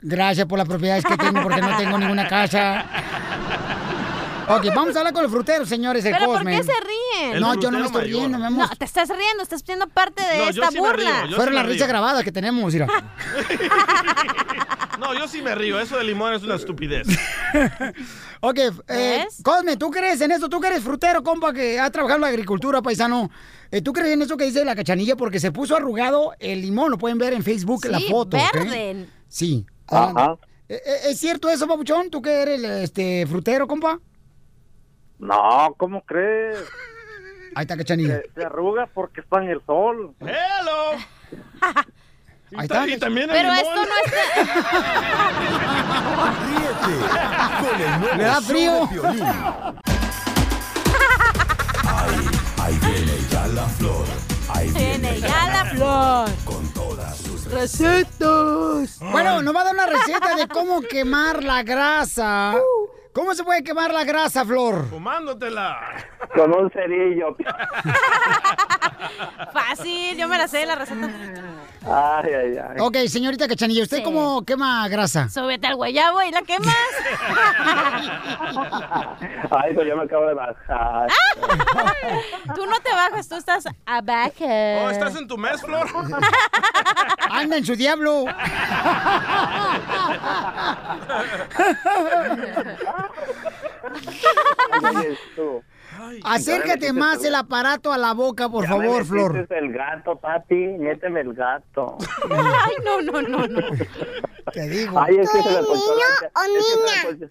Gracias 0.00 0.46
por 0.46 0.58
las 0.58 0.68
propiedades 0.68 1.04
que 1.04 1.16
tengo 1.16 1.42
porque 1.42 1.60
no 1.60 1.76
tengo 1.76 1.98
ninguna 1.98 2.28
casa. 2.28 2.84
Ok, 4.48 4.66
vamos 4.74 4.94
a 4.96 5.00
hablar 5.00 5.12
con 5.12 5.24
el 5.24 5.30
frutero, 5.30 5.66
señores, 5.66 6.04
el 6.04 6.12
¿Pero 6.12 6.26
por 6.26 6.36
Cosme. 6.36 6.56
qué 6.56 6.62
se 6.64 6.72
ríen? 6.72 7.40
No, 7.40 7.54
yo 7.60 7.70
no 7.70 7.78
me 7.80 7.86
estoy 7.86 8.04
riendo, 8.04 8.38
mi 8.38 8.44
amor. 8.44 8.68
No, 8.68 8.76
te 8.76 8.84
estás 8.84 9.08
riendo, 9.08 9.42
estás 9.42 9.62
siendo 9.64 9.86
parte 9.88 10.22
de 10.22 10.38
No, 10.38 10.44
yo 10.50 10.62
esta 10.62 10.70
sí 10.70 10.80
me 10.80 10.92
río, 10.92 11.04
burla. 11.06 11.26
yo 11.28 11.36
Fueron 11.36 11.54
sí 11.54 11.60
las 11.60 11.66
risas 11.66 11.88
grabadas 11.88 12.24
que 12.24 12.32
tenemos, 12.32 12.72
mira. 12.72 12.86
No, 14.98 15.14
yo 15.14 15.28
sí 15.28 15.40
me 15.42 15.54
río. 15.54 15.78
Eso 15.78 15.96
de 15.96 16.02
limón 16.04 16.32
es 16.34 16.42
una 16.42 16.56
estupidez. 16.56 17.06
Ok, 18.40 18.56
eh, 18.86 19.26
Cosme, 19.42 19.76
¿tú 19.76 19.90
crees 19.90 20.20
en 20.20 20.30
eso? 20.30 20.48
¿Tú 20.48 20.60
que 20.60 20.68
eres 20.68 20.84
frutero, 20.84 21.24
compa, 21.24 21.52
que 21.52 21.80
ha 21.80 21.90
trabajado 21.90 22.18
en 22.18 22.22
la 22.22 22.28
agricultura, 22.28 22.80
paisano? 22.80 23.32
Eh, 23.72 23.82
¿Tú 23.82 23.92
crees 23.92 24.10
en 24.14 24.22
eso 24.22 24.36
que 24.36 24.44
dice 24.44 24.64
la 24.64 24.76
cachanilla? 24.76 25.16
Porque 25.16 25.40
se 25.40 25.50
puso 25.50 25.74
arrugado 25.74 26.32
el 26.38 26.62
limón, 26.62 26.92
lo 26.92 26.98
pueden 26.98 27.18
ver 27.18 27.32
en 27.32 27.42
Facebook, 27.42 27.86
la 27.86 27.98
Sí, 27.98 28.06
foto. 28.08 28.36
¿ok? 28.36 28.52
verde. 28.54 29.06
Sí. 29.26 29.66
Ajá. 29.88 30.36
Eh, 30.68 30.80
eh, 30.86 30.96
¿Es 31.10 31.18
cierto 31.18 31.48
eso, 31.48 31.66
papuchón? 31.66 32.10
¿Tú 32.10 32.22
que 32.22 32.30
eres 32.30 32.62
este, 32.62 33.26
frutero, 33.26 33.66
compa? 33.66 33.98
No, 35.18 35.74
¿cómo 35.76 36.02
crees? 36.02 36.58
Ahí 37.54 37.62
está, 37.62 37.76
cachanilla. 37.76 38.20
Se, 38.22 38.30
se 38.34 38.44
arruga 38.44 38.86
porque 38.92 39.20
está 39.20 39.42
en 39.42 39.50
el 39.50 39.64
sol. 39.66 40.14
¡Hello! 40.20 40.92
Ahí 42.56 42.64
está. 42.64 42.86
Y 42.88 42.98
también 42.98 43.28
el 43.28 43.36
Pero 43.36 43.52
limón. 43.52 43.58
esto 43.58 43.82
no 43.82 43.94
Ríete 46.46 46.96
con 47.60 47.80
el 47.80 48.00
nuevo 48.00 48.16
Le 48.16 48.22
da 48.24 48.40
frío. 48.40 48.88
Piolín. 48.88 49.22
Ahí, 51.84 52.28
ahí 52.62 52.78
viene 52.80 53.18
ya 53.30 53.46
la 53.48 53.64
flor. 53.66 54.06
Ahí 54.50 54.70
Tiene 54.72 55.20
ya 55.20 55.48
la 55.50 55.64
flor. 55.66 56.30
con 56.44 56.66
todas 56.72 57.18
sus 57.18 57.44
¡Recetas! 57.52 58.98
Bueno, 59.00 59.42
nos 59.42 59.54
va 59.54 59.60
a 59.60 59.64
dar 59.64 59.74
una 59.74 59.86
receta 59.86 60.34
de 60.36 60.48
cómo 60.48 60.80
quemar 60.80 61.44
la 61.44 61.62
grasa. 61.62 62.54
¿Cómo 63.18 63.34
se 63.34 63.42
puede 63.42 63.64
quemar 63.64 63.92
la 63.92 64.04
grasa, 64.04 64.44
Flor? 64.44 64.88
Fumándotela. 64.90 65.76
Con 66.36 66.54
un 66.54 66.70
cerillo. 66.70 67.36
Fácil, 69.52 70.16
yo 70.16 70.28
me 70.28 70.38
la 70.38 70.46
sé 70.46 70.64
la 70.64 70.76
receta. 70.76 71.08
Ay, 71.84 72.30
ay, 72.32 72.56
ay. 72.58 72.76
Ok, 72.78 72.96
señorita 73.08 73.48
Cachanilla, 73.48 73.82
¿usted 73.82 73.96
Sí. 73.98 74.02
cómo 74.04 74.44
quema 74.44 74.86
grasa? 74.88 75.28
Súbete 75.30 75.66
al 75.66 75.74
guayabo 75.74 76.22
y 76.22 76.30
la 76.30 76.42
quemas. 76.42 76.68
Ay, 79.50 79.74
pues 79.74 79.88
yo 79.88 79.96
me 79.96 80.04
acabo 80.04 80.26
de 80.26 80.34
bajar. 80.34 81.08
Tú 82.54 82.66
no 82.66 82.78
te 82.80 82.90
bajas, 82.92 83.28
tú 83.28 83.34
estás 83.36 83.64
abajo. 83.86 84.44
Oh, 84.44 84.90
¿Estás 84.90 85.16
en 85.16 85.26
tu 85.26 85.36
mes, 85.38 85.60
Flor? 85.60 85.88
Anda 87.30 87.56
en 87.56 87.64
su 87.64 87.74
diablo. 87.74 88.26
Acércate 96.24 96.92
más 96.92 97.24
el 97.24 97.34
aparato 97.34 97.92
a 97.92 97.98
la 97.98 98.12
boca, 98.12 98.48
por 98.48 98.64
Ya 98.64 98.70
me 98.76 98.76
favor, 98.86 98.98
metiste 99.04 99.46
Flor. 99.46 99.46
el 99.50 99.72
gato, 99.72 100.16
papi. 100.16 100.54
Méteme 100.78 101.20
el 101.20 101.34
gato. 101.34 101.96
Ay, 102.30 102.74
no, 102.84 103.00
no, 103.02 103.22
no, 103.22 103.46
no. 103.46 103.60
Te 104.52 104.68
digo. 104.68 105.00
Ay, 105.00 105.16
es 105.18 105.30
que 105.30 105.42
se 105.42 105.48
me 105.48 105.54
se 105.54 105.60
me 105.60 105.66
ponchó- 105.66 107.30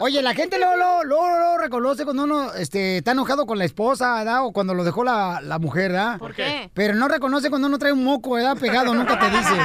Oye, 0.00 0.22
la 0.22 0.34
gente 0.34 0.56
luego, 0.58 0.76
luego, 0.76 1.04
luego, 1.04 1.28
luego 1.28 1.58
reconoce 1.58 2.04
cuando 2.04 2.22
uno 2.24 2.52
este, 2.54 2.98
está 2.98 3.10
enojado 3.12 3.44
con 3.46 3.58
la 3.58 3.64
esposa, 3.64 4.14
¿verdad? 4.18 4.44
O 4.46 4.52
cuando 4.52 4.72
lo 4.72 4.84
dejó 4.84 5.02
la, 5.02 5.40
la 5.42 5.58
mujer, 5.58 5.90
¿verdad? 5.92 6.18
¿Por 6.18 6.32
qué? 6.34 6.70
Pero 6.74 6.94
no 6.94 7.08
reconoce 7.08 7.50
cuando 7.50 7.66
uno 7.66 7.76
trae 7.78 7.92
un 7.92 8.04
moco, 8.04 8.34
¿verdad? 8.34 8.56
Pegado, 8.56 8.94
nunca 8.94 9.18
te 9.18 9.28
dice. 9.30 9.54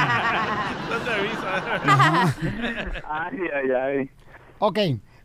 No 0.90 0.98
te 0.98 1.10
avisa. 1.10 2.34
Ay, 3.08 3.38
ay, 3.54 3.70
ay. 3.70 4.10
Ok, 4.58 4.78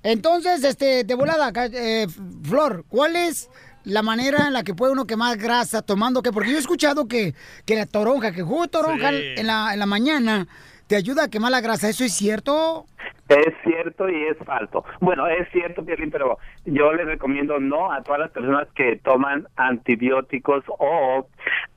entonces, 0.04 0.64
este, 0.64 1.04
de 1.04 1.16
volada, 1.16 1.52
eh, 1.74 2.08
Flor, 2.44 2.86
¿cuál 2.88 3.16
es 3.16 3.50
la 3.84 4.02
manera 4.02 4.48
en 4.48 4.54
la 4.54 4.64
que 4.64 4.74
puede 4.74 4.92
uno 4.92 5.06
quemar 5.06 5.38
grasa 5.38 5.82
tomando 5.82 6.22
qué? 6.22 6.32
Porque 6.32 6.52
yo 6.52 6.58
he 6.58 6.60
escuchado 6.60 7.08
que, 7.08 7.34
que 7.66 7.76
la 7.76 7.86
toronja, 7.86 8.32
que 8.32 8.42
jugo 8.44 8.64
de 8.64 8.68
toronja 8.70 9.10
Sí. 9.12 9.18
en, 9.38 9.48
la, 9.48 9.74
en 9.74 9.80
la 9.80 9.86
mañana 9.86 10.48
te 10.88 10.96
ayuda 10.96 11.24
a 11.26 11.28
quemar 11.30 11.52
la 11.52 11.62
grasa. 11.62 11.90
¿Eso 11.90 12.04
es 12.04 12.14
cierto? 12.14 12.86
Es 13.30 13.54
cierto 13.64 14.10
y 14.10 14.24
es 14.26 14.38
falso. 14.40 14.84
Bueno, 15.00 15.28
es 15.28 15.48
cierto, 15.52 15.86
Piolín, 15.86 16.10
pero 16.10 16.40
yo 16.66 16.92
les 16.94 17.06
recomiendo 17.06 17.60
no 17.60 17.92
a 17.92 18.02
todas 18.02 18.20
las 18.22 18.32
personas 18.32 18.68
que 18.74 18.96
toman 18.98 19.48
antibióticos 19.56 20.64
o 20.68 21.28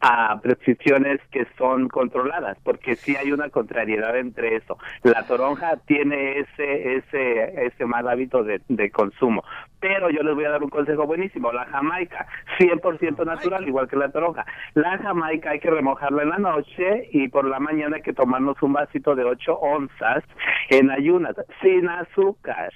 a 0.00 0.40
prescripciones 0.40 1.20
que 1.30 1.46
son 1.58 1.88
controladas, 1.88 2.58
porque 2.64 2.96
sí 2.96 3.16
hay 3.16 3.32
una 3.32 3.50
contrariedad 3.50 4.16
entre 4.16 4.56
eso. 4.56 4.78
La 5.02 5.26
toronja 5.26 5.76
tiene 5.86 6.38
ese 6.38 6.96
ese 6.96 7.66
ese 7.66 7.84
mal 7.84 8.08
hábito 8.08 8.42
de 8.42 8.90
consumo, 8.90 9.44
pero 9.82 10.08
yo 10.10 10.22
les 10.22 10.34
voy 10.34 10.44
a 10.44 10.50
dar 10.50 10.62
un 10.62 10.70
consejo 10.70 11.04
buenísimo. 11.06 11.52
La 11.52 11.66
jamaica, 11.66 12.26
100% 12.58 13.26
natural, 13.26 13.66
igual 13.66 13.88
que 13.88 13.96
la 13.96 14.10
toronja. 14.10 14.46
La 14.74 14.96
jamaica 14.98 15.50
hay 15.50 15.58
que 15.58 15.70
remojarla 15.70 16.22
en 16.22 16.28
la 16.30 16.38
noche 16.38 17.08
y 17.10 17.26
por 17.28 17.44
la 17.44 17.58
mañana 17.58 17.96
hay 17.96 18.02
que 18.02 18.12
tomarnos 18.12 18.62
un 18.62 18.72
vasito 18.72 19.16
de 19.16 19.24
8 19.24 19.58
onzas 19.58 20.22
en 20.70 20.88
ayunas, 20.90 21.34
sin 21.60 21.88
azúcar, 21.88 22.72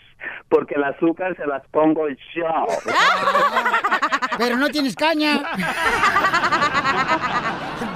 porque 0.49 0.75
el 0.75 0.83
azúcar 0.83 1.37
se 1.37 1.47
las 1.47 1.64
pongo 1.69 2.09
yo. 2.09 2.66
Pero 4.38 4.57
no 4.57 4.69
tienes 4.69 4.97
caña. 4.97 5.42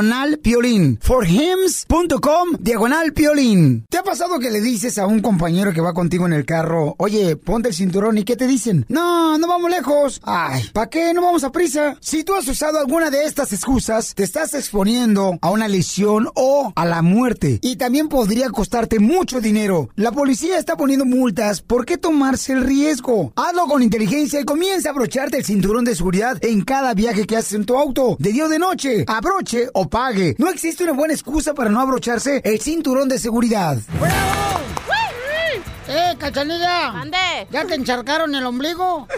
diagonal 0.00 0.38
piolín. 0.38 0.98
forhims.com 1.02 2.56
diagonal 2.58 3.12
piolín. 3.12 3.84
¿Te 3.90 3.98
ha 3.98 4.02
pasado 4.02 4.38
que 4.38 4.50
le 4.50 4.62
dices 4.62 4.96
a 4.96 5.06
un 5.06 5.20
compañero 5.20 5.74
que 5.74 5.82
va 5.82 5.92
contigo 5.92 6.24
en 6.24 6.32
el 6.32 6.46
carro, 6.46 6.94
oye, 6.96 7.36
ponte 7.36 7.68
el 7.68 7.74
cinturón 7.74 8.16
y 8.16 8.24
qué 8.24 8.34
te 8.34 8.46
dicen? 8.46 8.86
No, 8.88 9.36
no 9.36 9.46
vamos 9.46 9.70
lejos. 9.70 10.22
Ay, 10.24 10.64
¿para 10.72 10.88
qué? 10.88 11.12
No 11.12 11.20
vamos 11.20 11.44
a 11.44 11.52
prisa. 11.52 11.98
Si 12.00 12.24
tú 12.24 12.34
has 12.34 12.48
usado 12.48 12.78
alguna 12.78 13.10
de 13.10 13.24
estas 13.24 13.52
excusas, 13.52 14.14
te 14.14 14.22
estás 14.22 14.54
exponiendo 14.54 15.38
a 15.42 15.50
una 15.50 15.68
lesión 15.68 16.30
o 16.34 16.72
a 16.74 16.86
la 16.86 17.02
muerte. 17.02 17.58
Y 17.60 17.76
también 17.76 18.08
podría 18.08 18.48
costarte 18.48 19.00
mucho 19.00 19.42
dinero. 19.42 19.90
La 19.96 20.12
policía 20.12 20.58
está 20.58 20.78
poniendo 20.78 21.04
multas. 21.04 21.60
¿Por 21.60 21.84
qué 21.84 21.98
tomarse 21.98 22.54
el 22.54 22.64
riesgo? 22.64 23.34
Hazlo 23.36 23.66
con 23.66 23.82
inteligencia 23.82 24.40
y 24.40 24.44
comienza 24.44 24.88
a 24.88 24.92
abrocharte 24.92 25.36
el 25.36 25.44
cinturón 25.44 25.84
de 25.84 25.94
seguridad 25.94 26.38
en 26.40 26.62
cada 26.62 26.94
viaje 26.94 27.26
que 27.26 27.36
haces 27.36 27.52
en 27.52 27.66
tu 27.66 27.76
auto. 27.76 28.16
De 28.18 28.32
día 28.32 28.46
o 28.46 28.48
de 28.48 28.58
noche. 28.58 29.04
Abroche 29.06 29.68
o 29.74 29.89
pague. 29.90 30.34
No 30.38 30.48
existe 30.48 30.84
una 30.84 30.92
buena 30.94 31.12
excusa 31.12 31.52
para 31.52 31.68
no 31.68 31.80
abrocharse 31.80 32.40
el 32.44 32.60
cinturón 32.60 33.08
de 33.08 33.18
seguridad. 33.18 33.76
¡Eh, 35.92 36.14
cachanilla! 36.18 36.90
¡Ande! 37.00 37.16
¿Ya 37.50 37.64
te 37.64 37.74
encharcaron 37.74 38.32
el 38.36 38.46
ombligo? 38.46 39.08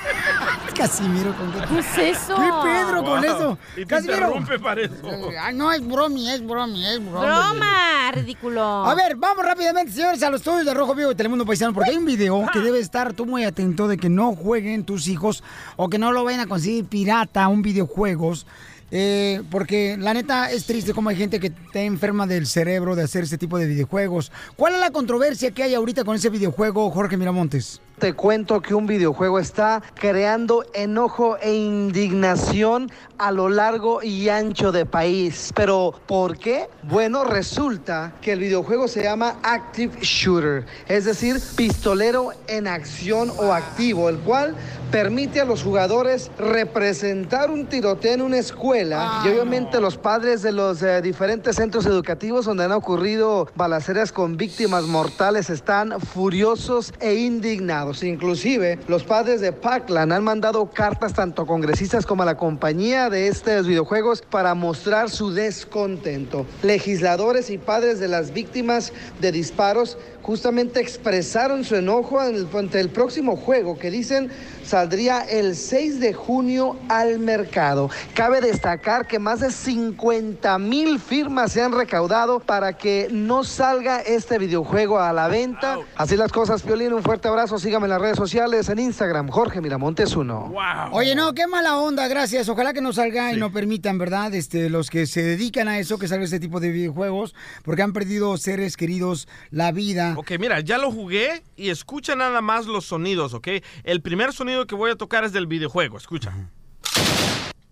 Casimiro, 0.76 1.32
¿con 1.36 1.52
qué? 1.52 1.60
¿Qué 1.68 1.78
es 1.78 2.16
eso? 2.18 2.34
¿Qué 2.34 2.50
Pedro 2.64 3.04
con 3.04 3.20
Wow. 3.20 3.24
eso? 3.24 3.58
Y 3.76 3.80
te 3.82 3.86
Casimiro. 3.86 4.16
interrumpe 4.18 4.58
para 4.58 4.80
eso. 4.82 4.94
Eh, 5.04 5.36
ah, 5.40 5.52
no, 5.52 5.70
es 5.72 5.86
bromi, 5.86 6.28
es 6.30 6.44
bromi, 6.44 6.84
es 6.86 6.98
bromi. 6.98 7.20
Broma, 7.26 8.10
ridículo. 8.12 8.62
A 8.84 8.94
ver, 8.96 9.14
vamos 9.14 9.44
rápidamente, 9.44 9.92
señores, 9.92 10.20
a 10.24 10.30
los 10.30 10.40
estudios 10.40 10.64
de 10.66 10.74
Rojo 10.74 10.94
Vivo 10.96 11.10
de 11.10 11.14
Telemundo 11.14 11.46
Paisano, 11.46 11.72
porque 11.72 11.90
hay 11.90 11.96
un 11.96 12.04
video 12.04 12.44
que 12.52 12.58
debe 12.60 12.80
estar 12.80 13.12
tú 13.12 13.24
muy 13.24 13.44
atento 13.44 13.86
de 13.86 13.96
que 13.96 14.08
no 14.08 14.34
jueguen 14.34 14.84
tus 14.84 15.06
hijos 15.06 15.44
o 15.76 15.88
que 15.88 15.98
no 15.98 16.10
lo 16.10 16.24
vayan 16.24 16.40
a 16.40 16.46
conseguir 16.46 16.84
pirata, 16.86 17.46
un 17.46 17.62
videojuegos. 17.62 18.44
Eh, 18.90 19.42
porque 19.50 19.96
la 19.98 20.14
neta 20.14 20.50
es 20.50 20.64
triste 20.64 20.94
como 20.94 21.10
hay 21.10 21.16
gente 21.16 21.40
que 21.40 21.48
está 21.48 21.80
enferma 21.80 22.26
del 22.26 22.46
cerebro 22.46 22.96
de 22.96 23.02
hacer 23.02 23.24
ese 23.24 23.38
tipo 23.38 23.58
de 23.58 23.66
videojuegos. 23.66 24.32
¿Cuál 24.56 24.74
es 24.74 24.80
la 24.80 24.90
controversia 24.90 25.50
que 25.50 25.62
hay 25.62 25.74
ahorita 25.74 26.04
con 26.04 26.16
ese 26.16 26.30
videojuego, 26.30 26.90
Jorge 26.90 27.16
Miramontes? 27.16 27.80
Te 27.98 28.12
cuento 28.12 28.62
que 28.62 28.74
un 28.74 28.86
videojuego 28.86 29.40
está 29.40 29.82
creando 29.94 30.64
enojo 30.72 31.36
e 31.38 31.52
indignación 31.52 32.92
a 33.18 33.32
lo 33.32 33.48
largo 33.48 34.04
y 34.04 34.28
ancho 34.28 34.70
del 34.70 34.86
país. 34.86 35.52
Pero 35.56 35.92
¿por 36.06 36.38
qué? 36.38 36.68
Bueno, 36.84 37.24
resulta 37.24 38.12
que 38.22 38.32
el 38.32 38.38
videojuego 38.40 38.86
se 38.86 39.02
llama 39.02 39.36
Active 39.42 39.98
Shooter, 40.00 40.64
es 40.86 41.06
decir, 41.06 41.40
pistolero 41.56 42.30
en 42.46 42.68
acción 42.68 43.32
o 43.36 43.52
activo, 43.52 44.08
el 44.08 44.18
cual 44.18 44.54
permite 44.92 45.40
a 45.40 45.44
los 45.44 45.64
jugadores 45.64 46.30
representar 46.38 47.50
un 47.50 47.66
tiroteo 47.66 48.14
en 48.14 48.22
una 48.22 48.38
escuela 48.38 49.22
y 49.24 49.28
obviamente 49.28 49.80
los 49.80 49.98
padres 49.98 50.42
de 50.42 50.52
los 50.52 50.82
eh, 50.82 51.02
diferentes 51.02 51.56
centros 51.56 51.84
educativos 51.84 52.46
donde 52.46 52.64
han 52.64 52.72
ocurrido 52.72 53.48
balaceras 53.54 54.12
con 54.12 54.36
víctimas 54.36 54.84
mortales 54.84 55.50
están 55.50 56.00
furiosos 56.00 56.92
e 57.00 57.14
indignados. 57.16 57.87
Inclusive 58.02 58.78
los 58.86 59.02
padres 59.04 59.40
de 59.40 59.52
Parkland 59.52 60.12
han 60.12 60.22
mandado 60.22 60.70
cartas 60.70 61.14
tanto 61.14 61.42
a 61.42 61.46
congresistas 61.46 62.04
como 62.04 62.22
a 62.22 62.26
la 62.26 62.36
compañía 62.36 63.08
de 63.08 63.28
estos 63.28 63.66
videojuegos 63.66 64.22
para 64.22 64.54
mostrar 64.54 65.08
su 65.10 65.30
descontento. 65.30 66.44
Legisladores 66.62 67.50
y 67.50 67.56
padres 67.56 67.98
de 67.98 68.08
las 68.08 68.32
víctimas 68.32 68.92
de 69.20 69.32
disparos 69.32 69.96
justamente 70.28 70.78
expresaron 70.78 71.64
su 71.64 71.74
enojo 71.74 72.20
ante 72.20 72.78
el, 72.78 72.90
próximo 72.90 73.34
juego 73.34 73.78
que 73.78 73.90
dicen 73.90 74.30
saldría 74.62 75.22
el 75.22 75.56
6 75.56 76.00
de 76.00 76.12
junio 76.12 76.76
al 76.90 77.18
mercado. 77.18 77.88
Cabe 78.12 78.42
destacar 78.42 79.06
que 79.06 79.18
más 79.18 79.40
de 79.40 79.50
50 79.50 80.58
mil 80.58 81.00
firmas 81.00 81.52
se 81.52 81.62
han 81.62 81.72
recaudado 81.72 82.40
para 82.40 82.74
que 82.74 83.08
no 83.10 83.42
salga 83.42 84.00
este 84.00 84.36
videojuego 84.36 85.00
a 85.00 85.14
la 85.14 85.28
venta. 85.28 85.78
Así 85.96 86.14
las 86.14 86.30
cosas, 86.30 86.60
Piolín, 86.60 86.92
un 86.92 87.02
fuerte 87.02 87.28
abrazo. 87.28 87.58
Sígame 87.58 87.86
en 87.86 87.92
las 87.92 88.02
redes 88.02 88.18
sociales, 88.18 88.68
en 88.68 88.80
Instagram, 88.80 89.28
Jorge 89.28 89.62
Miramontes 89.62 90.14
1. 90.14 90.52
Oye, 90.92 91.14
no, 91.14 91.32
qué 91.32 91.46
mala 91.46 91.78
onda, 91.78 92.06
gracias. 92.06 92.50
Ojalá 92.50 92.74
que 92.74 92.82
no 92.82 92.92
salga 92.92 93.32
y 93.32 93.38
no 93.38 93.50
permitan, 93.50 93.96
¿verdad? 93.96 94.34
Este, 94.34 94.68
los 94.68 94.90
que 94.90 95.06
se 95.06 95.22
dedican 95.22 95.68
a 95.68 95.78
eso, 95.78 95.98
que 95.98 96.06
salga 96.06 96.26
este 96.26 96.38
tipo 96.38 96.60
de 96.60 96.70
videojuegos, 96.70 97.34
porque 97.62 97.80
han 97.80 97.94
perdido 97.94 98.36
seres 98.36 98.76
queridos, 98.76 99.26
la 99.50 99.72
vida. 99.72 100.17
Ok, 100.18 100.32
mira, 100.40 100.58
ya 100.58 100.78
lo 100.78 100.90
jugué 100.90 101.44
y 101.54 101.68
escucha 101.70 102.16
nada 102.16 102.40
más 102.40 102.66
los 102.66 102.84
sonidos, 102.86 103.34
¿ok? 103.34 103.48
El 103.84 104.02
primer 104.02 104.32
sonido 104.32 104.66
que 104.66 104.74
voy 104.74 104.90
a 104.90 104.96
tocar 104.96 105.22
es 105.22 105.32
del 105.32 105.46
videojuego, 105.46 105.96
escucha. 105.96 106.32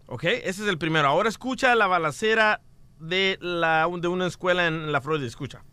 Ok, 0.06 0.22
ese 0.22 0.62
es 0.62 0.68
el 0.68 0.78
primero. 0.78 1.08
Ahora 1.08 1.28
escucha 1.28 1.74
la 1.74 1.88
balacera 1.88 2.60
de, 3.00 3.36
la, 3.40 3.88
de 4.00 4.06
una 4.06 4.28
escuela 4.28 4.68
en 4.68 4.92
la 4.92 5.00
Florida, 5.00 5.26
escucha. 5.26 5.64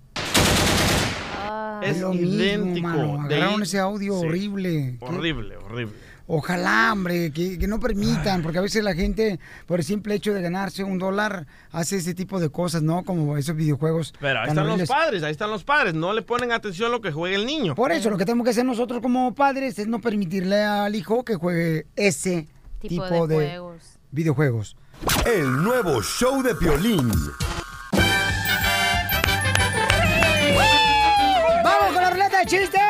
Es 1.83 1.99
lo 2.01 2.11
mismo, 2.11 2.33
idéntico. 2.33 2.87
mano. 2.87 3.27
De 3.27 3.63
ese 3.63 3.77
audio 3.77 4.19
Sí. 4.19 4.25
horrible. 4.25 4.97
Qué- 4.99 5.05
Horrible, 5.05 5.57
horrible. 5.57 5.93
Ojalá, 6.25 6.91
hombre, 6.93 7.31
que, 7.31 7.59
que 7.59 7.67
no 7.67 7.79
permitan, 7.81 8.41
porque 8.41 8.57
a 8.57 8.61
veces 8.61 8.81
la 8.83 8.93
gente, 8.95 9.39
por 9.65 9.79
el 9.79 9.85
simple 9.85 10.15
hecho 10.15 10.33
de 10.33 10.41
ganarse 10.41 10.83
un 10.83 10.97
dólar, 10.97 11.47
hace 11.71 11.97
ese 11.97 12.13
tipo 12.13 12.39
de 12.39 12.49
cosas, 12.49 12.81
¿no? 12.81 13.03
Como 13.03 13.37
esos 13.37 13.55
videojuegos. 13.57 14.13
Pero 14.21 14.39
ahí 14.39 14.47
están 14.49 14.65
los 14.67 14.87
padres, 14.87 15.23
ahí 15.23 15.31
están 15.31 15.49
los 15.51 15.63
padres. 15.65 15.93
No 15.93 16.13
le 16.13 16.21
ponen 16.21 16.53
atención 16.53 16.87
a 16.87 16.91
lo 16.91 17.01
que 17.01 17.11
juega 17.11 17.35
el 17.35 17.45
niño. 17.45 17.75
Por 17.75 17.91
eso, 17.91 18.09
lo 18.09 18.17
que 18.17 18.23
tenemos 18.25 18.45
que 18.45 18.51
hacer 18.51 18.63
nosotros 18.65 19.01
como 19.01 19.35
padres 19.35 19.77
es 19.79 19.87
no 19.87 19.99
permitirle 19.99 20.63
al 20.63 20.95
hijo 20.95 21.23
que 21.25 21.35
juegue 21.35 21.87
ese 21.97 22.47
tipo, 22.79 23.03
Tipo 23.05 23.27
de 23.27 23.35
de, 23.37 23.49
juegos. 23.49 23.83
videojuegos. 24.11 24.77
El 25.25 25.61
nuevo 25.61 26.01
show 26.01 26.41
de 26.41 26.55
Piolín. 26.55 27.11
¡Vamos 31.63 31.93
con 31.93 32.01
la 32.01 32.09
ruleta 32.11 32.39
de 32.39 32.45
chistes! 32.45 32.82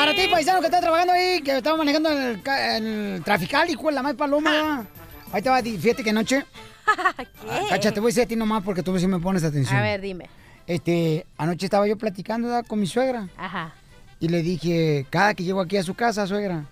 Para 0.00 0.14
ti, 0.14 0.28
paisano 0.30 0.60
que 0.60 0.66
está 0.68 0.80
trabajando 0.80 1.12
ahí, 1.12 1.42
que 1.42 1.58
estaba 1.58 1.76
manejando 1.76 2.08
el, 2.08 2.40
el 2.46 3.22
trafical, 3.22 3.68
hijo 3.68 3.88
de 3.88 3.92
la 3.92 4.02
más 4.02 4.14
paloma. 4.14 4.86
Ahí 5.30 5.42
te 5.42 5.50
va, 5.50 5.62
fíjate 5.62 6.02
que 6.02 6.08
anoche. 6.08 6.46
Cacha, 7.68 7.92
te 7.92 8.00
voy 8.00 8.08
a 8.08 8.10
decir 8.10 8.22
a 8.22 8.26
ti 8.26 8.34
nomás 8.34 8.62
porque 8.62 8.82
tú 8.82 8.98
sí 8.98 9.06
me 9.06 9.18
pones 9.18 9.44
atención. 9.44 9.78
A 9.78 9.82
ver, 9.82 10.00
dime. 10.00 10.30
Este, 10.66 11.26
anoche 11.36 11.66
estaba 11.66 11.86
yo 11.86 11.98
platicando 11.98 12.48
¿verdad? 12.48 12.64
con 12.66 12.80
mi 12.80 12.86
suegra. 12.86 13.28
Ajá. 13.36 13.74
Y 14.20 14.28
le 14.28 14.42
dije, 14.42 15.04
cada 15.10 15.34
que 15.34 15.44
llego 15.44 15.60
aquí 15.60 15.76
a 15.76 15.82
su 15.82 15.92
casa, 15.92 16.26
suegra, 16.26 16.64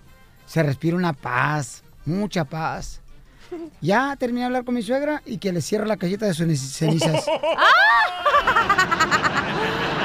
se 0.47 0.63
respira 0.63 0.97
una 0.97 1.13
paz, 1.13 1.83
mucha 2.05 2.45
paz. 2.45 2.99
Ya 3.79 4.15
terminé 4.15 4.39
de 4.39 4.45
hablar 4.47 4.65
con 4.65 4.73
mi 4.73 4.81
suegra 4.81 5.21
y 5.23 5.37
que 5.37 5.53
le 5.53 5.61
cierro 5.61 5.85
la 5.85 5.97
cajita 5.97 6.25
de 6.25 6.33
sus 6.33 6.47
cenizas. 6.57 7.25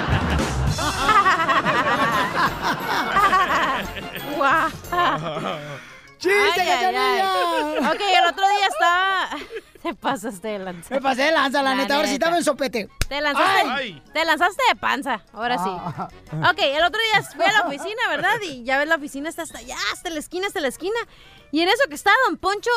¡Chiste, 6.18 6.64
cachanilla! 6.64 7.90
Ok, 7.92 8.01
el 8.01 8.24
otro 8.30 8.49
día 8.49 8.66
estaba. 8.68 9.30
Te 9.82 9.95
pasaste 9.95 10.49
de 10.49 10.59
lanza. 10.59 10.95
Me 10.95 11.01
pasé 11.01 11.22
de 11.24 11.32
lanza, 11.32 11.62
la, 11.62 11.74
neta. 11.74 11.97
Ahora 11.97 12.09
sí 12.09 12.14
estaba 12.14 12.38
en 12.38 12.45
sopete. 12.45 12.88
Te 13.07 13.20
lanzaste, 13.20 13.68
Ay. 13.68 14.03
te 14.14 14.24
lanzaste 14.24 14.62
de 14.70 14.76
panza, 14.76 15.22
ahora 15.34 15.59
sí. 15.59 15.68
Ah. 15.68 16.09
Ok, 16.51 16.59
el 16.59 16.82
otro 16.82 16.99
día 17.03 17.22
fui 17.22 17.45
a 17.45 17.53
la 17.53 17.66
oficina, 17.66 18.09
¿verdad? 18.09 18.36
Y 18.49 18.64
ya 18.64 18.78
ves, 18.78 18.88
la 18.88 18.95
oficina 18.95 19.28
está 19.28 19.42
hasta 19.42 19.59
allá, 19.59 19.76
hasta 19.92 20.09
la 20.09 20.20
esquina, 20.20 20.47
hasta 20.47 20.61
la 20.61 20.68
esquina. 20.68 20.97
Y 21.53 21.61
en 21.61 21.68
eso 21.68 21.82
que 21.88 21.97
estaba 21.97 22.16
Don 22.26 22.38
Poncho, 22.38 22.70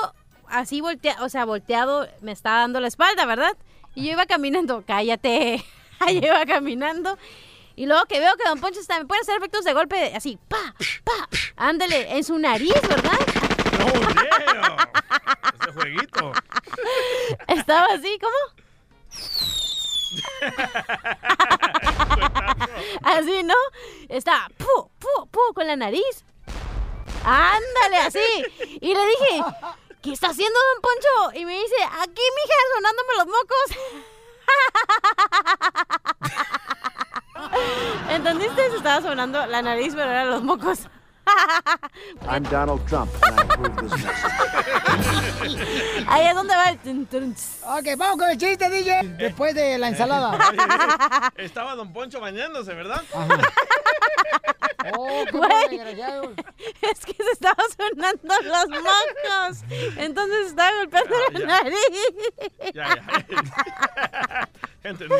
así 0.49 0.81
volteado, 0.81 1.25
o 1.25 1.29
sea, 1.29 1.45
volteado, 1.45 2.09
me 2.19 2.33
estaba 2.33 2.59
dando 2.59 2.81
la 2.81 2.89
espalda, 2.89 3.25
¿verdad? 3.25 3.55
Y 3.95 4.05
yo 4.05 4.11
iba 4.11 4.25
caminando, 4.25 4.83
cállate. 4.85 5.63
yo 6.07 6.27
iba 6.27 6.45
caminando. 6.45 7.17
Y 7.77 7.85
luego 7.85 8.05
que 8.07 8.19
veo 8.19 8.35
que 8.35 8.49
Don 8.49 8.59
Poncho 8.59 8.79
está, 8.79 8.97
me 8.97 9.05
puede 9.05 9.21
hacer 9.21 9.37
efectos 9.37 9.63
de 9.63 9.71
golpe, 9.71 10.11
así, 10.15 10.39
pa, 10.47 10.73
pa, 11.03 11.29
ándale, 11.55 12.17
en 12.17 12.23
su 12.23 12.35
nariz, 12.39 12.73
¿verdad? 12.81 13.19
Ese 15.61 15.71
jueguito. 15.73 16.31
Estaba 17.47 17.85
así, 17.93 18.17
¿cómo? 18.19 18.35
así, 23.03 23.43
¿no? 23.43 23.53
Está 24.09 24.49
pu, 24.57 24.89
pu, 24.97 25.27
pu 25.29 25.53
con 25.53 25.67
la 25.67 25.75
nariz. 25.75 26.25
Ándale, 27.23 27.97
así. 27.97 28.19
Y 28.81 28.91
le 28.95 29.05
dije, 29.05 29.43
¿qué 30.01 30.13
está 30.13 30.29
haciendo 30.29 30.59
Don 30.73 30.81
Poncho? 30.81 31.39
Y 31.39 31.45
me 31.45 31.53
dice, 31.53 31.75
aquí, 32.01 32.23
mija, 32.37 32.55
sonándome 32.73 33.13
los 33.17 33.27
mocos. 33.27 33.67
¿Entendiste? 38.09 38.69
Se 38.71 38.77
estaba 38.77 39.01
sonando 39.01 39.45
la 39.45 39.61
nariz, 39.61 39.93
pero 39.95 40.09
eran 40.09 40.29
los 40.31 40.43
mocos. 40.43 40.87
I'm 42.27 42.43
Donald 42.43 42.85
Trump, 42.87 43.11
and 43.23 43.39
I 43.39 43.43
approve 43.43 43.75
this 43.77 43.91
message. 43.91 44.27
Ahí 46.07 46.27
es 46.27 46.35
donde 46.35 46.55
va 46.55 46.69
el... 46.69 46.77
Ok, 47.63 47.97
vamos 47.97 48.17
con 48.17 48.29
el 48.29 48.37
chiste, 48.37 48.69
DJ. 48.69 49.03
Después 49.17 49.53
de 49.53 49.77
la 49.77 49.89
ensalada. 49.89 50.37
Estaba 51.37 51.75
Don 51.75 51.91
Poncho 51.91 52.19
bañándose, 52.19 52.73
¿verdad? 52.73 53.03
Oh, 54.95 55.25
qué 55.25 55.37
Güey, 55.37 55.81
es 56.81 56.99
que 57.05 57.13
se 57.13 57.31
estaba 57.31 57.61
sonando 57.75 58.33
las 58.43 58.67
mocos. 58.69 59.63
Entonces 59.97 60.37
se 60.43 60.47
estaba 60.49 60.71
golpeando 60.77 61.15
la 61.31 61.39
nariz. 61.39 61.75
Ya, 62.73 62.95
ya. 62.95 64.49
Entendí. 64.83 65.15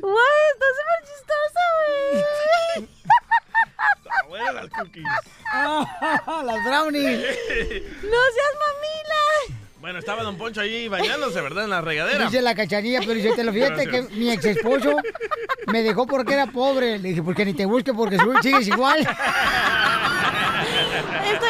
Güey, 0.00 0.40
está 0.52 0.66
súper 0.78 1.00
chistosa, 1.08 1.62
güey. 1.78 2.88
Buena 4.28 4.52
las 4.52 4.68
cookies. 4.70 5.04
Las 6.44 6.64
brownies. 6.64 7.20
No 8.02 8.20
seas 8.34 8.54
mamila. 8.64 9.22
Bueno, 9.80 9.98
estaba 10.00 10.22
Don 10.22 10.36
Poncho 10.36 10.60
ahí 10.60 10.88
bañándose, 10.88 11.40
¿verdad? 11.40 11.64
En 11.64 11.70
la 11.70 11.80
regadera. 11.80 12.24
Dice 12.26 12.42
la 12.42 12.54
cachanilla, 12.54 13.00
pero 13.00 13.14
yo 13.14 13.34
te 13.34 13.44
lo 13.44 13.52
fíjate 13.52 13.86
que 13.86 14.02
mi 14.02 14.30
ex 14.30 14.44
esposo 14.44 14.96
me 15.66 15.82
dejó 15.82 16.06
porque 16.06 16.34
era 16.34 16.46
pobre. 16.46 16.98
Le 16.98 17.10
dije, 17.10 17.22
porque 17.22 17.44
ni 17.44 17.54
te 17.54 17.64
busque 17.64 17.94
porque 17.94 18.18
sigues 18.42 18.66
igual. 18.68 18.98
Estoy 21.24 21.48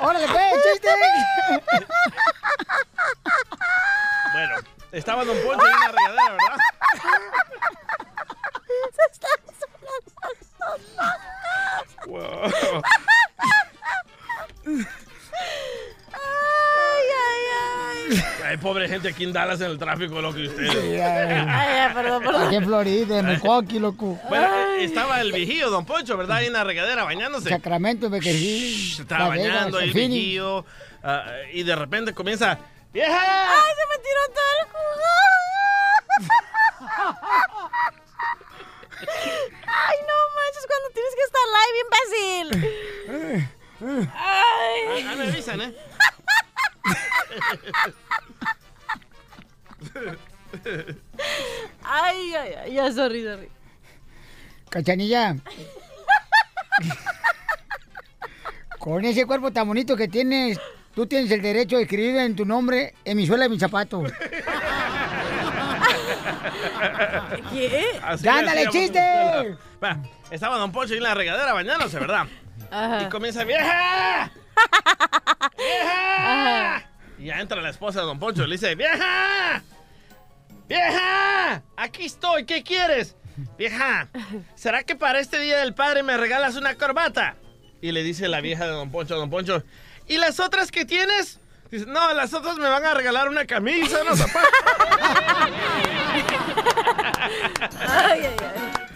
¡Órale, 0.00 0.26
pues, 0.28 0.44
chiste! 0.72 0.88
Bueno, 4.32 4.54
estaba 4.92 5.24
Don 5.24 5.36
Poncho 5.38 5.66
en 5.66 5.72
la 5.72 5.88
regadera, 5.88 6.30
¿verdad? 6.32 6.58
Se 9.58 9.66
mocos. 9.82 10.44
Wow. 12.06 12.82
Ay, 16.12 17.06
ay, 17.26 17.44
ay. 18.10 18.24
Ay, 18.44 18.56
pobre 18.58 18.88
gente 18.88 19.08
aquí 19.08 19.24
en 19.24 19.32
Dallas 19.32 19.60
en 19.60 19.70
el 19.72 19.78
tráfico, 19.78 20.20
loco, 20.20 20.38
y 20.38 20.46
ustedes. 20.48 20.70
Sí, 20.72 21.00
ay. 21.00 21.46
Ay, 21.48 21.94
perdón, 21.94 22.22
perdón. 22.22 22.46
Aquí 22.46 22.56
en 22.56 22.64
Florida, 22.64 23.18
en 23.18 23.26
Milwaukee, 23.26 23.78
loco. 23.78 24.18
Bueno, 24.28 24.46
estaba 24.84 25.20
el 25.20 25.32
vigío, 25.32 25.70
Don 25.70 25.84
Poncho, 25.84 26.16
¿verdad? 26.16 26.38
Ahí 26.38 26.46
en 26.46 26.52
la 26.52 26.64
regadera 26.64 27.04
bañándose. 27.04 27.48
Sacramento, 27.48 28.08
Bakersfield, 28.10 28.96
Se 28.96 29.02
estaba 29.02 29.28
bañando 29.28 29.78
ahí 29.78 29.88
el 29.88 29.94
vigío. 29.94 30.64
ah, 31.02 31.24
y 31.52 31.62
de 31.62 31.76
repente 31.76 32.12
comienza. 32.14 32.58
¡Vieja! 32.92 33.50
Ay, 33.50 33.72
se 33.74 33.86
me 33.88 33.98
tiró 34.02 34.20
todo 34.34 34.50
el 34.60 34.66
jugo. 34.72 35.06
Ay, 39.66 39.96
no 40.06 40.14
manches, 40.34 40.66
cuando 40.66 40.88
tienes 40.94 41.14
que 41.14 41.24
estar 41.28 41.46
live, 41.56 41.78
imbécil. 41.84 42.48
Ay. 44.14 45.06
Ah, 45.08 45.14
me 45.16 45.24
avisan, 45.28 45.60
¿eh? 45.60 45.74
Ay, 51.82 52.34
ay, 52.34 52.54
ay, 52.64 52.72
ya, 52.74 52.92
sorry, 52.92 53.22
sorry. 53.24 53.48
Cachanilla. 54.76 55.36
Con 58.78 59.04
ese 59.06 59.24
cuerpo 59.24 59.50
tan 59.50 59.66
bonito 59.66 59.96
que 59.96 60.06
tienes, 60.06 60.60
tú 60.94 61.06
tienes 61.06 61.30
el 61.30 61.40
derecho 61.40 61.76
de 61.76 61.84
escribir 61.84 62.16
en 62.16 62.36
tu 62.36 62.44
nombre 62.44 62.92
en 63.04 63.16
mi 63.16 63.26
suela 63.26 63.44
de 63.44 63.48
mis 63.48 63.60
zapatos. 63.60 64.12
¿Qué? 67.50 67.86
¡Ya, 68.20 68.38
ándale, 68.38 68.68
chiste! 68.68 69.00
Va, 69.82 69.98
Estaba 70.30 70.58
Don 70.58 70.70
Poncho 70.72 70.92
ahí 70.92 70.98
en 70.98 71.04
la 71.04 71.14
regadera 71.14 71.54
bañándose, 71.54 71.98
¿verdad? 71.98 72.26
Ajá. 72.70 73.02
Y 73.02 73.08
comienza, 73.08 73.44
¡vieja! 73.44 74.30
¡Vieja! 75.56 76.90
Y 77.18 77.24
ya 77.24 77.40
entra 77.40 77.62
la 77.62 77.70
esposa 77.70 78.00
de 78.00 78.06
Don 78.06 78.18
Poncho 78.18 78.44
y 78.44 78.46
le 78.48 78.56
dice, 78.56 78.74
¡vieja! 78.74 79.62
¡Vieja! 80.68 81.62
Aquí 81.78 82.04
estoy, 82.04 82.44
¿qué 82.44 82.62
quieres? 82.62 83.16
Vieja, 83.58 84.08
¿será 84.54 84.82
que 84.82 84.96
para 84.96 85.20
este 85.20 85.38
Día 85.40 85.58
del 85.58 85.74
Padre 85.74 86.02
me 86.02 86.16
regalas 86.16 86.56
una 86.56 86.74
corbata? 86.74 87.36
Y 87.80 87.92
le 87.92 88.02
dice 88.02 88.28
la 88.28 88.40
vieja 88.40 88.64
de 88.64 88.72
Don 88.72 88.90
Poncho 88.90 89.14
a 89.14 89.18
Don 89.18 89.30
Poncho, 89.30 89.62
¿y 90.08 90.16
las 90.16 90.40
otras 90.40 90.70
que 90.70 90.84
tienes? 90.84 91.40
Dice, 91.70 91.86
no, 91.86 92.14
las 92.14 92.32
otras 92.32 92.56
me 92.58 92.68
van 92.68 92.84
a 92.84 92.94
regalar 92.94 93.28
una 93.28 93.44
camisa, 93.44 94.00
unos 94.02 94.18
zapatos. 94.18 94.50
Ay, 97.88 98.20
ay, 98.20 98.36
ay. 98.40 98.86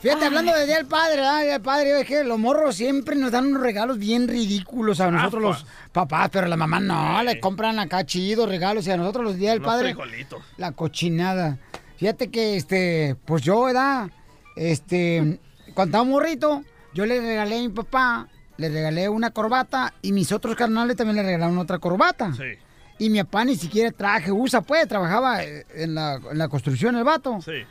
Fíjate, 0.00 0.24
hablando 0.24 0.52
de 0.54 0.64
Día 0.66 0.76
del 0.76 0.86
Padre. 0.86 1.16
Día 1.20 1.52
del 1.52 1.60
Padre, 1.60 2.00
es 2.00 2.06
que 2.06 2.24
los 2.24 2.38
morros 2.38 2.74
siempre 2.76 3.14
nos 3.16 3.30
dan 3.30 3.46
unos 3.46 3.62
regalos 3.62 3.98
bien 3.98 4.26
ridículos 4.26 5.00
a 5.00 5.10
nosotros 5.10 5.42
los 5.42 5.66
papás, 5.92 6.30
pero 6.32 6.46
la 6.46 6.56
mamá 6.56 6.80
no, 6.80 7.22
le 7.22 7.38
compran 7.38 7.78
acá 7.78 8.04
chidos 8.04 8.48
regalos 8.48 8.86
y 8.86 8.90
a 8.90 8.96
nosotros 8.96 9.24
los 9.24 9.36
Día 9.36 9.50
del 9.50 9.60
Unos 9.60 9.70
Padre, 9.70 9.88
frijolitos. 9.94 10.42
la 10.56 10.72
cochinada. 10.72 11.58
Fíjate 12.00 12.30
que, 12.30 12.56
este, 12.56 13.14
pues 13.26 13.42
yo, 13.42 13.64
¿verdad? 13.64 14.10
Este, 14.56 15.38
cuando 15.74 15.98
estaba 15.98 16.04
morrito, 16.04 16.64
yo 16.94 17.04
le 17.04 17.20
regalé 17.20 17.58
a 17.58 17.60
mi 17.60 17.68
papá, 17.68 18.26
le 18.56 18.70
regalé 18.70 19.10
una 19.10 19.32
corbata 19.32 19.92
y 20.00 20.12
mis 20.12 20.32
otros 20.32 20.56
carnales 20.56 20.96
también 20.96 21.16
le 21.16 21.22
regalaron 21.24 21.58
otra 21.58 21.78
corbata. 21.78 22.32
Sí. 22.32 22.56
Y 22.98 23.10
mi 23.10 23.22
papá 23.22 23.44
ni 23.44 23.54
siquiera 23.54 23.90
traje 23.90 24.32
usa, 24.32 24.62
pues, 24.62 24.88
trabajaba 24.88 25.44
eh, 25.44 25.66
en 25.74 25.94
la, 25.94 26.14
en 26.14 26.38
la 26.38 26.48
construcción 26.48 26.96
el 26.96 27.04
vato. 27.04 27.38
Sí. 27.42 27.66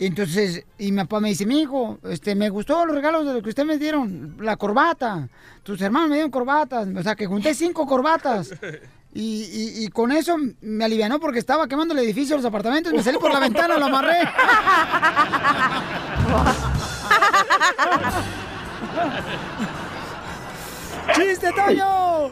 Entonces, 0.00 0.66
y 0.76 0.90
mi 0.90 0.98
papá 0.98 1.20
me 1.20 1.28
dice, 1.28 1.46
mi 1.46 1.60
hijo, 1.60 2.00
este, 2.02 2.34
me 2.34 2.48
gustó 2.48 2.84
los 2.84 2.96
regalos 2.96 3.26
de 3.26 3.34
lo 3.34 3.42
que 3.42 3.50
ustedes 3.50 3.68
me 3.68 3.78
dieron, 3.78 4.38
la 4.40 4.56
corbata. 4.56 5.28
Tus 5.62 5.80
hermanos 5.80 6.08
me 6.08 6.16
dieron 6.16 6.32
corbatas, 6.32 6.88
o 6.88 7.02
sea, 7.04 7.14
que 7.14 7.26
junté 7.26 7.54
cinco 7.54 7.86
corbatas. 7.86 8.50
Y, 9.14 9.20
y- 9.80 9.84
y 9.84 9.88
con 9.88 10.12
eso 10.12 10.36
me 10.60 10.84
alivianó 10.84 11.18
porque 11.18 11.38
estaba 11.38 11.66
quemando 11.66 11.94
el 11.94 12.00
edificio, 12.00 12.36
los 12.36 12.44
apartamentos, 12.44 12.92
y 12.92 12.96
me 12.96 13.02
salí 13.02 13.18
por 13.18 13.32
la 13.32 13.40
ventana, 13.40 13.78
lo 13.78 13.86
amarré. 13.86 14.18
¡Chiste, 21.14 21.50
Toño! 21.52 22.30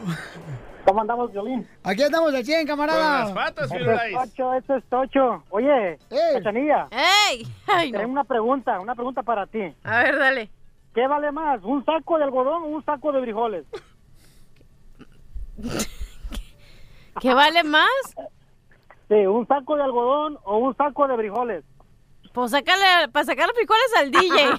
¿Cómo 0.85 1.01
andamos, 1.01 1.31
Violín? 1.33 1.67
Aquí 1.83 2.01
estamos 2.03 2.33
al 2.33 2.45
100, 2.45 2.65
camarada. 2.67 3.25
Con 3.25 3.35
las 3.35 3.45
patas, 3.45 3.71
Este 3.71 3.83
es. 3.93 4.13
Tocho, 4.13 4.53
este 4.53 4.77
es 4.77 4.83
Tocho. 4.89 5.43
Oye, 5.49 5.99
Cachanilla. 6.33 6.87
¡Ey! 6.91 7.45
Ay, 7.67 7.91
no. 7.91 7.99
Tengo 7.99 8.11
una 8.13 8.23
pregunta, 8.23 8.79
una 8.79 8.95
pregunta 8.95 9.21
para 9.23 9.45
ti. 9.47 9.59
A 9.83 10.03
ver, 10.03 10.17
dale. 10.17 10.49
¿Qué 10.93 11.05
vale 11.07 11.31
más, 11.31 11.61
un 11.63 11.83
saco 11.85 12.17
de 12.17 12.23
algodón 12.23 12.63
o 12.63 12.67
un 12.67 12.85
saco 12.85 13.11
de 13.11 13.21
frijoles? 13.21 13.65
¿Qué 17.19 17.33
vale 17.33 17.63
más? 17.63 17.89
Sí, 19.07 19.15
un 19.25 19.47
saco 19.47 19.75
de 19.75 19.83
algodón 19.83 20.37
o 20.43 20.57
un 20.57 20.75
saco 20.75 21.07
de 21.07 21.15
frijoles. 21.15 21.63
Pues 22.33 22.51
sácale, 22.51 23.07
para 23.11 23.25
sacar 23.25 23.47
los 23.47 23.55
frijoles 23.55 23.95
al 23.97 24.11
DJ. 24.11 24.49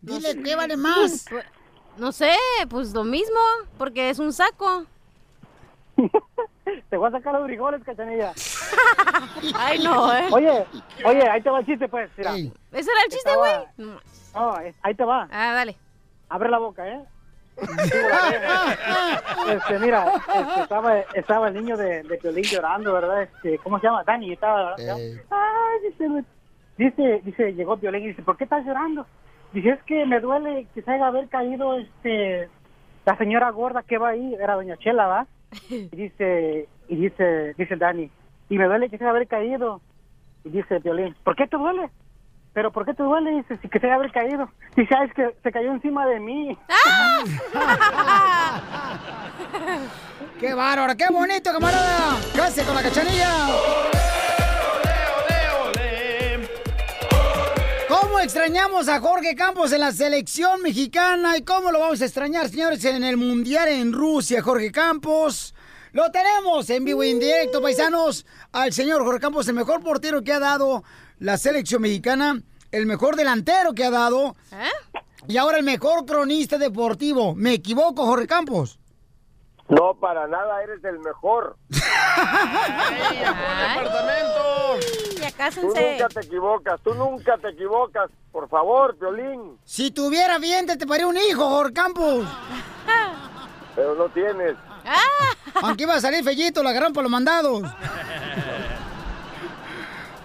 Dile, 0.00 0.42
¿qué 0.42 0.56
vale 0.56 0.76
más? 0.76 1.26
Pues, 1.28 1.44
No 1.96 2.12
sé, 2.12 2.32
pues 2.70 2.94
lo 2.94 3.04
mismo, 3.04 3.38
porque 3.76 4.10
es 4.10 4.18
un 4.18 4.32
saco. 4.32 4.84
Te 6.90 6.96
voy 6.96 7.08
a 7.08 7.10
sacar 7.10 7.34
los 7.34 7.44
frijoles, 7.44 7.82
Cachanilla. 7.82 8.32
Ay, 9.56 9.82
no, 9.82 10.14
¿eh? 10.14 10.28
Oye, 10.30 10.66
oye, 11.04 11.28
ahí 11.28 11.40
te 11.42 11.50
va 11.50 11.60
el 11.60 11.66
chiste, 11.66 11.88
pues. 11.88 12.10
Mira. 12.16 12.34
¿Ese 12.34 12.90
era 12.90 13.02
el 13.04 13.10
chiste, 13.10 13.36
güey? 13.36 13.52
No. 13.78 14.00
No, 14.34 14.54
ahí 14.82 14.94
te 14.94 15.04
va. 15.04 15.26
Ah, 15.30 15.52
dale. 15.54 15.76
Abre 16.28 16.50
la 16.50 16.58
boca, 16.58 16.86
¿eh? 16.86 17.02
Este, 19.48 19.78
mira, 19.78 20.04
este, 20.14 20.60
estaba, 20.62 20.98
estaba 21.14 21.48
el 21.48 21.54
niño 21.54 21.76
de, 21.76 22.02
de 22.02 22.18
Piolín 22.18 22.44
llorando, 22.44 22.92
¿verdad? 22.92 23.22
Este, 23.22 23.58
¿Cómo 23.58 23.78
se 23.80 23.86
llama? 23.86 24.04
Dani, 24.04 24.32
estaba 24.32 24.76
¿verdad? 24.76 24.98
Ey. 24.98 25.18
Ay, 25.30 25.90
dice, 25.90 26.24
dice, 26.76 27.20
dice, 27.24 27.54
llegó 27.54 27.76
Piolín 27.76 28.04
y 28.04 28.08
dice, 28.08 28.22
¿por 28.22 28.36
qué 28.36 28.44
estás 28.44 28.64
llorando? 28.64 29.06
Dice, 29.52 29.70
es 29.70 29.82
que 29.84 30.04
me 30.04 30.20
duele 30.20 30.66
que 30.74 30.82
se 30.82 30.90
haya 30.90 31.06
haber 31.06 31.28
caído, 31.28 31.78
este, 31.78 32.48
la 33.06 33.16
señora 33.16 33.50
gorda 33.50 33.82
que 33.82 33.98
va 33.98 34.10
ahí, 34.10 34.34
era 34.34 34.54
doña 34.54 34.76
Chela, 34.76 35.06
¿va? 35.06 35.26
Y 35.70 35.88
dice, 35.96 36.68
y 36.88 36.96
dice, 36.96 37.54
dice 37.56 37.76
Dani, 37.76 38.10
y 38.50 38.58
me 38.58 38.66
duele 38.66 38.90
que 38.90 38.98
se 38.98 39.04
haya 39.04 39.10
haber 39.10 39.26
caído. 39.26 39.80
Y 40.44 40.50
dice 40.50 40.80
Piolín, 40.80 41.14
¿por 41.24 41.34
qué 41.36 41.46
te 41.46 41.56
duele? 41.56 41.90
¿Pero 42.52 42.72
por 42.72 42.84
qué 42.84 42.94
te 42.94 43.02
duele? 43.02 43.36
Dice, 43.36 43.58
si 43.62 43.68
que 43.68 43.78
se 43.78 43.90
haber 43.90 44.10
caído. 44.10 44.50
Dice, 44.76 44.94
ah, 44.94 45.04
es 45.04 45.14
que 45.14 45.34
se 45.42 45.52
cayó 45.52 45.72
encima 45.72 46.06
de 46.06 46.20
mí. 46.20 46.58
¡Qué 50.40 50.54
bárbaro! 50.54 50.96
¡Qué 50.96 51.06
bonito, 51.10 51.52
camarada! 51.52 52.16
¡Case 52.34 52.64
con 52.64 52.74
la 52.74 52.82
cachanilla! 52.82 53.48
¿Cómo 57.88 58.20
extrañamos 58.20 58.88
a 58.88 59.00
Jorge 59.00 59.34
Campos 59.34 59.72
en 59.72 59.80
la 59.80 59.92
selección 59.92 60.62
mexicana? 60.62 61.36
¿Y 61.36 61.42
cómo 61.42 61.70
lo 61.70 61.80
vamos 61.80 62.00
a 62.02 62.04
extrañar, 62.04 62.48
señores, 62.48 62.84
en 62.84 63.02
el 63.02 63.16
Mundial 63.16 63.68
en 63.68 63.92
Rusia, 63.92 64.42
Jorge 64.42 64.70
Campos? 64.70 65.54
Lo 65.92 66.10
tenemos 66.10 66.68
en 66.70 66.84
vivo 66.84 67.02
y 67.02 67.10
en 67.10 67.18
directo, 67.18 67.62
paisanos, 67.62 68.26
al 68.52 68.72
señor 68.72 69.02
Jorge 69.04 69.20
Campos, 69.20 69.48
el 69.48 69.54
mejor 69.54 69.82
portero 69.82 70.22
que 70.22 70.32
ha 70.32 70.38
dado 70.38 70.84
la 71.18 71.36
selección 71.38 71.82
mexicana, 71.82 72.40
el 72.70 72.86
mejor 72.86 73.16
delantero 73.16 73.72
que 73.74 73.84
ha 73.84 73.90
dado, 73.90 74.36
¿Eh? 74.52 74.70
y 75.26 75.36
ahora 75.36 75.58
el 75.58 75.64
mejor 75.64 76.06
cronista 76.06 76.58
deportivo. 76.58 77.34
¿Me 77.34 77.54
equivoco, 77.54 78.04
Jorge 78.06 78.26
Campos? 78.26 78.78
No, 79.68 79.94
para 79.94 80.26
nada, 80.26 80.62
eres 80.62 80.82
el 80.84 80.98
mejor. 81.00 81.56
apartamento! 83.70 84.78
Ya 85.20 85.30
Tú 85.30 85.36
cásense. 85.36 85.90
nunca 85.92 86.08
te 86.08 86.20
equivocas, 86.20 86.80
tú 86.82 86.94
nunca 86.94 87.36
te 87.38 87.48
equivocas. 87.50 88.10
Por 88.32 88.48
favor, 88.48 88.96
Violín. 88.98 89.58
Si 89.64 89.90
tuviera 89.90 90.38
bien, 90.38 90.66
te 90.66 90.86
paría 90.86 91.06
un 91.06 91.16
hijo, 91.16 91.48
Jorge 91.48 91.72
Campos. 91.72 92.26
Pero 93.74 93.94
no 93.94 94.08
tienes. 94.10 94.56
Aunque 95.62 95.82
iba 95.84 95.94
a 95.94 96.00
salir 96.00 96.24
fellito, 96.24 96.62
lo 96.62 96.68
agarraron 96.70 96.92
por 96.94 97.02
los 97.02 97.10
mandados. 97.10 97.62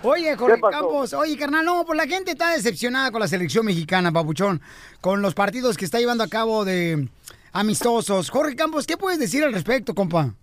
Oye, 0.03 0.35
Jorge. 0.35 0.61
Campos, 0.61 1.13
oye, 1.13 1.37
carnal, 1.37 1.65
no, 1.65 1.85
pues 1.85 1.97
la 1.97 2.07
gente 2.07 2.31
está 2.31 2.51
decepcionada 2.51 3.11
con 3.11 3.21
la 3.21 3.27
selección 3.27 3.65
mexicana, 3.65 4.11
papuchón, 4.11 4.61
con 5.01 5.21
los 5.21 5.33
partidos 5.33 5.77
que 5.77 5.85
está 5.85 5.99
llevando 5.99 6.23
a 6.23 6.27
cabo 6.27 6.65
de 6.65 7.07
amistosos. 7.53 8.29
Jorge 8.29 8.55
Campos, 8.55 8.85
¿qué 8.85 8.97
puedes 8.97 9.19
decir 9.19 9.43
al 9.43 9.53
respecto, 9.53 9.93
compa? 9.93 10.33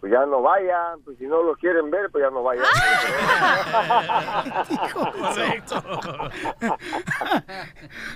Pues 0.00 0.12
ya 0.12 0.24
no 0.24 0.40
vayan, 0.40 1.00
pues 1.04 1.18
si 1.18 1.26
no 1.26 1.42
lo 1.42 1.54
quieren 1.56 1.90
ver, 1.90 2.10
pues 2.10 2.24
ya 2.24 2.30
no 2.30 2.42
vayan. 2.42 2.64
Correcto. 4.94 5.82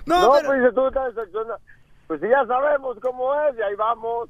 No, 0.07 0.22
No, 0.22 0.33
pero- 0.33 0.47
pues 0.49 0.68
si 0.68 0.75
tú 0.75 0.87
estás 0.87 1.14
decepcionado. 1.14 1.59
Pues 2.07 2.20
si 2.20 2.29
ya 2.29 2.45
sabemos 2.47 2.99
cómo 3.01 3.33
es, 3.49 3.57
y 3.59 3.62
ahí 3.62 3.75
vamos. 3.77 4.29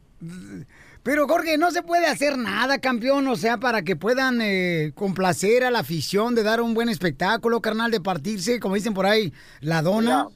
Pero 1.04 1.28
Jorge, 1.28 1.58
no 1.58 1.70
se 1.70 1.82
puede 1.82 2.06
hacer 2.06 2.38
nada, 2.38 2.78
campeón, 2.78 3.28
o 3.28 3.36
sea, 3.36 3.58
para 3.58 3.82
que 3.82 3.94
puedan 3.94 4.40
eh, 4.40 4.92
complacer 4.94 5.62
a 5.62 5.70
la 5.70 5.80
afición, 5.80 6.34
de 6.34 6.42
dar 6.42 6.62
un 6.62 6.72
buen 6.72 6.88
espectáculo, 6.88 7.60
carnal, 7.60 7.90
de 7.90 8.00
partirse, 8.00 8.58
como 8.58 8.74
dicen 8.74 8.94
por 8.94 9.04
ahí, 9.04 9.30
la 9.60 9.82
dona. 9.82 10.28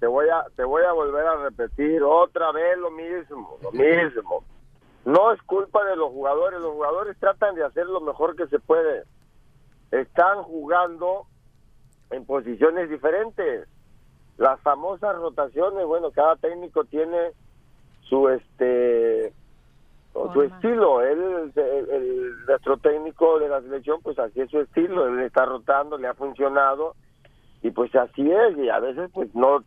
Te 0.00 0.06
voy 0.06 0.26
a, 0.30 0.46
te 0.56 0.64
voy 0.64 0.82
a 0.84 0.92
volver 0.92 1.26
a 1.26 1.36
repetir 1.36 2.02
otra 2.02 2.50
vez 2.52 2.78
lo 2.78 2.90
mismo, 2.92 3.58
lo 3.62 3.72
mismo. 3.72 4.42
No 5.04 5.32
es 5.34 5.42
culpa 5.42 5.84
de 5.84 5.96
los 5.96 6.10
jugadores, 6.12 6.60
los 6.60 6.72
jugadores 6.72 7.18
tratan 7.20 7.54
de 7.54 7.64
hacer 7.64 7.84
lo 7.84 8.00
mejor 8.00 8.36
que 8.36 8.46
se 8.46 8.60
puede. 8.60 9.04
Están 9.90 10.44
jugando 10.44 11.26
en 12.08 12.24
posiciones 12.24 12.88
diferentes. 12.88 13.68
Las 14.38 14.58
famosas 14.62 15.14
rotaciones, 15.16 15.84
bueno, 15.84 16.10
cada 16.10 16.36
técnico 16.36 16.84
tiene 16.84 17.32
su 18.08 18.30
este 18.30 19.34
o 20.14 20.32
su 20.32 20.42
estilo. 20.42 21.02
Él, 21.02 21.52
el, 21.54 21.90
el- 21.90 22.46
nuestro 22.46 22.76
técnico 22.78 23.38
de 23.38 23.48
la 23.48 23.60
selección, 23.60 24.00
pues 24.02 24.18
así 24.18 24.40
es 24.40 24.50
su 24.50 24.60
estilo. 24.60 25.06
Él 25.08 25.20
está 25.20 25.44
rotando, 25.44 25.98
le 25.98 26.08
ha 26.08 26.14
funcionado 26.14 26.94
y 27.62 27.70
pues 27.70 27.94
así 27.94 28.30
es. 28.30 28.56
Y 28.58 28.68
a 28.70 28.78
veces 28.80 29.10
pues 29.12 29.34
no 29.34 29.62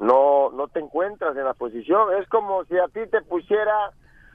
no 0.00 0.50
no 0.50 0.68
te 0.68 0.80
encuentras 0.80 1.36
en 1.36 1.44
la 1.44 1.54
posición. 1.54 2.12
Es 2.14 2.28
como 2.28 2.64
si 2.64 2.76
a 2.78 2.88
ti 2.88 3.00
te 3.10 3.22
pusiera 3.22 3.90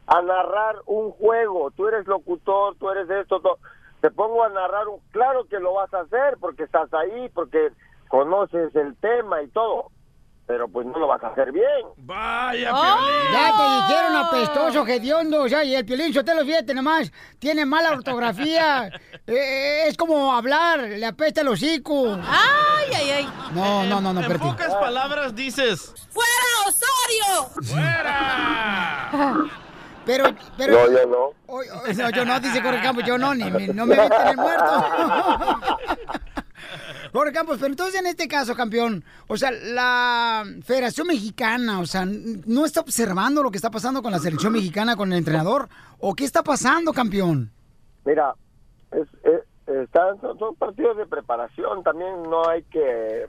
a 0.08 0.22
narrar 0.22 0.78
un 0.86 1.12
juego. 1.12 1.72
Tú 1.72 1.88
eres 1.88 2.08
locutor, 2.08 2.76
tú 2.80 2.90
eres 2.90 3.10
esto, 3.10 3.40
todo. 3.42 3.58
Te 4.02 4.10
pongo 4.12 4.44
a 4.44 4.50
narrar 4.50 4.88
un... 4.88 5.00
Claro 5.12 5.44
que 5.50 5.60
lo 5.60 5.74
vas 5.74 5.94
a 5.94 6.00
hacer 6.02 6.38
porque 6.40 6.64
estás 6.64 6.92
ahí, 6.94 7.30
porque 7.34 7.70
conoces 8.08 8.74
el 8.76 8.96
tema 8.96 9.42
y 9.44 9.50
todo. 9.50 9.88
Pero 10.50 10.68
pues 10.68 10.88
no 10.88 10.98
lo 10.98 11.06
vas 11.06 11.24
a 11.24 11.28
hacer 11.28 11.52
bien. 11.52 11.68
Vaya, 11.98 12.72
Ya 13.32 13.54
te 13.56 13.64
dijeron 13.94 14.16
apestoso, 14.16 14.88
hediondo, 14.88 15.44
o 15.44 15.48
sea, 15.48 15.64
y 15.64 15.76
el 15.76 15.86
piolín, 15.86 16.12
yo 16.12 16.26
te 16.26 16.34
lo 16.34 16.44
fíjate 16.44 16.74
nomás, 16.74 17.12
tiene 17.38 17.68
mala 17.68 17.92
ortografía, 17.92 18.90
Eh, 19.28 19.88
es 19.88 19.96
como 19.96 20.34
hablar, 20.34 20.80
le 20.80 21.06
apesta 21.06 21.42
el 21.42 21.50
hocico. 21.50 22.18
Ay, 22.28 22.88
ay, 22.96 23.12
ay. 23.12 23.30
No, 23.54 23.84
no, 23.84 24.02
no, 24.02 24.12
no, 24.12 24.22
En 24.24 24.40
pocas 24.40 24.74
palabras 24.74 25.36
dices... 25.36 25.94
¡Fuera, 26.10 26.32
Osorio! 26.68 27.50
Pero, 30.06 30.24
pero... 30.58 30.74
No, 30.74 30.92
yo 30.92 31.06
no. 31.06 31.94
No, 31.94 32.10
yo 32.10 32.26
no, 32.26 32.40
dice 32.40 32.60
Jorge 32.64 32.82
Campos, 32.82 33.04
yo 33.06 33.20
no, 33.20 33.36
ni 33.36 33.52
me- 33.52 33.68
no 33.68 33.86
me 33.86 33.96
meten 33.96 34.28
el 34.30 34.38
muerto. 34.38 34.66
Jorge 37.12 37.34
Campos, 37.34 37.58
pero 37.60 37.72
entonces 37.72 38.00
en 38.00 38.08
este 38.08 38.28
caso, 38.28 38.56
campeón, 38.56 39.04
o 39.28 39.36
sea, 39.38 39.52
la 39.52 40.44
Federación 40.64 41.08
Mexicana, 41.08 41.80
o 41.80 41.86
sea, 41.86 42.06
¿no 42.06 42.66
está 42.66 42.82
observando 42.82 43.42
lo 43.44 43.52
que 43.52 43.58
está 43.58 43.72
pasando 43.72 44.02
con 44.02 44.12
la 44.12 44.20
selección 44.20 44.54
mexicana, 44.54 44.96
con 44.96 45.12
el 45.12 45.20
entrenador? 45.20 45.70
¿O 46.00 46.14
qué 46.16 46.26
está 46.26 46.44
pasando, 46.44 46.94
campeón? 46.94 47.52
Mira, 48.06 48.34
es, 48.92 49.08
es- 49.24 49.90
son, 50.22 50.38
son 50.40 50.56
partidos 50.56 50.98
de 50.98 51.06
preparación, 51.06 51.84
también 51.84 52.24
no 52.24 52.48
hay 52.50 52.64
que 52.64 53.28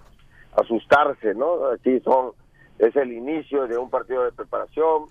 asustarse, 0.57 1.35
¿no? 1.35 1.66
Aquí 1.66 2.01
son, 2.01 2.33
es 2.78 2.95
el 2.97 3.12
inicio 3.12 3.66
de 3.66 3.76
un 3.76 3.91
partido 3.91 4.24
de 4.24 4.33
preparación, 4.33 5.05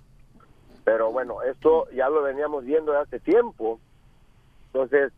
pero 0.84 1.12
bueno, 1.12 1.42
esto 1.42 1.86
ya 1.92 2.08
lo 2.08 2.22
veníamos 2.22 2.64
viendo 2.64 2.92
de 2.92 2.98
hace 2.98 3.20
tiempo, 3.20 3.78
entonces 4.72 5.12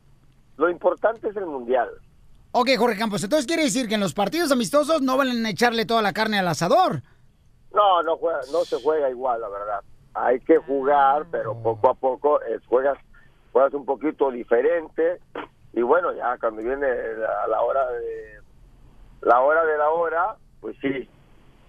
lo 0.58 0.68
importante 0.70 1.28
es 1.28 1.36
el 1.36 1.46
mundial. 1.46 1.88
Ok, 2.52 2.68
Jorge 2.76 2.98
Campos, 2.98 3.24
entonces 3.24 3.46
quiere 3.46 3.64
decir 3.64 3.88
que 3.88 3.94
en 3.94 4.00
los 4.00 4.12
partidos 4.12 4.52
amistosos 4.52 5.00
no 5.00 5.16
valen 5.16 5.44
echarle 5.46 5.86
toda 5.86 6.02
la 6.02 6.12
carne 6.12 6.38
al 6.38 6.48
asador. 6.48 7.02
No, 7.72 8.02
no 8.02 8.18
juega, 8.18 8.40
no 8.52 8.60
se 8.64 8.76
juega 8.82 9.08
igual, 9.08 9.40
la 9.40 9.48
verdad. 9.48 9.80
Hay 10.12 10.38
que 10.40 10.58
jugar, 10.58 11.24
pero 11.30 11.54
poco 11.54 11.88
a 11.88 11.94
poco 11.94 12.42
eh, 12.42 12.58
juegas, 12.68 12.98
juegas 13.52 13.72
un 13.72 13.86
poquito 13.86 14.30
diferente 14.30 15.18
y 15.72 15.80
bueno, 15.80 16.12
ya 16.12 16.36
cuando 16.38 16.62
viene 16.62 16.86
la, 17.16 17.46
la 17.46 17.62
hora 17.62 17.90
de 17.90 18.42
la 19.22 19.40
hora 19.40 19.64
de 19.64 19.78
la 19.78 19.90
hora, 19.90 20.36
pues 20.60 20.76
sí. 20.82 21.08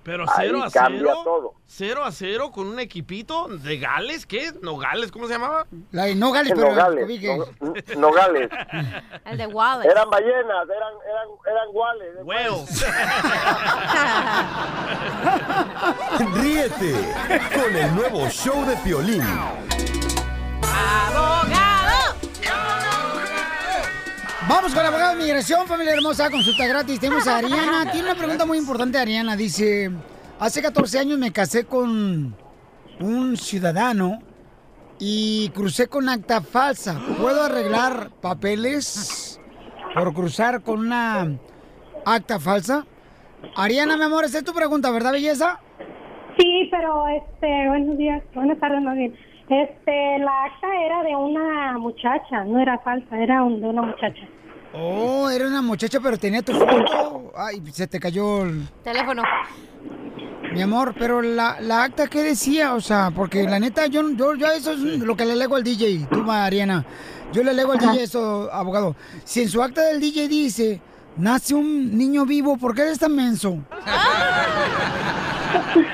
Pero 0.04 0.26
Ahí 0.30 0.48
cero 0.48 0.64
a 0.64 0.70
cambia 0.70 1.00
cero. 1.00 1.22
todo. 1.24 1.54
Cero 1.66 2.04
a 2.04 2.12
cero 2.12 2.52
con 2.52 2.68
un 2.68 2.80
equipito 2.80 3.48
de 3.48 3.78
Gales, 3.78 4.26
¿qué? 4.26 4.52
¿No 4.62 4.78
Gales? 4.78 5.12
¿Cómo 5.12 5.28
se 5.28 5.34
llamaba? 5.34 5.66
La 5.92 6.04
de 6.04 6.16
Nogales, 6.16 6.54
pero 6.56 6.70
Nogales, 6.70 7.08
no- 7.62 7.74
Nogales. 8.02 8.50
El 9.26 9.38
de 9.38 9.48
Wallace. 9.48 9.90
Eran 9.90 10.10
ballenas, 10.10 10.68
eran 10.70 10.94
eran 11.10 11.28
eran 11.50 11.72
guales. 11.72 12.10
Whales. 12.24 12.86
Ríete 16.36 16.94
con 17.56 17.76
el 17.76 17.96
nuevo 17.96 18.28
show 18.30 18.66
de 18.66 18.76
Piolín. 18.78 19.22
¡Abogado! 20.62 22.16
Vamos 24.56 24.72
con 24.74 24.82
el 24.82 24.88
abogado 24.88 25.16
de 25.18 25.24
migración, 25.24 25.66
familia 25.68 25.94
hermosa, 25.94 26.30
consulta 26.30 26.68
gratis. 26.68 27.00
Tenemos 27.00 27.28
a 27.28 27.38
Ariana. 27.38 27.92
Tiene 27.92 28.12
una 28.12 28.16
pregunta 28.18 28.46
muy 28.46 28.58
importante, 28.60 28.98
Ariana. 29.00 29.36
Dice, 29.36 29.90
hace 30.40 30.62
14 30.62 31.00
años 31.00 31.18
me 31.18 31.32
casé 31.32 31.66
con 31.66 32.36
un 33.00 33.38
ciudadano 33.38 34.20
y 35.00 35.50
crucé 35.50 35.88
con 35.88 36.08
acta 36.08 36.42
falsa. 36.42 37.00
¿Puedo 37.20 37.42
arreglar 37.44 38.12
papeles 38.22 39.40
por 39.96 40.14
cruzar 40.14 40.62
con 40.62 40.80
una 40.82 41.32
acta 42.06 42.40
falsa? 42.40 42.86
Ariana, 43.56 43.98
mi 43.98 44.04
amor, 44.04 44.24
esa 44.24 44.38
es 44.38 44.44
tu 44.44 44.54
pregunta, 44.54 44.92
¿verdad, 44.92 45.12
belleza? 45.14 45.60
Sí, 46.38 46.68
pero 46.72 47.08
este, 47.08 47.68
buenos 47.70 47.98
días, 47.98 48.22
buenas 48.36 48.60
tardes 48.60 48.82
más 48.82 48.96
bien. 48.96 49.14
Este, 49.50 50.20
la 50.20 50.46
acta 50.46 50.68
era 50.86 51.04
de 51.04 51.16
una 51.16 51.78
muchacha, 51.78 52.44
no 52.46 52.60
era 52.60 52.78
falsa, 52.80 53.18
era 53.20 53.44
un- 53.44 53.60
de 53.60 53.68
una 53.68 53.82
muchacha. 53.82 54.22
Oh, 54.74 55.30
era 55.30 55.48
una 55.48 55.62
muchacha, 55.62 56.00
pero 56.00 56.18
tenía 56.18 56.42
tu 56.42 56.54
foto. 56.54 57.32
Ay, 57.36 57.62
se 57.72 57.88
te 57.88 58.00
cayó 58.00 58.44
el... 58.44 58.68
Teléfono. 58.84 59.22
Mi 60.52 60.62
amor, 60.62 60.96
pero 60.98 61.22
la, 61.22 61.60
la 61.62 61.84
acta, 61.84 62.08
¿qué 62.08 62.24
decía? 62.24 62.74
O 62.74 62.82
sea, 62.82 63.12
porque 63.16 63.44
la 63.44 63.60
neta, 63.60 63.88
yo, 63.88 64.10
yo, 64.12 64.36
yo 64.36 64.48
eso 64.48 64.74
es 64.74 64.80
lo 64.80 65.16
que 65.16 65.26
le 65.26 65.36
lego 65.36 65.56
al 65.56 65.64
DJ, 65.64 66.08
tú, 66.12 66.24
Mariana. 66.24 66.86
Yo 67.32 67.44
le 67.44 67.54
lego 67.54 67.72
al 67.72 67.80
DJ 67.80 68.04
eso, 68.04 68.50
abogado. 68.52 68.96
Si 69.24 69.42
en 69.42 69.50
su 69.50 69.64
acta 69.64 69.82
del 69.84 70.00
DJ 70.00 70.28
dice, 70.28 70.82
nace 71.18 71.56
un 71.56 71.98
niño 71.98 72.26
vivo, 72.26 72.58
¿por 72.58 72.76
qué 72.76 72.84
eres 72.84 73.00
tan 73.00 73.16
menso? 73.16 73.58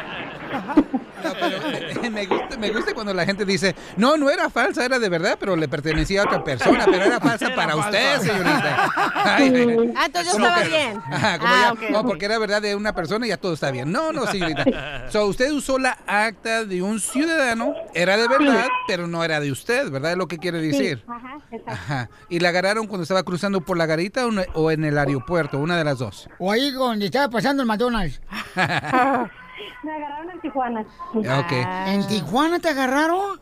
Pero 1.40 2.12
me, 2.12 2.26
gusta, 2.26 2.58
me 2.58 2.70
gusta 2.72 2.94
cuando 2.94 3.14
la 3.14 3.26
gente 3.26 3.46
dice, 3.46 3.76
no, 3.98 4.18
no 4.18 4.30
era 4.30 4.50
falsa, 4.50 4.86
era 4.86 5.00
de 5.00 5.10
verdad, 5.10 5.38
pero 5.40 5.56
le 5.56 5.68
pertenecía 5.68 6.22
a 6.22 6.26
otra 6.26 6.44
persona, 6.44 6.86
pero 6.86 7.04
era 7.06 7.20
falsa 7.20 7.46
Era 7.48 7.56
para 7.56 7.74
falsa. 7.76 7.90
usted, 7.90 8.20
señorita. 8.22 8.92
Ay, 9.16 9.94
Ah, 9.96 10.06
entonces 10.06 10.26
yo 10.28 10.32
¿cómo 10.34 10.46
estaba 10.46 10.64
que- 10.64 10.70
bien. 10.70 10.98
Ajá, 11.12 11.40
como 11.40 11.54
Ah, 11.54 11.74
ya- 11.82 11.90
no, 11.90 12.06
porque 12.06 12.26
era 12.26 12.38
verdad 12.40 12.62
de 12.62 12.76
una 12.76 12.94
persona 12.94 13.26
y 13.26 13.30
ya 13.30 13.38
todo 13.38 13.54
está 13.54 13.72
bien. 13.72 13.92
No, 13.92 14.12
no, 14.12 14.26
señorita. 14.28 15.10
So, 15.10 15.26
usted 15.28 15.52
usó 15.52 15.78
la 15.80 15.98
acta 16.08 16.66
de 16.66 16.82
un 16.82 17.00
ciudadano, 17.00 17.74
era 17.94 18.18
de 18.18 18.28
verdad, 18.28 18.68
pero 18.88 19.08
no 19.08 19.24
era 19.24 19.40
de 19.40 19.52
usted, 19.52 19.90
¿verdad? 19.90 20.12
Es 20.12 20.18
lo 20.18 20.28
que 20.28 20.38
quiere 20.38 20.62
decir. 20.62 21.04
Ajá, 21.08 21.38
exacto. 21.52 21.72
Ajá. 21.72 22.10
¿Y 22.30 22.40
la 22.40 22.50
agarraron 22.50 22.88
cuando 22.88 23.04
estaba 23.04 23.24
cruzando 23.24 23.62
por 23.62 23.78
la 23.78 23.86
garita 23.86 24.26
o, 24.26 24.32
no- 24.32 24.44
o 24.54 24.72
en 24.72 24.84
el 24.84 24.98
aeropuerto? 24.98 25.58
Una 25.60 25.78
de 25.78 25.84
las 25.84 26.00
dos. 26.00 26.30
O 26.40 26.52
ahí 26.52 26.72
donde 26.72 27.06
estaba 27.06 27.30
pasando 27.30 27.62
el 27.64 27.68
McDonald's. 27.68 28.22
Me 29.84 29.92
agarraron 29.94 30.32
en 30.32 30.42
Tijuana. 30.42 30.86
Ok. 31.14 31.52
¿En 31.88 32.08
Tijuana 32.08 32.60
te 32.60 32.70
agarraron? 32.70 33.40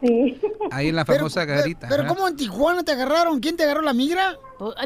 Sí. 0.00 0.40
Ahí 0.70 0.88
en 0.88 0.96
la 0.96 1.04
Pero- 1.04 1.18
famosa 1.20 1.44
garita. 1.44 1.88
¿Pero 1.88 2.06
cómo 2.06 2.28
en 2.28 2.36
Tijuana 2.36 2.82
te 2.84 2.92
agarraron? 2.92 3.40
¿Quién 3.40 3.56
te 3.56 3.64
agarró 3.64 3.82
la 3.82 3.92
migra? 3.92 4.36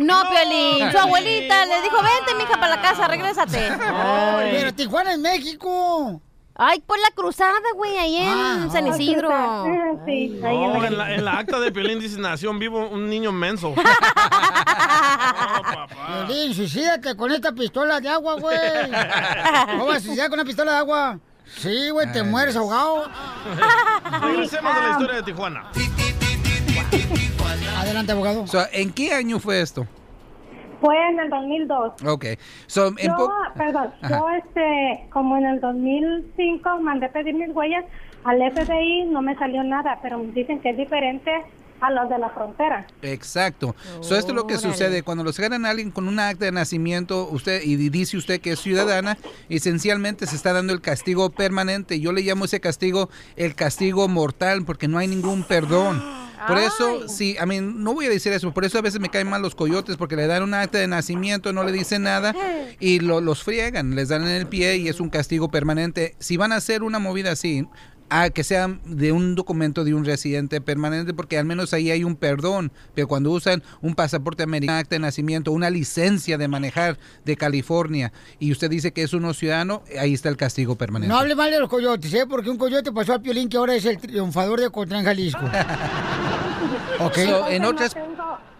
No, 0.00 0.22
Piolín, 0.30 0.90
su 0.90 0.98
abuelita 0.98 1.66
le 1.66 1.82
dijo, 1.82 1.96
vente, 1.96 2.34
mija, 2.38 2.58
para 2.60 2.76
la 2.76 2.82
casa, 2.82 3.08
regrésate. 3.08 3.58
Pero 4.52 4.74
Tijuana 4.74 5.12
es 5.12 5.18
México. 5.18 6.20
Ay, 6.64 6.80
por 6.80 6.96
la 7.00 7.10
cruzada, 7.12 7.58
güey, 7.74 7.98
ahí 7.98 8.16
en 8.18 8.28
Ah, 8.28 8.68
San 8.70 8.84
oh. 8.86 8.94
Isidro. 8.96 9.28
Sí, 10.06 10.38
No, 10.40 10.84
en 10.84 10.96
la, 10.96 11.12
en 11.14 11.24
la 11.24 11.38
acta 11.38 11.58
de 11.58 11.72
Piolín 11.72 11.98
dice 11.98 12.20
nació 12.20 12.52
vivo 12.54 12.88
un 12.88 13.10
niño 13.10 13.32
menso. 13.32 13.74
Piolín, 16.28 16.54
suicídate 16.54 17.16
con 17.16 17.32
esta 17.32 17.50
pistola 17.52 17.98
de 18.00 18.08
agua, 18.10 18.36
güey. 18.38 18.56
¿Cómo 19.72 19.86
vas 19.86 19.96
a 19.96 20.00
suicidar 20.00 20.28
con 20.30 20.38
una 20.38 20.44
pistola 20.46 20.70
de 20.72 20.78
agua? 20.78 21.18
Sí, 21.56 21.90
güey, 21.90 22.12
te 22.12 22.22
mueres 22.22 22.54
ahogado. 22.54 23.10
Regresemos 24.22 24.72
a 24.72 24.80
la 24.86 24.90
historia 24.92 25.16
de 25.16 25.22
Tijuana. 25.24 25.70
Adelante, 27.78 28.12
abogado. 28.12 28.46
So, 28.46 28.64
¿En 28.72 28.92
qué 28.92 29.12
año 29.12 29.40
fue 29.40 29.60
esto? 29.60 29.86
Fue 30.82 30.96
en 31.08 31.20
el 31.20 31.30
2002. 31.30 32.02
Ok. 32.06 32.24
So, 32.66 32.88
en 32.88 32.96
Yo, 32.96 33.30
perdón, 33.56 33.92
Ajá. 34.02 34.18
yo 34.18 34.28
este, 34.30 35.06
como 35.10 35.36
en 35.36 35.46
el 35.46 35.60
2005 35.60 36.80
mandé 36.80 37.08
pedir 37.08 37.34
mis 37.34 37.54
huellas 37.54 37.84
al 38.24 38.38
FBI, 38.52 39.04
no 39.06 39.22
me 39.22 39.36
salió 39.36 39.62
nada, 39.62 40.00
pero 40.02 40.18
me 40.18 40.32
dicen 40.32 40.60
que 40.60 40.70
es 40.70 40.76
diferente 40.76 41.30
a 41.82 41.90
los 41.90 42.08
de 42.08 42.18
la 42.18 42.30
frontera. 42.30 42.86
Exacto. 43.02 43.74
So, 44.00 44.16
esto 44.16 44.30
es 44.30 44.34
lo 44.36 44.46
que 44.46 44.54
Órale. 44.54 44.72
sucede 44.72 45.02
cuando 45.02 45.24
los 45.24 45.38
ganan 45.38 45.66
a 45.66 45.70
alguien 45.70 45.90
con 45.90 46.08
un 46.08 46.18
acta 46.20 46.44
de 46.44 46.52
nacimiento 46.52 47.28
usted 47.28 47.62
y 47.62 47.76
dice 47.90 48.16
usted 48.16 48.40
que 48.40 48.52
es 48.52 48.60
ciudadana, 48.60 49.18
esencialmente 49.48 50.26
se 50.26 50.36
está 50.36 50.52
dando 50.52 50.72
el 50.72 50.80
castigo 50.80 51.30
permanente. 51.30 52.00
Yo 52.00 52.12
le 52.12 52.22
llamo 52.22 52.44
ese 52.46 52.60
castigo 52.60 53.10
el 53.36 53.54
castigo 53.54 54.08
mortal 54.08 54.64
porque 54.64 54.88
no 54.88 54.98
hay 54.98 55.08
ningún 55.08 55.44
perdón. 55.44 56.02
Por 56.48 56.58
eso, 56.58 57.06
sí, 57.08 57.36
a 57.38 57.46
mí 57.46 57.60
no 57.60 57.94
voy 57.94 58.06
a 58.06 58.08
decir 58.08 58.32
eso, 58.32 58.52
por 58.52 58.64
eso 58.64 58.76
a 58.76 58.82
veces 58.82 58.98
me 59.00 59.08
caen 59.10 59.28
mal 59.30 59.40
los 59.42 59.54
coyotes 59.54 59.96
porque 59.96 60.16
le 60.16 60.26
dan 60.26 60.42
un 60.42 60.54
acta 60.54 60.78
de 60.78 60.88
nacimiento, 60.88 61.52
no 61.52 61.62
le 61.62 61.70
dicen 61.70 62.02
nada 62.02 62.34
y 62.80 62.98
lo- 62.98 63.20
los 63.20 63.44
friegan, 63.44 63.94
les 63.94 64.08
dan 64.08 64.22
en 64.22 64.30
el 64.32 64.48
pie 64.48 64.76
y 64.78 64.88
es 64.88 64.98
un 64.98 65.08
castigo 65.08 65.52
permanente. 65.52 66.16
Si 66.18 66.36
van 66.36 66.50
a 66.50 66.56
hacer 66.56 66.82
una 66.82 66.98
movida 66.98 67.30
así, 67.30 67.64
a 68.12 68.28
que 68.28 68.44
sea 68.44 68.78
de 68.84 69.10
un 69.10 69.34
documento 69.34 69.84
de 69.84 69.94
un 69.94 70.04
residente 70.04 70.60
permanente, 70.60 71.14
porque 71.14 71.38
al 71.38 71.46
menos 71.46 71.72
ahí 71.72 71.90
hay 71.90 72.04
un 72.04 72.14
perdón. 72.14 72.70
Pero 72.94 73.08
cuando 73.08 73.30
usan 73.30 73.62
un 73.80 73.94
pasaporte 73.94 74.42
americano, 74.42 74.78
acta 74.78 74.96
de 74.96 75.00
nacimiento, 75.00 75.50
una 75.50 75.70
licencia 75.70 76.36
de 76.36 76.46
manejar 76.46 76.98
de 77.24 77.36
California, 77.36 78.12
y 78.38 78.52
usted 78.52 78.68
dice 78.68 78.92
que 78.92 79.02
es 79.02 79.14
uno 79.14 79.32
ciudadano, 79.32 79.82
ahí 79.98 80.12
está 80.12 80.28
el 80.28 80.36
castigo 80.36 80.76
permanente. 80.76 81.12
No 81.12 81.18
hable 81.18 81.34
mal 81.34 81.50
de 81.50 81.58
los 81.58 81.70
coyotes, 81.70 82.12
¿eh? 82.12 82.26
Porque 82.28 82.50
un 82.50 82.58
coyote 82.58 82.92
pasó 82.92 83.14
al 83.14 83.22
Piolín 83.22 83.48
que 83.48 83.56
ahora 83.56 83.74
es 83.74 83.84
el 83.86 83.96
triunfador 83.96 84.60
de 84.60 84.68
Cotlán, 84.68 85.04
Jalisco. 85.04 85.40
ok. 87.00 87.14
So, 87.14 87.48
en 87.48 87.64
otras... 87.64 87.96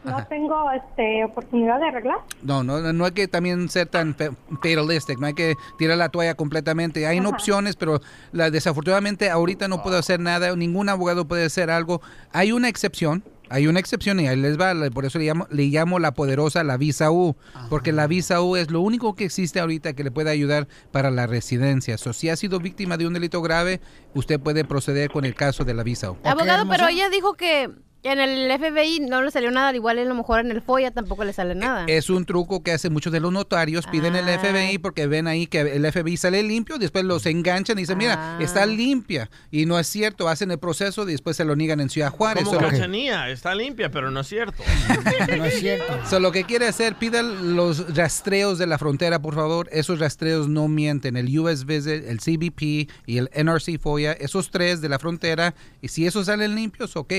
no 0.04 0.26
tengo, 0.26 0.70
este, 0.72 1.24
oportunidad 1.24 1.78
de 1.78 1.86
arreglar. 1.86 2.18
No, 2.42 2.62
no, 2.64 2.92
no 2.92 3.04
hay 3.04 3.12
que 3.12 3.28
también 3.28 3.68
ser 3.68 3.86
tan 3.88 4.14
fe- 4.14 4.30
fatalistic, 4.62 5.18
no 5.18 5.26
hay 5.26 5.34
que 5.34 5.56
tirar 5.78 5.96
la 5.98 6.08
toalla 6.08 6.34
completamente. 6.34 7.06
Hay 7.06 7.18
Ajá. 7.18 7.28
opciones, 7.28 7.76
pero 7.76 8.00
la, 8.32 8.50
desafortunadamente 8.50 9.30
ahorita 9.30 9.68
no 9.68 9.82
puedo 9.82 9.96
hacer 9.98 10.20
nada, 10.20 10.54
ningún 10.56 10.88
abogado 10.88 11.26
puede 11.26 11.44
hacer 11.44 11.70
algo. 11.70 12.00
Hay 12.32 12.52
una 12.52 12.68
excepción, 12.68 13.22
hay 13.48 13.66
una 13.66 13.80
excepción 13.80 14.18
y 14.18 14.28
ahí 14.28 14.36
les 14.36 14.58
va, 14.58 14.72
por 14.90 15.04
eso 15.04 15.18
le 15.18 15.26
llamo, 15.26 15.46
le 15.50 15.64
llamo 15.64 15.98
la 15.98 16.12
poderosa 16.14 16.64
la 16.64 16.76
visa 16.78 17.10
U, 17.10 17.36
porque 17.68 17.92
la 17.92 18.06
visa 18.06 18.40
U 18.40 18.56
es 18.56 18.70
lo 18.70 18.80
único 18.80 19.14
que 19.14 19.24
existe 19.24 19.60
ahorita 19.60 19.92
que 19.92 20.04
le 20.04 20.10
puede 20.10 20.30
ayudar 20.30 20.68
para 20.90 21.10
la 21.10 21.26
residencia. 21.26 21.98
So, 21.98 22.12
si 22.12 22.30
ha 22.30 22.36
sido 22.36 22.58
víctima 22.60 22.96
de 22.96 23.06
un 23.06 23.12
delito 23.12 23.42
grave, 23.42 23.80
usted 24.14 24.40
puede 24.40 24.64
proceder 24.64 25.10
con 25.10 25.24
el 25.26 25.34
caso 25.34 25.64
de 25.64 25.74
la 25.74 25.82
visa 25.82 26.10
U. 26.12 26.16
Abogado, 26.24 26.66
pero 26.68 26.88
ella 26.88 27.10
dijo 27.10 27.34
que 27.34 27.70
en 28.02 28.18
el 28.18 28.50
FBI 28.58 29.00
no 29.00 29.22
le 29.22 29.30
salió 29.30 29.50
nada, 29.52 29.72
igual 29.74 29.98
a 29.98 30.04
lo 30.04 30.14
mejor 30.14 30.40
en 30.40 30.50
el 30.50 30.60
FOIA 30.60 30.90
tampoco 30.90 31.22
le 31.24 31.32
sale 31.32 31.54
nada. 31.54 31.84
Es 31.86 32.10
un 32.10 32.24
truco 32.24 32.62
que 32.62 32.72
hacen 32.72 32.92
muchos 32.92 33.12
de 33.12 33.20
los 33.20 33.32
notarios, 33.32 33.86
piden 33.86 34.16
el 34.16 34.24
FBI 34.24 34.78
porque 34.78 35.06
ven 35.06 35.28
ahí 35.28 35.46
que 35.46 35.60
el 35.60 35.90
FBI 35.90 36.16
sale 36.16 36.42
limpio, 36.42 36.78
después 36.78 37.04
los 37.04 37.26
enganchan 37.26 37.78
y 37.78 37.82
dicen, 37.82 37.98
mira, 37.98 38.38
está 38.40 38.66
limpia. 38.66 39.30
Y 39.52 39.66
no 39.66 39.78
es 39.78 39.86
cierto, 39.86 40.28
hacen 40.28 40.50
el 40.50 40.58
proceso 40.58 41.08
y 41.08 41.12
después 41.12 41.36
se 41.36 41.44
lo 41.44 41.54
niegan 41.54 41.80
en 41.80 41.90
Ciudad 41.90 42.10
Juárez. 42.10 42.44
Como 42.44 42.58
cachanía, 42.58 43.30
está 43.30 43.54
limpia, 43.54 43.90
pero 43.90 44.10
no 44.10 44.20
es 44.20 44.26
cierto. 44.26 44.64
no 45.36 45.44
es 45.44 45.60
cierto. 45.60 46.00
So, 46.10 46.18
lo 46.18 46.32
que 46.32 46.42
quiere 46.42 46.66
hacer, 46.66 46.96
pida 46.96 47.22
los 47.22 47.94
rastreos 47.94 48.58
de 48.58 48.66
la 48.66 48.78
frontera, 48.78 49.22
por 49.22 49.36
favor. 49.36 49.68
Esos 49.70 50.00
rastreos 50.00 50.48
no 50.48 50.66
mienten. 50.66 51.16
El 51.16 51.38
US 51.38 51.64
Visit, 51.66 52.04
el 52.08 52.18
CBP 52.18 52.90
y 53.06 53.18
el 53.18 53.30
NRC 53.32 53.78
FOIA, 53.78 54.12
esos 54.12 54.50
tres 54.50 54.80
de 54.80 54.88
la 54.88 54.98
frontera. 54.98 55.54
Y 55.80 55.88
si 55.88 56.04
esos 56.04 56.26
salen 56.26 56.56
limpios, 56.56 56.96
ok, 56.96 57.12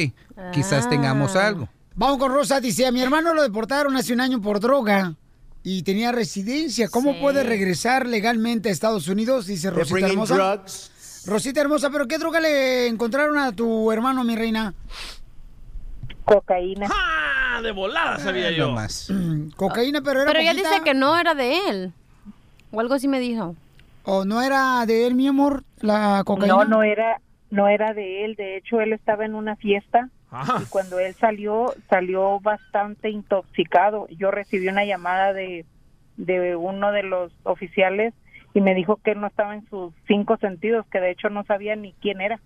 quizás 0.51 0.72
tengamos 0.89 1.35
algo. 1.35 1.69
Vamos 1.95 2.17
con 2.17 2.31
Rosa, 2.31 2.59
dice, 2.59 2.85
a 2.87 2.91
mi 2.91 3.01
hermano 3.01 3.33
lo 3.33 3.43
deportaron 3.43 3.95
hace 3.95 4.13
un 4.13 4.21
año 4.21 4.41
por 4.41 4.59
droga 4.59 5.13
y 5.63 5.83
tenía 5.83 6.11
residencia. 6.11 6.89
¿Cómo 6.89 7.13
Sí. 7.13 7.19
puede 7.21 7.43
regresar 7.43 8.07
legalmente 8.07 8.69
a 8.69 8.71
Estados 8.71 9.07
Unidos? 9.07 9.45
Dice 9.47 9.69
Rosita 9.71 10.07
Hermosa. 10.07 10.35
drugs. 10.35 11.23
Rosita 11.27 11.61
Hermosa, 11.61 11.89
¿pero 11.89 12.07
qué 12.07 12.17
droga 12.17 12.39
le 12.39 12.87
encontraron 12.87 13.37
a 13.37 13.51
tu 13.53 13.91
hermano, 13.91 14.23
mi 14.23 14.35
reina? 14.35 14.73
Cocaína. 16.25 16.87
¡Ah! 16.91 17.61
De 17.61 17.71
volada 17.71 18.17
sabía 18.19 18.49
No 18.51 18.57
yo. 18.57 18.71
más. 18.71 19.07
Cocaína, 19.55 20.01
pero 20.01 20.21
era 20.21 20.27
Pero 20.31 20.39
ella 20.41 20.51
poquita. 20.51 20.69
dice 20.69 20.83
que 20.83 20.93
no 20.93 21.17
era 21.17 21.35
de 21.35 21.57
él. 21.69 21.93
O 22.71 22.79
algo 22.79 22.95
así 22.95 23.07
me 23.07 23.19
dijo. 23.19 23.55
¿O 24.03 24.25
no 24.25 24.41
era 24.41 24.85
de 24.85 25.05
él, 25.05 25.13
mi 25.15 25.27
amor, 25.27 25.63
la 25.79 26.23
cocaína? 26.25 26.53
No, 26.55 26.65
no 26.65 26.83
era, 26.83 27.21
no 27.51 27.67
era 27.67 27.93
de 27.93 28.25
él. 28.25 28.35
De 28.35 28.57
hecho, 28.57 28.81
él 28.81 28.91
estaba 28.93 29.23
en 29.25 29.35
una 29.35 29.55
fiesta 29.55 30.09
y 30.61 30.65
cuando 30.65 30.99
él 30.99 31.15
salió, 31.19 31.73
salió 31.89 32.39
bastante 32.39 33.09
intoxicado. 33.09 34.07
Yo 34.09 34.31
recibí 34.31 34.67
una 34.67 34.85
llamada 34.85 35.33
de, 35.33 35.65
de 36.17 36.55
uno 36.55 36.91
de 36.91 37.03
los 37.03 37.31
oficiales 37.43 38.13
y 38.53 38.61
me 38.61 38.75
dijo 38.75 38.97
que 38.97 39.11
él 39.11 39.21
no 39.21 39.27
estaba 39.27 39.55
en 39.55 39.67
sus 39.69 39.93
cinco 40.07 40.37
sentidos, 40.37 40.85
que 40.91 40.99
de 40.99 41.11
hecho 41.11 41.29
no 41.29 41.43
sabía 41.45 41.75
ni 41.75 41.93
quién 42.01 42.21
era. 42.21 42.39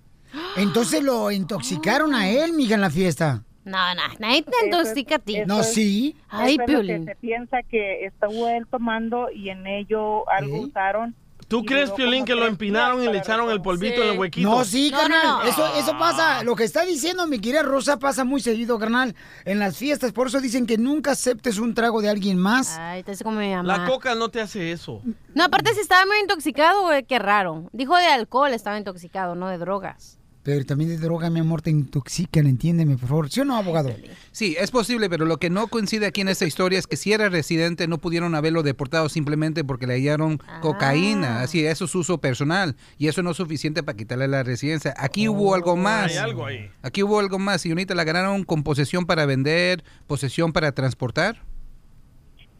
Entonces 0.55 1.03
lo 1.03 1.31
intoxicaron 1.31 2.13
a 2.13 2.29
él, 2.29 2.53
mija, 2.53 2.75
en 2.75 2.81
la 2.81 2.89
fiesta. 2.89 3.43
No, 3.63 3.77
no, 3.95 4.01
nadie 4.19 4.43
te 4.43 4.65
intoxica 4.65 5.15
a 5.15 5.19
ti. 5.19 5.39
No, 5.45 5.61
sí. 5.63 6.15
Ay, 6.29 6.53
Eso 6.53 6.61
es 6.63 6.69
lo 6.69 6.79
que 6.79 6.85
Piolín. 6.85 7.05
se 7.05 7.15
piensa 7.15 7.63
que 7.63 8.05
estuvo 8.05 8.47
él 8.47 8.65
tomando 8.67 9.29
y 9.29 9.49
en 9.49 9.67
ello 9.67 10.29
algo 10.29 10.61
usaron. 10.61 11.15
¿Tú 11.47 11.63
crees, 11.63 11.91
Piolín, 11.91 12.25
que 12.25 12.35
lo 12.35 12.45
empinaron 12.45 13.01
y 13.01 13.07
le 13.07 13.19
echaron 13.19 13.49
el 13.49 13.61
polvito 13.61 14.03
en 14.03 14.09
el 14.09 14.19
huequito? 14.19 14.49
No, 14.49 14.65
sí, 14.65 14.91
No, 14.91 14.97
carnal. 14.99 15.23
no, 15.23 15.43
no. 15.43 15.49
Eso, 15.49 15.65
eso 15.75 15.97
pasa. 15.97 16.43
Lo 16.43 16.55
que 16.57 16.65
está 16.65 16.83
diciendo 16.83 17.25
mi 17.25 17.39
querida 17.39 17.63
Rosa 17.63 17.97
pasa 17.99 18.25
muy 18.25 18.41
seguido, 18.41 18.77
carnal. 18.77 19.15
En 19.45 19.59
las 19.59 19.77
fiestas. 19.77 20.11
Por 20.11 20.27
eso 20.27 20.41
dicen 20.41 20.65
que 20.65 20.77
nunca 20.77 21.11
aceptes 21.11 21.57
un 21.57 21.73
trago 21.73 22.01
de 22.01 22.09
alguien 22.09 22.37
más. 22.37 22.77
Ay, 22.77 23.03
te 23.03 23.11
hace 23.13 23.23
como 23.23 23.39
mi 23.39 23.49
mamá. 23.53 23.77
La 23.77 23.85
coca 23.87 24.13
no 24.13 24.27
te 24.27 24.41
hace 24.41 24.71
eso. 24.73 25.01
No, 25.33 25.45
aparte 25.45 25.73
si 25.73 25.79
estaba 25.79 26.05
muy 26.05 26.17
intoxicado, 26.19 26.81
güey, 26.83 27.03
qué 27.05 27.17
raro. 27.17 27.69
Dijo 27.71 27.95
de 27.95 28.07
alcohol, 28.07 28.53
estaba 28.53 28.77
intoxicado, 28.77 29.35
no 29.35 29.47
de 29.47 29.57
drogas. 29.57 30.16
Pero 30.47 30.65
también 30.65 30.89
de 30.89 30.97
droga, 30.97 31.29
mi 31.29 31.41
amor, 31.41 31.61
te 31.61 31.71
intoxican, 31.71 32.47
entiéndeme, 32.47 32.95
por 32.95 33.09
favor. 33.09 33.29
¿Sí 33.29 33.41
o 33.41 33.43
no, 33.43 33.57
abogado? 33.57 33.89
Sí, 34.31 34.55
es 34.57 34.71
posible, 34.71 35.09
pero 35.09 35.25
lo 35.25 35.39
que 35.39 35.49
no 35.49 35.67
coincide 35.67 36.05
aquí 36.05 36.21
en 36.21 36.29
esta 36.29 36.45
historia 36.45 36.79
es 36.79 36.87
que 36.87 36.95
si 36.95 37.11
era 37.11 37.27
residente 37.27 37.85
no 37.89 37.97
pudieron 37.97 38.33
haberlo 38.33 38.63
deportado 38.63 39.09
simplemente 39.09 39.65
porque 39.65 39.87
le 39.87 39.95
hallaron 39.95 40.39
cocaína. 40.61 41.41
Así, 41.41 41.65
eso 41.65 41.83
es 41.83 41.93
uso 41.95 42.19
personal 42.19 42.77
y 42.97 43.09
eso 43.09 43.23
no 43.23 43.31
es 43.31 43.35
suficiente 43.35 43.83
para 43.83 43.97
quitarle 43.97 44.29
la 44.29 44.43
residencia. 44.43 44.93
Aquí 44.95 45.27
hubo 45.27 45.53
algo 45.53 45.75
más. 45.75 46.11
Hay 46.11 46.17
algo 46.17 46.45
ahí. 46.45 46.71
Aquí 46.81 47.03
hubo 47.03 47.19
algo 47.19 47.39
más. 47.39 47.65
Y 47.65 47.71
ahorita 47.71 47.93
la 47.93 48.05
ganaron 48.05 48.45
con 48.45 48.63
posesión 48.63 49.05
para 49.05 49.25
vender, 49.25 49.83
posesión 50.07 50.53
para 50.53 50.71
transportar. 50.71 51.43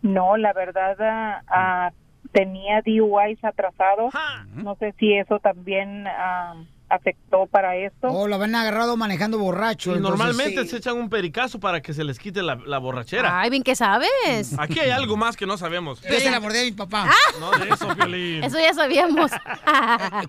No, 0.01 0.35
la 0.35 0.51
verdad 0.51 0.97
ah, 0.99 1.41
ah, 1.47 1.91
tenía 2.33 2.81
DUIs 2.85 3.41
atrasados. 3.45 4.13
No 4.55 4.75
sé 4.75 4.93
si 4.99 5.13
eso 5.13 5.39
también 5.39 6.05
ah, 6.05 6.65
afectó 6.89 7.47
para 7.47 7.75
esto. 7.75 8.07
O 8.07 8.27
lo 8.27 8.35
habían 8.35 8.55
agarrado 8.55 8.95
manejando 8.97 9.37
borracho. 9.37 9.91
Y 9.91 9.97
entonces- 9.97 10.19
normalmente 10.19 10.65
se 10.67 10.77
echan 10.77 10.95
un 10.97 11.09
pericazo 11.09 11.59
para 11.59 11.81
que 11.81 11.93
se 11.93 12.03
les 12.03 12.17
quite 12.19 12.41
la, 12.41 12.55
la 12.55 12.77
borrachera. 12.77 13.39
Ay, 13.41 13.49
bien 13.49 13.63
que 13.63 13.75
sabes. 13.75 14.57
Aquí 14.57 14.79
hay 14.79 14.91
algo 14.91 15.17
más 15.17 15.35
que 15.35 15.45
no 15.45 15.57
sabemos. 15.57 16.01
Yo 16.01 16.19
se 16.19 16.31
la 16.31 16.39
mordé 16.39 16.61
a 16.61 16.63
mi 16.63 16.71
papá. 16.71 17.09
No 17.39 17.51
de 17.51 17.69
eso, 17.69 17.87
Piolín. 17.95 18.43
Eso 18.43 18.57
ya 18.59 18.73
sabíamos. 18.73 19.31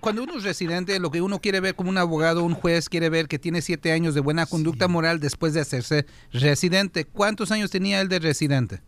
Cuando 0.01 0.23
uno 0.23 0.37
es 0.37 0.43
residente, 0.43 0.99
lo 0.99 1.11
que 1.11 1.21
uno 1.21 1.39
quiere 1.39 1.59
ver 1.59 1.75
como 1.75 1.89
un 1.89 1.97
abogado, 1.97 2.43
un 2.43 2.53
juez, 2.53 2.89
quiere 2.89 3.09
ver 3.09 3.27
que 3.27 3.39
tiene 3.39 3.61
siete 3.61 3.91
años 3.91 4.13
de 4.13 4.21
buena 4.21 4.45
conducta 4.45 4.87
moral 4.87 5.19
después 5.19 5.53
de 5.53 5.61
hacerse 5.61 6.05
residente. 6.31 7.05
¿Cuántos 7.05 7.51
años 7.51 7.71
tenía 7.71 8.01
él 8.01 8.09
de 8.09 8.19
residente? 8.19 8.81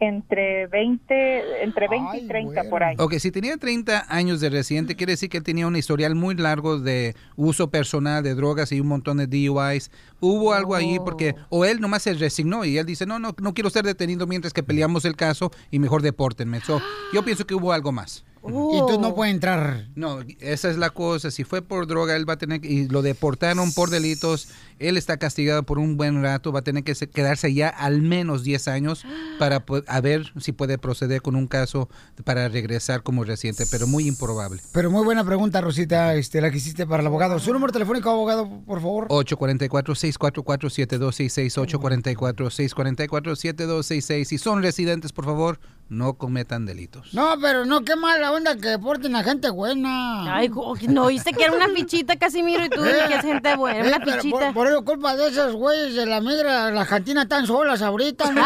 Entre 0.00 0.66
20, 0.66 1.62
entre 1.62 1.86
20 1.86 2.18
y 2.18 2.26
30 2.26 2.64
por 2.70 2.82
ahí. 2.82 2.96
Ok, 2.98 3.14
si 3.18 3.30
tenía 3.30 3.56
30 3.58 4.06
años 4.08 4.40
de 4.40 4.48
residente, 4.48 4.96
quiere 4.96 5.12
decir 5.12 5.28
que 5.28 5.36
él 5.36 5.44
tenía 5.44 5.66
un 5.66 5.76
historial 5.76 6.14
muy 6.14 6.34
largo 6.34 6.78
de 6.78 7.14
uso 7.36 7.70
personal 7.70 8.22
de 8.22 8.34
drogas 8.34 8.72
y 8.72 8.80
un 8.80 8.88
montón 8.88 9.18
de 9.18 9.26
DUIs. 9.26 9.90
Hubo 10.20 10.54
algo 10.54 10.74
ahí 10.74 10.98
porque, 11.04 11.34
o 11.50 11.64
él 11.64 11.80
nomás 11.80 12.02
se 12.02 12.14
resignó 12.14 12.64
y 12.64 12.78
él 12.78 12.86
dice, 12.86 13.04
no, 13.04 13.18
no, 13.18 13.34
no 13.40 13.52
quiero 13.52 13.68
ser 13.68 13.84
detenido 13.84 14.26
mientras 14.26 14.54
que 14.54 14.62
peleamos 14.62 15.04
el 15.04 15.16
caso 15.16 15.50
y 15.70 15.78
mejor 15.78 16.02
depórtenme. 16.02 16.60
So, 16.60 16.80
yo 17.12 17.22
pienso 17.22 17.46
que 17.46 17.54
hubo 17.54 17.72
algo 17.72 17.92
más. 17.92 18.24
Y 18.42 18.48
entonces 18.74 18.98
no 19.00 19.14
puede 19.14 19.30
entrar. 19.32 19.88
No, 19.94 20.20
esa 20.40 20.70
es 20.70 20.78
la 20.78 20.88
cosa. 20.90 21.30
Si 21.30 21.44
fue 21.44 21.60
por 21.62 21.86
droga, 21.86 22.16
él 22.16 22.26
va 22.28 22.32
a 22.34 22.38
tener 22.38 22.60
que, 22.62 22.68
y 22.68 22.88
lo 22.88 23.02
deportaron 23.02 23.70
por 23.72 23.90
delitos. 23.90 24.48
Él 24.78 24.96
está 24.96 25.18
castigado 25.18 25.62
por 25.64 25.78
un 25.78 25.98
buen 25.98 26.22
rato. 26.22 26.50
Va 26.50 26.60
a 26.60 26.62
tener 26.62 26.82
que 26.82 26.94
se- 26.94 27.10
quedarse 27.10 27.52
ya 27.52 27.68
al 27.68 28.00
menos 28.00 28.42
10 28.42 28.66
años 28.68 29.04
para 29.38 29.62
a 29.86 30.00
ver 30.00 30.32
si 30.40 30.52
puede 30.52 30.78
proceder 30.78 31.20
con 31.20 31.36
un 31.36 31.46
caso 31.46 31.90
para 32.24 32.48
regresar 32.48 33.02
como 33.02 33.24
residente, 33.24 33.66
pero 33.70 33.86
muy 33.86 34.08
improbable. 34.08 34.62
Pero 34.72 34.90
muy 34.90 35.04
buena 35.04 35.22
pregunta, 35.22 35.60
Rosita, 35.60 36.14
este, 36.14 36.40
la 36.40 36.50
que 36.50 36.56
hiciste 36.56 36.86
para 36.86 37.02
el 37.02 37.06
abogado. 37.08 37.38
¿Su 37.38 37.52
número 37.52 37.74
telefónico, 37.74 38.08
abogado, 38.08 38.48
por 38.64 38.80
favor? 38.80 39.06
844-644-7266, 39.08 41.58
844-644-7266. 41.58 44.24
Si 44.24 44.38
son 44.38 44.62
residentes, 44.62 45.12
por 45.12 45.26
favor, 45.26 45.60
no 45.90 46.14
cometan 46.14 46.64
delitos. 46.66 47.12
No, 47.12 47.34
pero 47.42 47.66
no, 47.66 47.82
qué 47.82 47.96
mala 47.96 48.30
onda 48.30 48.54
que 48.56 48.68
deporten 48.68 49.16
a 49.16 49.24
gente 49.24 49.50
buena. 49.50 50.36
Ay, 50.36 50.48
no 50.88 51.04
oíste 51.04 51.32
que 51.32 51.42
era 51.44 51.52
una 51.52 51.68
fichita, 51.68 52.16
Casimiro, 52.16 52.64
y 52.64 52.70
tú 52.70 52.84
Eh, 52.84 52.94
que 53.08 53.14
es 53.14 53.22
gente 53.22 53.56
buena, 53.56 53.80
eh, 53.80 53.88
una 53.88 53.98
pero 53.98 54.12
fichita. 54.12 54.38
Por, 54.38 54.54
por 54.54 54.66
eso 54.68 54.84
culpa 54.84 55.16
de 55.16 55.28
esos 55.28 55.52
güeyes 55.54 55.96
de 55.96 56.06
la 56.06 56.20
migra, 56.20 56.70
las 56.70 56.88
cantinas 56.88 57.24
están 57.24 57.44
solas 57.46 57.82
ahorita. 57.82 58.30
¿no? 58.30 58.42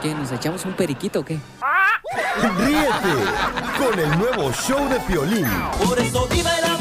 ¿Qué? 0.00 0.14
¿Nos 0.14 0.32
echamos 0.32 0.64
un 0.64 0.72
periquito 0.72 1.20
o 1.20 1.24
qué? 1.24 1.38
Ríete 2.58 3.14
con 3.78 3.98
el 3.98 4.18
nuevo 4.18 4.50
show 4.52 4.88
de 4.88 4.98
Piolín. 5.00 5.46
Por 5.86 5.98
eso 5.98 6.26
vive 6.30 6.48
el 6.58 6.75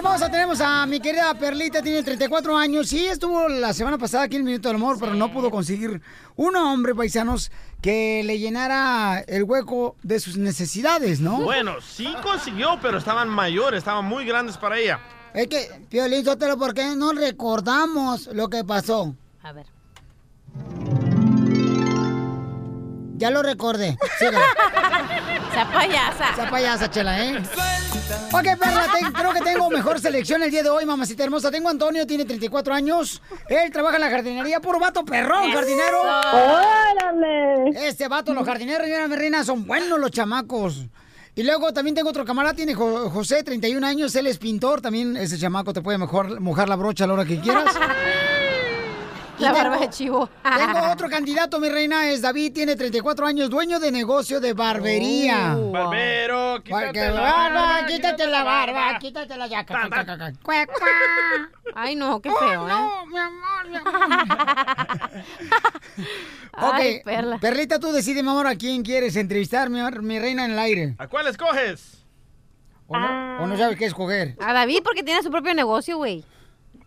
hermosa, 0.00 0.30
tenemos 0.30 0.58
a 0.62 0.86
mi 0.86 0.98
querida 0.98 1.34
Perlita, 1.34 1.82
tiene 1.82 2.02
34 2.02 2.56
años. 2.56 2.88
Sí, 2.88 3.06
estuvo 3.06 3.48
la 3.48 3.74
semana 3.74 3.98
pasada 3.98 4.24
aquí 4.24 4.36
en 4.36 4.44
Minuto 4.44 4.68
del 4.68 4.76
Amor, 4.76 4.96
pero 4.98 5.12
no 5.12 5.30
pudo 5.30 5.50
conseguir 5.50 6.00
un 6.36 6.56
hombre, 6.56 6.94
paisanos, 6.94 7.52
que 7.82 8.22
le 8.24 8.38
llenara 8.38 9.22
el 9.28 9.44
hueco 9.44 9.96
de 10.02 10.18
sus 10.18 10.38
necesidades, 10.38 11.20
¿no? 11.20 11.42
Bueno, 11.42 11.82
sí 11.82 12.08
consiguió, 12.22 12.78
pero 12.80 12.96
estaban 12.96 13.28
mayores, 13.28 13.78
estaban 13.78 14.06
muy 14.06 14.24
grandes 14.24 14.56
para 14.56 14.78
ella. 14.78 15.00
Es 15.34 15.48
que, 15.48 15.68
Piolín, 15.90 16.24
Sotelo, 16.24 16.56
¿por 16.56 16.72
qué 16.72 16.96
no 16.96 17.12
recordamos 17.12 18.30
lo 18.32 18.48
que 18.48 18.64
pasó? 18.64 19.14
A 19.42 19.52
ver. 19.52 19.66
Ya 23.20 23.30
lo 23.30 23.42
recordé. 23.42 23.96
Síguele. 24.18 24.38
Sea 25.52 25.70
payasa. 25.72 26.34
Sea 26.34 26.50
payasa, 26.50 26.90
chela, 26.90 27.24
¿eh? 27.24 27.38
Ok, 28.32 28.42
Perla, 28.58 28.86
te- 28.92 29.12
creo 29.12 29.32
que 29.32 29.40
tengo 29.40 29.68
mejor 29.70 30.00
selección 30.00 30.42
el 30.42 30.50
día 30.50 30.62
de 30.62 30.70
hoy, 30.70 30.86
mamacita 30.86 31.24
hermosa. 31.24 31.50
Tengo 31.50 31.68
a 31.68 31.72
Antonio, 31.72 32.06
tiene 32.06 32.24
34 32.24 32.72
años. 32.72 33.20
Él 33.48 33.70
trabaja 33.70 33.96
en 33.96 34.02
la 34.02 34.10
jardinería, 34.10 34.60
puro 34.60 34.78
vato 34.80 35.04
perrón, 35.04 35.52
jardinero. 35.52 36.00
¡Órale! 36.02 37.86
Este 37.88 38.08
vato, 38.08 38.32
los 38.32 38.46
jardineros, 38.46 38.86
mira, 38.86 39.06
mi 39.06 39.16
reina, 39.16 39.44
son 39.44 39.66
buenos 39.66 39.98
los 39.98 40.10
chamacos. 40.10 40.86
Y 41.34 41.42
luego 41.42 41.72
también 41.72 41.94
tengo 41.94 42.10
otro 42.10 42.24
camarada, 42.24 42.54
tiene 42.54 42.74
Jo- 42.74 43.10
José, 43.10 43.42
31 43.42 43.86
años, 43.86 44.14
él 44.16 44.26
es 44.28 44.38
pintor, 44.38 44.80
también 44.80 45.16
ese 45.16 45.38
chamaco 45.38 45.72
te 45.72 45.80
puede 45.82 45.98
mejor 45.98 46.40
mojar 46.40 46.68
la 46.68 46.76
brocha 46.76 47.04
a 47.04 47.06
la 47.06 47.12
hora 47.14 47.24
que 47.24 47.40
quieras. 47.40 47.64
La 49.40 49.52
tengo- 49.52 49.58
barba 49.58 49.78
de 49.78 49.90
chivo. 49.90 50.28
Tengo 50.42 50.80
otro 50.92 51.08
candidato, 51.08 51.58
mi 51.60 51.68
reina, 51.68 52.08
es 52.10 52.22
David, 52.22 52.52
tiene 52.52 52.76
34 52.76 53.26
años, 53.26 53.50
dueño 53.50 53.78
de 53.80 53.90
negocio 53.90 54.40
de 54.40 54.52
barbería. 54.52 55.56
Oh. 55.56 55.70
Barbero, 55.70 56.62
quítate 56.62 56.84
Porque 56.86 57.00
la 57.00 57.12
barba, 57.20 57.60
barba, 57.62 57.86
quítate 57.86 58.26
la 58.26 58.42
barba, 58.44 58.98
quítate 58.98 59.36
la 59.36 59.46
yaca. 59.46 59.88
Ay, 61.74 61.96
no, 61.96 62.20
qué 62.20 62.30
feo, 62.30 62.66
¿eh? 62.66 62.72
No, 62.72 63.06
mi 63.06 63.18
amor, 63.18 63.68
mi 63.68 63.76
amor. 63.76 63.92
ok, 66.52 66.74
Ay, 66.74 67.00
Perla. 67.04 67.38
Perlita, 67.38 67.78
tú 67.78 67.92
decides, 67.92 68.22
mi 68.22 68.30
amor, 68.30 68.46
a 68.46 68.56
quién 68.56 68.82
quieres 68.82 69.16
entrevistar, 69.16 69.70
mi, 69.70 69.80
mi 70.02 70.18
reina 70.18 70.44
en 70.44 70.52
el 70.52 70.58
aire. 70.58 70.94
¿A 70.98 71.06
cuál 71.08 71.26
escoges? 71.28 72.04
¿O 72.88 72.98
no, 72.98 73.42
o 73.42 73.46
no 73.46 73.56
sabes 73.56 73.78
qué 73.78 73.84
escoger? 73.86 74.36
A 74.40 74.52
David 74.52 74.80
porque 74.82 75.04
tiene 75.04 75.22
su 75.22 75.30
propio 75.30 75.54
negocio, 75.54 75.96
güey. 75.96 76.24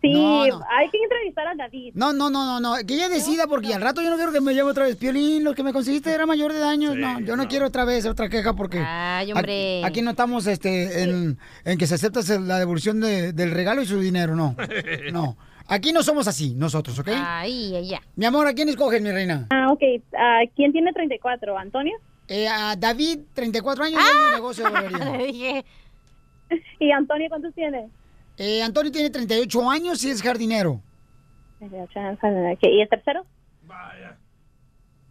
Sí, 0.04 0.12
No, 0.12 0.46
no. 0.46 0.60
hay 0.70 0.90
que 0.90 0.98
entrevistar 1.02 1.46
a 1.46 1.54
David. 1.54 1.92
No, 1.94 2.12
no, 2.12 2.28
no, 2.28 2.44
no, 2.44 2.60
no, 2.60 2.86
que 2.86 2.94
ella 2.94 3.08
decida 3.08 3.46
porque 3.46 3.72
al 3.72 3.80
rato 3.80 4.02
yo 4.02 4.10
no 4.10 4.16
quiero 4.16 4.32
que 4.32 4.40
me 4.42 4.54
llame 4.54 4.70
otra 4.70 4.84
vez. 4.84 4.96
Piolín, 4.96 5.44
lo 5.44 5.54
que 5.54 5.62
me 5.62 5.72
conseguiste 5.72 6.10
era 6.12 6.26
mayor 6.26 6.52
de 6.52 6.62
años. 6.62 6.94
no, 6.96 7.20
yo 7.20 7.36
no, 7.36 7.48
quiero 7.48 7.66
otra 7.68 7.86
vez 7.86 8.04
otra 8.04 8.28
queja 8.28 8.52
porque 8.52 8.78
Ay, 8.86 9.32
hombre. 9.32 9.78
Aquí, 9.78 9.84
aquí 9.86 10.02
no 10.02 10.10
estamos 10.10 10.46
este, 10.46 11.02
en, 11.04 11.38
en 11.64 11.78
que 11.78 11.86
se 11.86 11.94
acepta 11.94 12.20
la 12.40 12.58
devolución 12.58 13.00
de- 13.00 13.32
del 13.32 13.50
regalo 13.52 13.80
y 13.80 13.86
su 13.86 13.98
dinero, 13.98 14.36
no. 14.36 14.54
No. 15.12 15.36
Aquí 15.66 15.94
no 15.94 16.02
somos 16.02 16.28
así, 16.28 16.54
nosotros, 16.54 16.98
¿ok? 16.98 17.08
Ay, 17.14 17.74
ella. 17.74 18.02
Mi 18.16 18.26
amor, 18.26 18.46
¿a 18.46 18.52
quién 18.52 18.68
escoges, 18.68 19.00
mi 19.00 19.10
reina? 19.10 19.46
Ah, 19.48 19.72
ok. 19.72 19.80
Ah, 20.18 20.40
¿Quién 20.54 20.72
tiene 20.72 20.92
34? 20.92 21.56
¿Antonio? 21.56 21.96
Eh, 22.28 22.46
a 22.46 22.76
David, 22.76 23.20
34 23.32 23.84
años, 23.84 24.02
dueño 24.02 24.28
de 24.28 24.34
negocio 24.34 24.64
de 24.70 25.26
dije. 25.26 25.64
¿Y 26.78 26.90
Antonio 26.90 27.28
cuántos 27.30 27.54
tiene? 27.54 27.88
Eh, 28.36 28.62
Antonio 28.62 28.90
tiene 28.90 29.10
38 29.10 29.70
años 29.70 30.02
y 30.04 30.10
es 30.10 30.22
jardinero. 30.22 30.80
¿Y 31.60 32.80
el 32.80 32.88
tercero? 32.88 33.24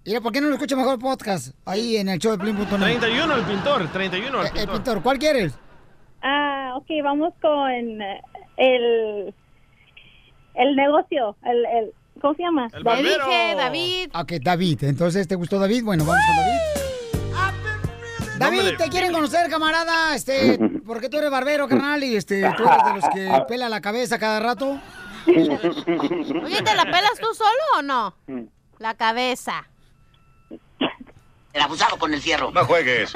Mira, 0.05 0.19
¿por 0.19 0.31
qué 0.33 0.41
no 0.41 0.47
lo 0.49 0.55
escucha 0.55 0.75
mejor 0.75 0.93
el 0.95 0.99
podcast? 0.99 1.55
Ahí 1.65 1.95
en 1.95 2.09
el 2.09 2.19
show 2.19 2.33
de 2.33 2.37
Plin.net. 2.37 2.67
31 2.67 3.35
el 3.35 3.43
pintor, 3.45 3.87
31 3.91 4.41
el 4.41 4.45
Eh, 4.45 4.49
El 4.49 4.53
pintor. 4.57 4.75
pintor, 4.75 5.03
¿cuál 5.03 5.17
quieres? 5.19 5.57
Ah, 6.21 6.73
ok, 6.75 6.87
vamos 7.03 7.33
con 7.41 8.01
eh, 8.01 8.21
el, 8.57 9.33
el 10.55 10.75
negocio, 10.75 11.37
el, 11.45 11.65
el, 11.65 11.93
¿cómo 12.21 12.33
se 12.35 12.43
llama? 12.43 12.67
El 12.73 12.83
Le 12.83 12.95
dije, 13.03 13.55
David. 13.55 14.09
Ok, 14.13 14.31
David. 14.41 14.83
Entonces, 14.83 15.27
¿te 15.27 15.35
gustó 15.35 15.57
David? 15.57 15.83
Bueno, 15.85 16.03
vamos 16.05 16.21
con 16.27 16.35
David. 16.35 16.82
David, 18.37 18.77
te 18.77 18.89
quieren 18.89 19.13
conocer, 19.13 19.49
camarada, 19.49 20.15
este, 20.15 20.57
porque 20.85 21.09
tú 21.09 21.17
eres 21.17 21.29
barbero, 21.31 21.67
carnal, 21.67 22.03
y 22.03 22.15
este, 22.15 22.41
tú 22.57 22.63
eres 22.63 22.85
de 22.85 22.93
los 22.93 23.09
que 23.13 23.43
pela 23.47 23.69
la 23.69 23.81
cabeza 23.81 24.19
cada 24.19 24.39
rato. 24.39 24.79
Oye, 25.27 26.61
¿te 26.61 26.75
la 26.75 26.83
pelas 26.83 27.17
tú 27.19 27.33
solo 27.33 27.63
o 27.77 27.81
no? 27.81 28.15
La 28.79 28.93
cabeza. 28.95 29.65
El 31.53 31.61
abusado 31.61 31.97
con 31.97 32.13
el 32.13 32.21
fierro. 32.21 32.51
No 32.51 32.65
juegues. 32.65 33.13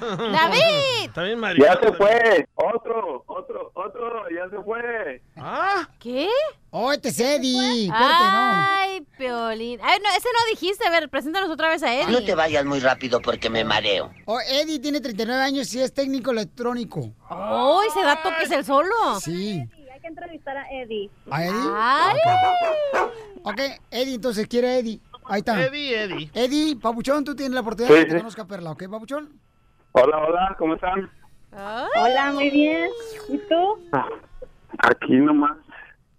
¡David! 0.32 1.04
Está 1.06 1.22
bien, 1.22 1.38
Mario. 1.38 1.64
Ya 1.64 1.78
se 1.80 1.92
fue. 1.92 2.46
Otro, 2.54 3.24
otro, 3.26 3.70
otro, 3.74 4.24
ya 4.30 4.48
se 4.50 4.62
fue. 4.62 5.22
¿Ah? 5.36 5.88
¿Qué? 5.98 6.28
Oh, 6.70 6.92
este 6.92 7.08
es 7.08 7.18
Eddie. 7.20 7.90
Ay, 7.92 9.00
Piolín. 9.16 9.80
Ay, 9.82 9.98
no, 10.02 10.08
ese 10.16 10.28
no 10.32 10.50
dijiste. 10.50 10.86
A 10.86 10.90
ver, 10.90 11.08
preséntanos 11.08 11.50
otra 11.50 11.68
vez 11.70 11.82
a 11.82 11.94
Eddie. 11.94 12.12
No 12.12 12.22
te 12.24 12.34
vayas 12.34 12.64
muy 12.64 12.80
rápido 12.80 13.20
porque 13.20 13.48
me 13.50 13.64
mareo. 13.64 14.10
Oh, 14.26 14.38
Eddie 14.40 14.78
tiene 14.78 15.00
39 15.00 15.42
años 15.42 15.72
y 15.74 15.80
es 15.80 15.92
técnico 15.94 16.30
electrónico. 16.30 17.10
¡Ay, 17.28 17.88
se 17.94 18.02
da 18.02 18.22
toques 18.22 18.50
el 18.50 18.64
solo! 18.64 19.18
Sí. 19.20 19.62
Hay 19.92 20.00
que 20.00 20.06
entrevistar 20.08 20.56
a 20.56 20.70
Eddie. 20.70 21.10
¿A 21.30 21.44
Eddie? 21.44 21.72
Ay. 21.74 22.16
Ok, 23.42 23.60
Eddie, 23.90 24.14
entonces 24.14 24.46
quiere 24.46 24.68
a 24.68 24.78
Eddie. 24.78 25.00
Ahí 25.24 25.40
está. 25.40 25.62
Eddie, 25.62 26.02
Eddie. 26.04 26.30
Eddie, 26.34 26.76
Papuchón, 26.76 27.24
tú 27.24 27.34
tienes 27.34 27.54
la 27.54 27.60
oportunidad 27.60 27.92
Sí, 27.94 27.98
de 28.00 28.04
que 28.06 28.10
te 28.12 28.16
sí. 28.16 28.20
conozca 28.20 28.46
Perla, 28.46 28.70
¿ok, 28.70 28.84
Papuchón? 28.90 29.37
Hola, 30.00 30.18
hola, 30.18 30.56
¿cómo 30.58 30.74
están? 30.74 31.10
Hola, 31.52 32.32
muy 32.32 32.50
bien. 32.50 32.88
¿Y 33.28 33.38
tú? 33.38 33.78
Ah, 33.92 34.06
Aquí 34.78 35.16
nomás, 35.16 35.56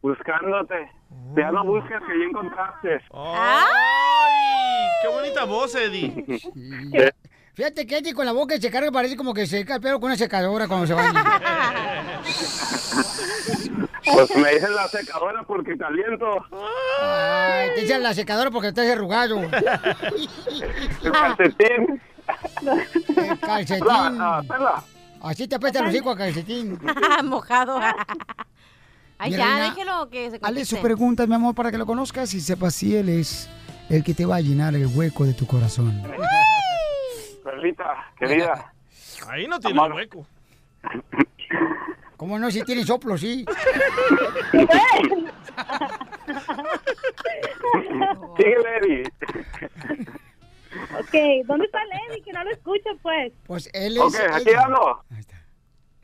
buscándote. 0.02 0.92
Ya 1.36 1.52
no 1.52 1.64
buscas 1.64 2.02
que 2.02 2.20
ya 2.20 2.26
encontraste. 2.26 3.00
¡Ay! 3.14 4.88
¡Qué 5.02 5.08
bonita 5.08 5.46
voz, 5.46 5.74
Eddie! 5.76 6.26
Fíjate 7.54 7.88
que 7.88 7.98
Eddie 7.98 8.14
con 8.14 8.26
la 8.26 8.32
boca 8.32 8.58
se 8.58 8.70
carga 8.72 8.92
parece 8.92 9.16
como 9.16 9.34
que 9.34 9.46
se 9.46 9.60
seca 9.60 9.76
el 9.76 9.82
pelo 9.82 10.00
con 10.00 10.08
una 10.08 10.18
secadora 10.18 10.68
cuando 10.68 10.88
se 10.88 10.94
baña. 10.94 11.24
Pues 14.12 14.36
me 14.36 14.50
dices 14.54 14.70
la 14.72 14.88
secadora 14.88 15.44
porque 15.44 15.78
caliento. 15.78 16.44
Ay, 17.02 17.70
te 17.76 17.84
echan 17.84 18.02
la 18.02 18.14
secadora 18.14 18.50
porque 18.50 18.70
estás 18.70 18.88
arrugado. 18.88 19.40
El 21.04 21.12
calcetín. 21.12 22.02
El 23.18 23.40
calcetín. 23.40 24.22
Así 25.22 25.48
te 25.48 25.56
apesta 25.56 25.80
el 25.80 25.88
hocico 25.88 26.12
a 26.12 26.18
calcetín. 26.18 26.80
Mojado. 27.26 27.80
Ay, 29.22 29.32
Mi 29.32 29.38
ya, 29.38 29.46
reina, 29.46 29.64
déjelo 29.66 30.10
que 30.10 30.30
se 30.30 30.36
Hazle 30.38 30.40
conteste. 30.40 30.76
su 30.78 30.82
pregunta, 30.82 31.28
mi 31.28 31.36
amor, 31.36 31.54
para 31.54 31.72
que 31.72 31.78
lo 31.78 31.86
conozcas 31.86 32.34
y 32.34 32.40
sepas 32.40 32.74
si 32.74 32.96
él 32.96 33.10
es 33.10 33.50
el 33.90 34.02
que 34.04 34.14
te 34.14 34.26
va 34.26 34.38
a 34.38 34.42
llenar 34.42 34.76
el 34.76 34.88
hueco 34.88 35.26
de 35.26 35.34
tu 35.34 35.46
corazón. 35.46 36.02
Perlita, 37.44 38.12
querida. 38.18 38.72
Ahí 39.28 39.46
no 39.48 39.60
tiene 39.60 39.78
Amor. 39.80 39.94
hueco. 39.96 40.26
¿Cómo 42.16 42.40
no? 42.40 42.50
Si 42.50 42.62
tiene 42.64 42.86
soplo, 42.86 43.18
sí. 43.18 43.46
Síguele, 48.38 48.78
Eddie. 48.78 49.04
Ok, 51.00 51.46
¿dónde 51.46 51.66
está 51.66 51.80
Eddie? 52.10 52.22
Que 52.24 52.34
no 52.34 52.44
lo 52.44 52.52
escucho, 52.52 52.90
pues. 53.02 53.32
Pues 53.46 53.70
él 53.74 53.98
es... 53.98 54.02
Ok, 54.04 54.16
aquí 54.32 54.50
ando. 54.54 55.04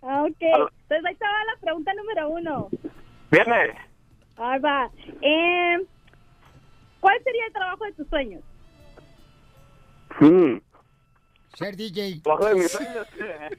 Ah, 0.01 0.23
Ok, 0.23 0.35
entonces 0.39 1.05
ahí 1.05 1.17
va 1.19 1.43
la 1.45 1.59
pregunta 1.61 1.93
número 1.95 2.29
uno. 2.29 2.69
Viene. 3.31 3.75
Ahí 4.37 4.59
va. 4.59 4.89
Eh, 5.21 5.77
¿Cuál 6.99 7.17
sería 7.23 7.45
el 7.47 7.53
trabajo 7.53 7.85
de 7.85 7.93
tus 7.93 8.07
sueños? 8.07 8.43
Mm. 10.19 10.57
Ser 11.55 11.75
DJ. 11.75 12.21
Bajo 12.23 12.45
de 12.45 12.55
mis 12.55 12.71
sueños. 12.71 13.07
ser, 13.17 13.57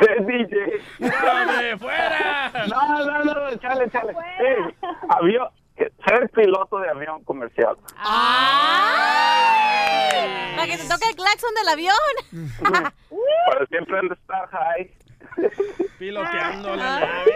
ser 0.00 0.26
DJ. 0.26 0.80
¡Hombre, 1.00 1.78
fuera! 1.78 2.52
No, 2.68 3.04
no, 3.04 3.24
no, 3.24 3.56
chale, 3.56 3.90
chale. 3.90 4.14
Ey, 4.38 4.74
avión, 5.08 5.48
ser 5.78 6.30
piloto 6.30 6.78
de 6.78 6.90
avión 6.90 7.22
comercial. 7.24 7.76
Para 10.56 10.66
que 10.66 10.76
te 10.76 10.88
toque 10.88 11.08
el 11.10 11.16
claxon 11.16 11.54
del 11.54 11.68
avión. 11.68 11.94
Para 13.46 13.66
siempre 13.66 14.00
estar 14.12 14.48
high. 14.48 14.90
Piloteando 15.98 16.76
la 16.76 17.00
nave. 17.00 17.34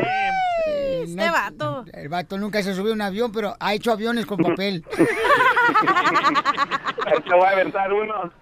Este 1.03 1.31
vato. 1.31 1.85
El 1.93 2.09
vato 2.09 2.39
nunca 2.39 2.63
se 2.63 2.75
subió 2.75 2.93
a 2.93 2.95
un 2.95 3.03
avión, 3.03 3.33
pero 3.33 3.57
ha 3.59 3.75
hecho 3.75 3.93
aviones 3.93 4.27
con 4.27 4.39
papel. 4.39 4.85
Te 7.25 7.35
voy 7.35 7.45
a 7.45 7.51
aventar 7.51 7.93
uno. 7.93 8.33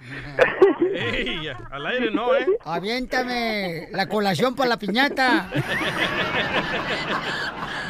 Ey, 0.95 1.49
al 1.71 1.87
aire 1.87 2.11
no, 2.11 2.35
¿eh? 2.37 2.47
Aviéntame 2.65 3.89
la 3.93 4.09
colación 4.09 4.55
para 4.55 4.69
la 4.71 4.79
piñata. 4.79 5.51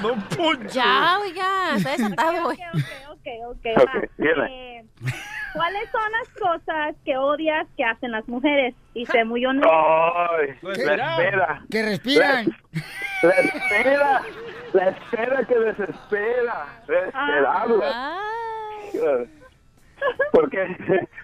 No, 0.02 0.14
Poncho. 0.36 0.68
Ya, 0.70 1.18
oiga, 1.20 1.76
está 1.76 1.90
desatado, 1.90 2.44
güey. 2.44 2.58
Ok, 3.10 3.26
ok, 3.48 3.66
va. 3.76 4.48
Eh, 4.48 4.84
¿Cuáles 5.52 5.90
son 5.90 6.12
las 6.12 6.28
cosas 6.38 6.96
que 7.04 7.16
odias 7.16 7.66
que 7.76 7.84
hacen 7.84 8.12
las 8.12 8.26
mujeres? 8.28 8.74
Y 8.94 9.06
sé 9.06 9.24
muy 9.24 9.44
honesto. 9.44 9.70
Ay, 9.70 10.54
la 10.62 10.72
espera. 10.72 11.62
Que 11.70 11.82
respiran. 11.82 12.46
La 13.22 13.30
espera. 13.30 14.22
La 14.72 14.88
espera 14.90 15.44
que 15.44 15.58
desespera. 15.58 16.66
Desesperarla. 16.86 18.18
¿Por 20.32 20.48
qué? 20.50 20.76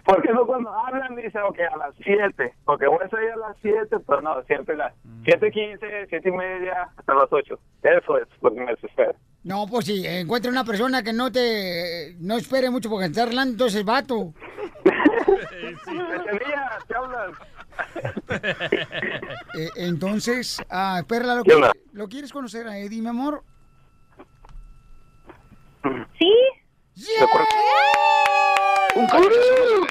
Porque 0.04 0.32
no 0.32 0.46
cuando 0.46 0.70
hablan 0.70 1.16
dice, 1.16 1.40
ok, 1.40 1.58
a 1.72 1.76
las 1.78 1.94
7, 2.04 2.52
porque 2.64 2.86
voy 2.86 2.98
a 3.04 3.08
salir 3.08 3.30
a 3.30 3.36
las 3.36 3.56
7, 3.62 3.96
pero 4.06 4.20
no, 4.20 4.42
siempre 4.42 4.74
a 4.74 4.78
las 4.78 4.94
7.15, 5.22 6.06
7 6.10 6.28
y 6.28 6.32
media, 6.32 6.88
hasta 6.96 7.14
las 7.14 7.32
8. 7.32 7.58
Eso 7.82 8.18
es 8.18 8.28
lo 8.42 8.52
que 8.52 8.60
me 8.60 8.72
desespera. 8.72 9.14
No, 9.46 9.64
pues 9.68 9.86
si 9.86 10.04
encuentra 10.04 10.50
una 10.50 10.64
persona 10.64 11.04
que 11.04 11.12
no 11.12 11.30
te 11.30 12.16
no 12.18 12.36
espere 12.36 12.68
mucho 12.68 12.90
porque 12.90 13.06
está 13.06 13.22
hablando, 13.22 13.52
entonces 13.52 13.84
vato. 13.84 14.34
Eh, 19.54 19.70
entonces, 19.76 20.62
ah, 20.70 21.02
Perla, 21.06 21.34
¿lo. 21.34 21.44
¿lo 21.92 22.08
quieres 22.08 22.32
conocer 22.32 22.66
a 22.66 22.78
Eddie, 22.78 23.02
mi 23.02 23.08
amor? 23.08 23.44
¿Sí? 26.18 26.32
Un 28.94 29.06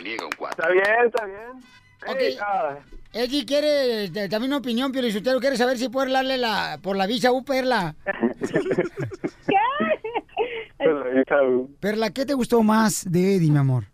niega 0.03 0.25
un 0.25 0.31
cuatro. 0.35 0.63
Está 0.63 0.69
bien, 0.71 1.05
está 1.05 1.25
bien. 1.25 1.63
Ok. 2.07 2.19
Ey, 2.19 2.37
ah, 2.41 2.77
Eddie 3.13 3.45
quiere 3.45 4.03
eh, 4.05 4.09
también 4.29 4.45
una 4.51 4.57
opinión, 4.57 4.91
pero 4.91 5.09
si 5.09 5.17
usted 5.17 5.37
quiere 5.37 5.55
saber 5.57 5.77
si 5.77 5.89
puede 5.89 6.11
darle 6.11 6.37
la, 6.37 6.79
por 6.81 6.95
la 6.97 7.05
visa 7.07 7.31
U, 7.31 7.43
Perla. 7.45 7.95
Perla, 11.79 12.09
¿qué 12.11 12.25
te 12.25 12.33
gustó 12.33 12.61
más 12.63 13.09
de 13.09 13.35
Eddie, 13.35 13.51
mi 13.51 13.57
amor? 13.57 13.85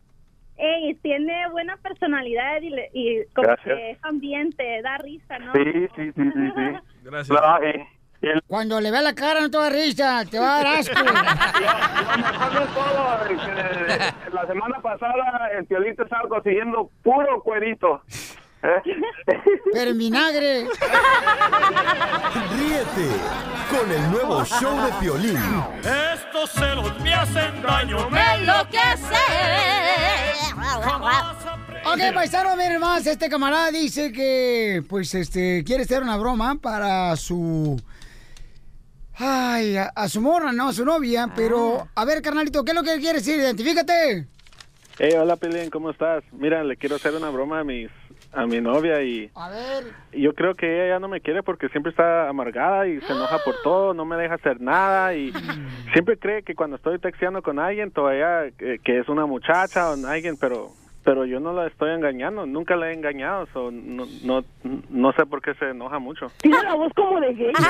Ey, 0.57 0.93
tiene 1.01 1.49
buena 1.51 1.75
personalidad 1.77 2.61
y, 2.61 2.69
le- 2.69 2.89
y 2.93 3.23
como 3.33 3.47
Gracias. 3.47 3.75
que 3.77 3.91
es 3.91 3.97
ambiente, 4.03 4.81
da 4.83 4.97
risa, 4.99 5.39
¿no? 5.39 5.53
Sí, 5.53 5.63
sí, 5.95 6.11
sí, 6.15 6.23
sí, 6.23 6.23
sí. 6.55 6.77
Gracias. 7.03 7.39
No, 7.41 7.63
eh, 7.63 7.85
el- 8.21 8.41
Cuando 8.47 8.79
le 8.81 8.91
vea 8.91 9.01
la 9.01 9.13
cara 9.15 9.39
no 9.41 9.49
te 9.49 9.57
va 9.57 9.67
a 9.67 9.69
risa, 9.69 10.23
te 10.29 10.39
va 10.39 10.59
a 10.59 10.63
dar 10.63 10.67
asco. 10.77 10.95
la 14.33 14.47
semana 14.47 14.79
pasada 14.81 15.49
el 15.57 15.65
piolito 15.65 16.03
estaba 16.03 16.27
consiguiendo 16.29 16.89
puro 17.03 17.41
cuerito. 17.43 18.01
¿eh? 18.63 18.81
Pero 19.73 19.91
en 19.91 19.97
vinagre. 19.97 20.67
Ríete 22.57 23.09
con 23.69 23.91
el 23.91 24.11
nuevo 24.11 24.43
show 24.45 24.81
de 24.85 24.91
Piolín. 24.99 25.37
Estos 26.13 26.51
celos 26.51 26.99
me 27.01 27.13
hacen 27.13 27.61
daño, 27.61 28.09
Me 28.09 28.35
enloquece. 28.35 29.15
Ok, 31.83 32.13
paisano, 32.13 32.55
miren 32.55 32.79
más, 32.79 33.05
este 33.07 33.27
camarada 33.29 33.71
dice 33.71 34.11
que, 34.11 34.83
pues, 34.87 35.13
este, 35.15 35.63
quiere 35.65 35.83
hacer 35.83 36.03
una 36.03 36.15
broma 36.17 36.55
para 36.61 37.15
su... 37.15 37.81
Ay, 39.23 39.77
a, 39.77 39.91
a 39.95 40.07
su 40.09 40.19
morra, 40.19 40.51
¿no? 40.51 40.69
A 40.69 40.73
su 40.73 40.83
novia, 40.83 41.27
pero... 41.35 41.87
A 41.93 42.05
ver, 42.05 42.23
carnalito, 42.23 42.63
¿qué 42.63 42.71
es 42.71 42.75
lo 42.75 42.81
que 42.83 42.97
quiere 42.99 43.19
decir? 43.19 43.37
Identifícate. 43.37 44.25
Hey, 44.97 45.13
hola 45.19 45.35
Pelín, 45.35 45.69
¿cómo 45.69 45.91
estás? 45.91 46.23
Mira, 46.31 46.63
le 46.63 46.75
quiero 46.75 46.95
hacer 46.95 47.13
una 47.13 47.29
broma 47.29 47.59
a 47.59 47.63
mis 47.63 47.89
a 48.33 48.45
mi 48.47 48.61
novia 48.61 49.01
y 49.03 49.29
A 49.35 49.49
ver. 49.49 49.83
yo 50.13 50.33
creo 50.33 50.55
que 50.55 50.65
ella 50.73 50.95
ya 50.95 50.99
no 50.99 51.07
me 51.09 51.19
quiere 51.21 51.43
porque 51.43 51.67
siempre 51.69 51.89
está 51.91 52.29
amargada 52.29 52.87
y 52.87 52.99
se 53.01 53.11
enoja 53.13 53.39
por 53.43 53.55
todo, 53.63 53.93
no 53.93 54.05
me 54.05 54.15
deja 54.15 54.35
hacer 54.35 54.59
nada 54.61 55.13
y 55.13 55.31
siempre 55.93 56.17
cree 56.17 56.41
que 56.43 56.55
cuando 56.55 56.77
estoy 56.77 56.97
texteando 56.99 57.41
con 57.41 57.59
alguien 57.59 57.91
todavía 57.91 58.45
eh, 58.45 58.79
que 58.83 58.99
es 58.99 59.09
una 59.09 59.25
muchacha 59.25 59.91
o 59.91 60.07
alguien, 60.07 60.37
pero 60.37 60.71
pero 61.03 61.25
yo 61.25 61.39
no 61.39 61.51
la 61.53 61.67
estoy 61.67 61.91
engañando, 61.91 62.45
nunca 62.45 62.75
la 62.75 62.89
he 62.89 62.93
engañado, 62.93 63.47
so, 63.53 63.71
no, 63.71 64.05
no 64.23 64.43
no 64.89 65.11
sé 65.13 65.25
por 65.25 65.41
qué 65.41 65.53
se 65.55 65.69
enoja 65.69 65.97
mucho. 65.99 66.27
Tiene 66.41 66.61
la 66.63 66.75
voz 66.75 66.91
como 66.95 67.19
de 67.19 67.33
gay. 67.33 67.53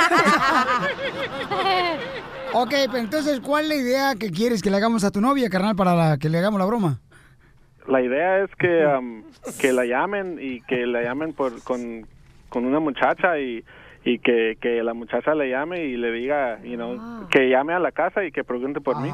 Ok, 2.54 2.70
pero 2.88 2.98
entonces, 2.98 3.40
¿cuál 3.40 3.64
es 3.64 3.70
la 3.70 3.76
idea 3.76 4.16
que 4.20 4.30
quieres 4.30 4.62
que 4.62 4.70
le 4.70 4.78
hagamos 4.78 5.04
a 5.06 5.12
tu 5.12 5.22
novia, 5.22 5.50
carnal, 5.50 5.76
para 5.76 5.96
la- 5.96 6.18
que 6.18 6.28
le 6.30 6.38
hagamos 6.38 6.60
la 6.60 6.66
broma? 6.66 7.00
La 7.88 8.02
idea 8.02 8.44
es 8.44 8.50
que, 8.60 8.84
am, 8.84 9.24
que 9.60 9.72
la 9.72 9.86
llamen 9.86 10.38
y 10.40 10.60
que 10.62 10.86
la 10.86 11.02
llamen 11.02 11.34
por, 11.34 11.64
con, 11.64 12.06
con 12.50 12.66
una 12.66 12.80
muchacha 12.80 13.40
y, 13.40 13.64
y 14.04 14.20
que, 14.20 14.58
que 14.62 14.84
la 14.84 14.94
muchacha 14.94 15.34
le 15.34 15.50
llame 15.50 15.86
y 15.86 15.96
le 15.98 16.12
diga, 16.12 16.62
you 16.64 16.76
know, 16.76 17.28
que 17.30 17.50
llame 17.50 17.74
a 17.74 17.80
la 17.80 17.92
casa 17.94 18.24
y 18.26 18.32
que 18.32 18.44
pregunte 18.44 18.82
por 18.82 19.00
mí 19.02 19.10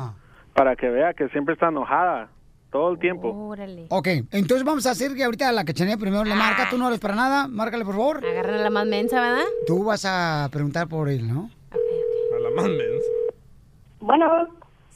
para 0.53 0.75
que 0.75 0.89
vea 0.89 1.13
que 1.13 1.29
siempre 1.29 1.53
está 1.53 1.67
enojada 1.69 2.29
todo 2.71 2.91
el 2.91 2.99
tiempo. 2.99 3.29
Órale. 3.29 3.87
Ok, 3.89 4.07
entonces 4.31 4.63
vamos 4.63 4.85
a 4.85 4.91
hacer 4.91 5.15
que 5.15 5.23
ahorita 5.23 5.51
la 5.51 5.65
cachanilla 5.65 5.97
primero 5.97 6.23
le 6.23 6.35
marca. 6.35 6.67
Tú 6.69 6.77
no 6.77 6.87
eres 6.87 6.99
para 6.99 7.15
nada. 7.15 7.47
Márcale, 7.47 7.85
por 7.85 7.95
favor. 7.95 8.25
Agarra 8.25 8.57
la 8.57 8.69
más 8.69 8.85
mensa, 8.85 9.21
¿verdad? 9.21 9.45
Tú 9.65 9.83
vas 9.85 10.05
a 10.05 10.49
preguntar 10.51 10.87
por 10.87 11.09
él, 11.09 11.27
¿no? 11.27 11.49
A 11.71 12.39
la 12.39 12.49
más 12.51 12.67
mensa. 12.67 13.07
Bueno. 13.99 14.47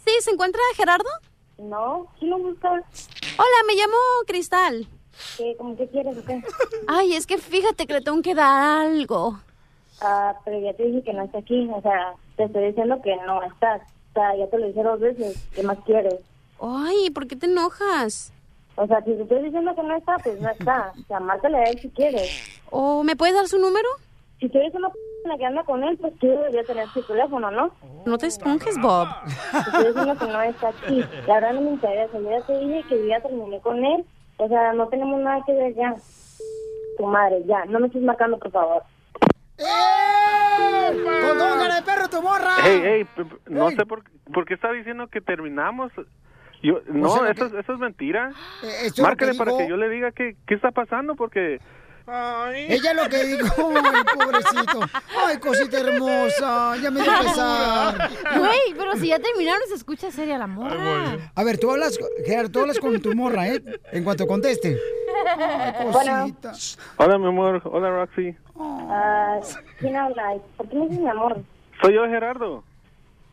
Sí, 0.06 0.12
¿se 0.22 0.32
encuentra 0.32 0.62
Gerardo? 0.76 1.10
No, 1.58 2.08
¿quién 2.18 2.32
lo 2.32 2.40
busca? 2.40 2.70
Hola, 2.72 3.58
me 3.68 3.76
llamo 3.76 3.98
Cristal. 4.26 4.88
¿Qué, 5.38 5.56
¿Cómo 5.58 5.78
qué 5.78 5.88
quieres 5.88 6.18
o 6.18 6.26
qué? 6.26 6.42
Ay, 6.88 7.14
es 7.14 7.28
que 7.28 7.38
fíjate 7.38 7.86
que 7.86 7.94
le 7.94 8.02
tengo 8.02 8.22
que 8.22 8.34
dar 8.34 8.82
algo. 8.88 9.40
Ah, 10.02 10.36
pero 10.44 10.60
ya 10.60 10.74
te 10.74 10.84
dije 10.84 11.04
que 11.04 11.14
no 11.14 11.24
está 11.24 11.38
aquí, 11.38 11.70
o 11.72 11.82
sea, 11.82 12.14
te 12.36 12.46
estoy 12.46 12.68
diciendo 12.68 13.00
que 13.04 13.16
no 13.28 13.44
estás. 13.44 13.82
O 14.10 14.14
sea, 14.14 14.36
ya 14.36 14.48
te 14.50 14.58
lo 14.58 14.68
dije 14.68 14.82
dos 14.84 15.00
veces, 15.00 15.48
¿qué 15.54 15.64
más 15.64 15.78
quieres? 15.86 16.16
Ay, 16.62 17.10
¿por 17.10 17.28
qué 17.28 17.36
te 17.36 17.48
enojas? 17.48 18.32
O 18.76 18.88
sea, 18.88 19.00
si 19.04 19.14
te 19.16 19.24
estoy 19.24 19.44
diciendo 19.44 19.76
que 19.76 19.84
no 19.84 19.96
está, 19.98 20.18
pues 20.20 20.40
no 20.40 20.50
está. 20.50 20.94
O 21.04 21.08
sea, 21.08 21.20
márcale 21.20 21.58
a 21.58 21.64
él 21.70 21.80
si 21.82 21.90
quieres. 21.90 22.62
¿O 22.70 23.04
me 23.04 23.16
puedes 23.16 23.36
dar 23.36 23.48
su 23.48 23.58
número? 23.60 23.88
Si 24.40 24.48
tú 24.50 24.58
eres 24.58 24.74
una 24.74 24.90
p 24.90 24.96
la 25.26 25.38
que 25.38 25.46
anda 25.46 25.64
con 25.64 25.84
él, 25.84 25.98
pues 25.98 26.18
tú 26.20 26.28
deberías 26.28 26.66
tener 26.66 26.88
su 26.94 27.02
teléfono, 27.04 27.52
¿no? 27.52 27.72
No 28.06 28.18
te 28.18 28.26
esponjes, 28.28 28.76
Bob. 28.82 29.08
Te 29.52 29.60
estoy 29.60 29.86
diciendo 29.88 30.18
que 30.18 30.26
no 30.26 30.42
está 30.42 30.70
aquí. 30.70 31.04
La 31.28 31.34
verdad 31.36 31.54
no 31.54 31.62
me 31.62 31.70
interesa. 31.72 32.18
Yo 32.20 32.30
ya 32.32 32.42
te 32.42 32.58
dije 32.60 32.84
que 32.90 32.98
yo 32.98 33.06
ya 33.08 33.22
terminé 33.22 33.60
con 33.60 33.84
él. 33.86 34.04
O 34.38 34.48
sea, 34.48 34.74
no 34.74 34.88
tenemos 34.88 35.20
nada 35.22 35.44
que 35.46 35.54
ver 35.54 35.76
ya. 35.76 35.96
Tu 36.98 37.06
madre, 37.06 37.44
ya. 37.46 37.66
No 37.66 37.80
me 37.80 37.88
estés 37.88 38.02
marcando, 38.02 38.40
por 38.40 38.52
favor. 38.52 38.84
¡Con 39.58 41.38
todo 41.38 41.56
cara 41.60 41.76
de 41.76 41.82
perro, 41.84 42.10
tu 42.10 42.22
morra! 42.22 42.56
P- 42.64 43.06
p- 43.16 43.26
no 43.50 43.70
sé 43.72 43.86
por, 43.86 44.04
por 44.34 44.46
qué 44.46 44.56
está 44.56 44.72
diciendo 44.72 45.08
que 45.08 45.22
terminamos. 45.22 45.92
Yo, 46.64 46.80
no, 46.88 47.10
sea, 47.10 47.32
eso, 47.32 47.46
es- 47.48 47.54
eso 47.54 47.74
es 47.74 47.80
mentira. 47.80 48.32
Eh, 48.64 48.92
Márcale 49.02 49.32
que 49.34 49.38
para 49.38 49.52
digo. 49.52 49.58
que 49.60 49.70
yo 49.70 49.78
le 49.78 49.90
diga 49.90 50.12
qué, 50.12 50.36
qué 50.46 50.54
está 50.56 50.72
pasando 50.72 51.16
porque... 51.16 51.60
Ella 52.54 52.94
lo 52.94 53.08
que 53.10 53.24
dijo, 53.24 53.72
ay, 53.76 54.04
pobrecito. 54.18 54.80
Ay, 55.26 55.38
cosita 55.38 55.80
hermosa, 55.80 56.76
ya 56.82 56.92
me 56.92 57.02
dio 57.02 57.12
pesar. 57.22 58.10
Güey, 58.38 58.74
pero 58.78 58.96
si 58.98 59.08
ya 59.08 59.20
terminaron, 59.20 59.62
se 59.70 59.76
escucha 59.76 60.12
seria 60.12 60.38
la 60.38 60.48
morra. 60.48 61.32
A 61.36 61.44
ver, 61.44 61.58
tú 61.58 61.72
hablas, 61.72 61.98
Gerardo, 62.26 62.50
tú 62.52 62.60
hablas 62.62 62.80
con 62.80 63.00
tu 63.02 63.14
morra, 63.16 63.48
¿eh? 63.48 63.62
En 63.94 64.04
cuanto 64.04 64.28
conteste. 64.28 64.78
Ay, 65.38 65.86
cosita. 65.92 66.52
Hola, 66.98 67.18
mi 67.18 67.28
amor. 67.28 67.62
Hola, 67.66 67.90
Roxy. 67.92 68.36
Ah, 68.60 69.40
¿Quién 69.80 69.96
habla? 69.96 70.34
¿Por 70.58 70.68
qué 70.68 70.76
me 70.76 70.88
dices 70.88 71.00
mi 71.00 71.10
amor? 71.10 71.38
Soy 71.82 71.94
yo, 71.94 72.06
Gerardo. 72.08 72.64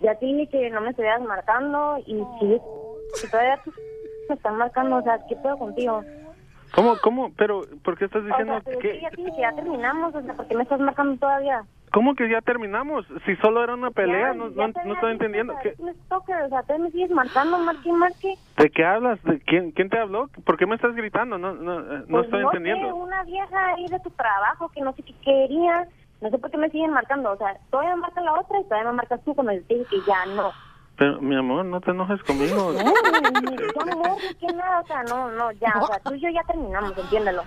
Ya 0.01 0.15
te 0.17 0.27
dije 0.27 0.49
que 0.51 0.71
no 0.71 0.83
me 0.83 0.91
estuvieras 0.91 1.23
marcando 1.23 1.99
y 2.07 2.23
si, 2.39 2.59
todavía 3.31 3.61
me 4.29 4.35
están 4.35 4.57
marcando, 4.57 4.97
o 4.97 5.03
sea, 5.03 5.19
¿qué 5.29 5.37
pedo 5.37 5.57
contigo? 5.59 6.03
¿Cómo, 6.75 6.99
cómo? 6.99 7.33
Pero, 7.37 7.63
¿por 7.83 7.97
qué 7.97 8.05
estás 8.05 8.23
O 8.23 8.27
diciendo 8.27 8.55
sea, 8.55 8.63
pero 8.65 8.79
que...? 8.79 8.93
sí, 8.93 9.01
ya 9.01 9.51
ya 9.51 9.55
terminamos, 9.57 10.15
o 10.15 10.23
sea, 10.23 10.35
¿por 10.35 10.47
qué 10.47 10.55
me 10.55 10.63
estás 10.63 10.81
marcando 10.81 11.17
todavía? 11.19 11.63
¿Cómo 11.93 12.15
que 12.15 12.29
ya 12.29 12.43
terminamos? 12.43 13.07
Si 13.25 13.35
solo 13.37 13.65
era 13.65 13.75
una 13.75 13.91
pelea, 13.91 14.29
Ya, 14.29 14.35
no, 14.35 14.51
ya 14.51 14.69
no, 14.69 14.73
no 14.85 14.95
estoy 14.95 15.13
entendiendo. 15.13 15.55
¿Qué- 15.63 15.75
o 15.81 16.49
sea, 16.49 16.63
tú 16.63 16.79
me 16.79 16.91
sigues 16.91 17.11
marcando, 17.11 17.59
marque, 17.59 17.91
marque. 17.93 18.35
¿De 18.57 18.71
qué 18.71 18.85
hablas? 18.85 19.23
¿De 19.23 19.41
quién, 19.41 19.73
¿Quién 19.73 19.89
te 19.89 19.99
habló? 19.99 20.29
¿Por 20.45 20.57
qué 20.59 20.67
me 20.67 20.75
estás 20.75 20.95
gritando? 20.95 21.39
No, 21.39 21.55
no, 21.55 21.81
eh, 21.81 21.99
no 22.01 22.07
Pues 22.09 22.25
estoy 22.27 22.43
no 22.43 22.49
entendiendo. 22.53 22.87
Sé, 22.87 22.93
una 22.93 23.23
vieja 23.25 23.67
ahí 23.75 23.87
de 23.89 24.01
tu 24.01 24.11
trabajo 24.11 24.69
que 24.71 24.81
no 24.83 24.93
sé 24.95 25.03
qué 25.03 25.15
quería. 25.23 25.87
No 26.21 26.31
sé 26.31 26.39
por 26.39 26.51
qué 26.51 26.59
me 26.59 26.71
siguen 26.71 26.91
marcando. 26.93 27.31
O 27.33 27.37
sea, 27.37 27.57
todavía 27.71 27.95
me 27.95 28.03
marca 28.03 28.21
la 28.21 28.35
otra 28.35 28.61
y 28.61 28.65
todavía 28.65 28.91
me 28.91 28.97
marcas 28.97 29.23
tú 29.25 29.35
cuando 29.35 29.53
te 29.53 29.75
dije 29.75 29.87
que 29.91 30.03
ya 30.03 30.27
no. 30.27 30.53
Pero, 30.99 31.21
mi 31.21 31.37
amor, 31.37 31.65
no 31.65 31.81
te 31.81 31.93
enojes 31.93 32.21
conmigo. 32.25 32.73
No, 32.73 32.83
ya 32.83 33.95
no, 33.95 34.17
que 34.41 34.47
nada. 34.55 34.81
O 34.81 34.87
sea, 34.87 35.03
no, 35.05 35.31
no, 35.31 35.53
ya. 35.53 35.73
O 35.81 35.87
sea, 35.87 35.99
tú 36.01 36.15
y 36.15 36.21
yo 36.21 36.29
ya 36.31 36.43
terminamos, 36.43 36.97
entiéndelo. 36.99 37.43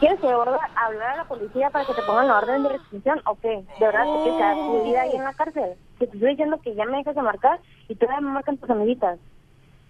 ¿Quieres 0.00 0.20
que 0.20 0.26
hablar 0.28 0.60
a 0.74 1.16
la 1.16 1.24
policía 1.24 1.70
para 1.70 1.84
que 1.86 1.94
te 1.94 2.02
pongan 2.02 2.28
la 2.28 2.38
orden 2.38 2.62
de 2.64 2.68
restricción 2.70 3.20
o 3.24 3.38
qué? 3.40 3.62
¿De 3.78 3.86
verdad 3.86 4.04
te 4.04 4.22
quieres 4.22 4.36
quedar 4.36 4.56
tu 4.56 4.82
vida 4.84 5.00
ahí 5.02 5.12
en 5.16 5.24
la 5.24 5.32
cárcel? 5.32 5.74
Que 5.98 6.06
te 6.06 6.16
estoy 6.16 6.30
diciendo 6.30 6.60
que 6.62 6.74
ya 6.74 6.84
me 6.84 6.98
dejas 6.98 7.14
de 7.14 7.22
marcar 7.22 7.60
y 7.88 7.94
todavía 7.94 8.20
me 8.20 8.32
marcan 8.34 8.58
tus 8.58 8.68
amiguitas. 8.68 9.18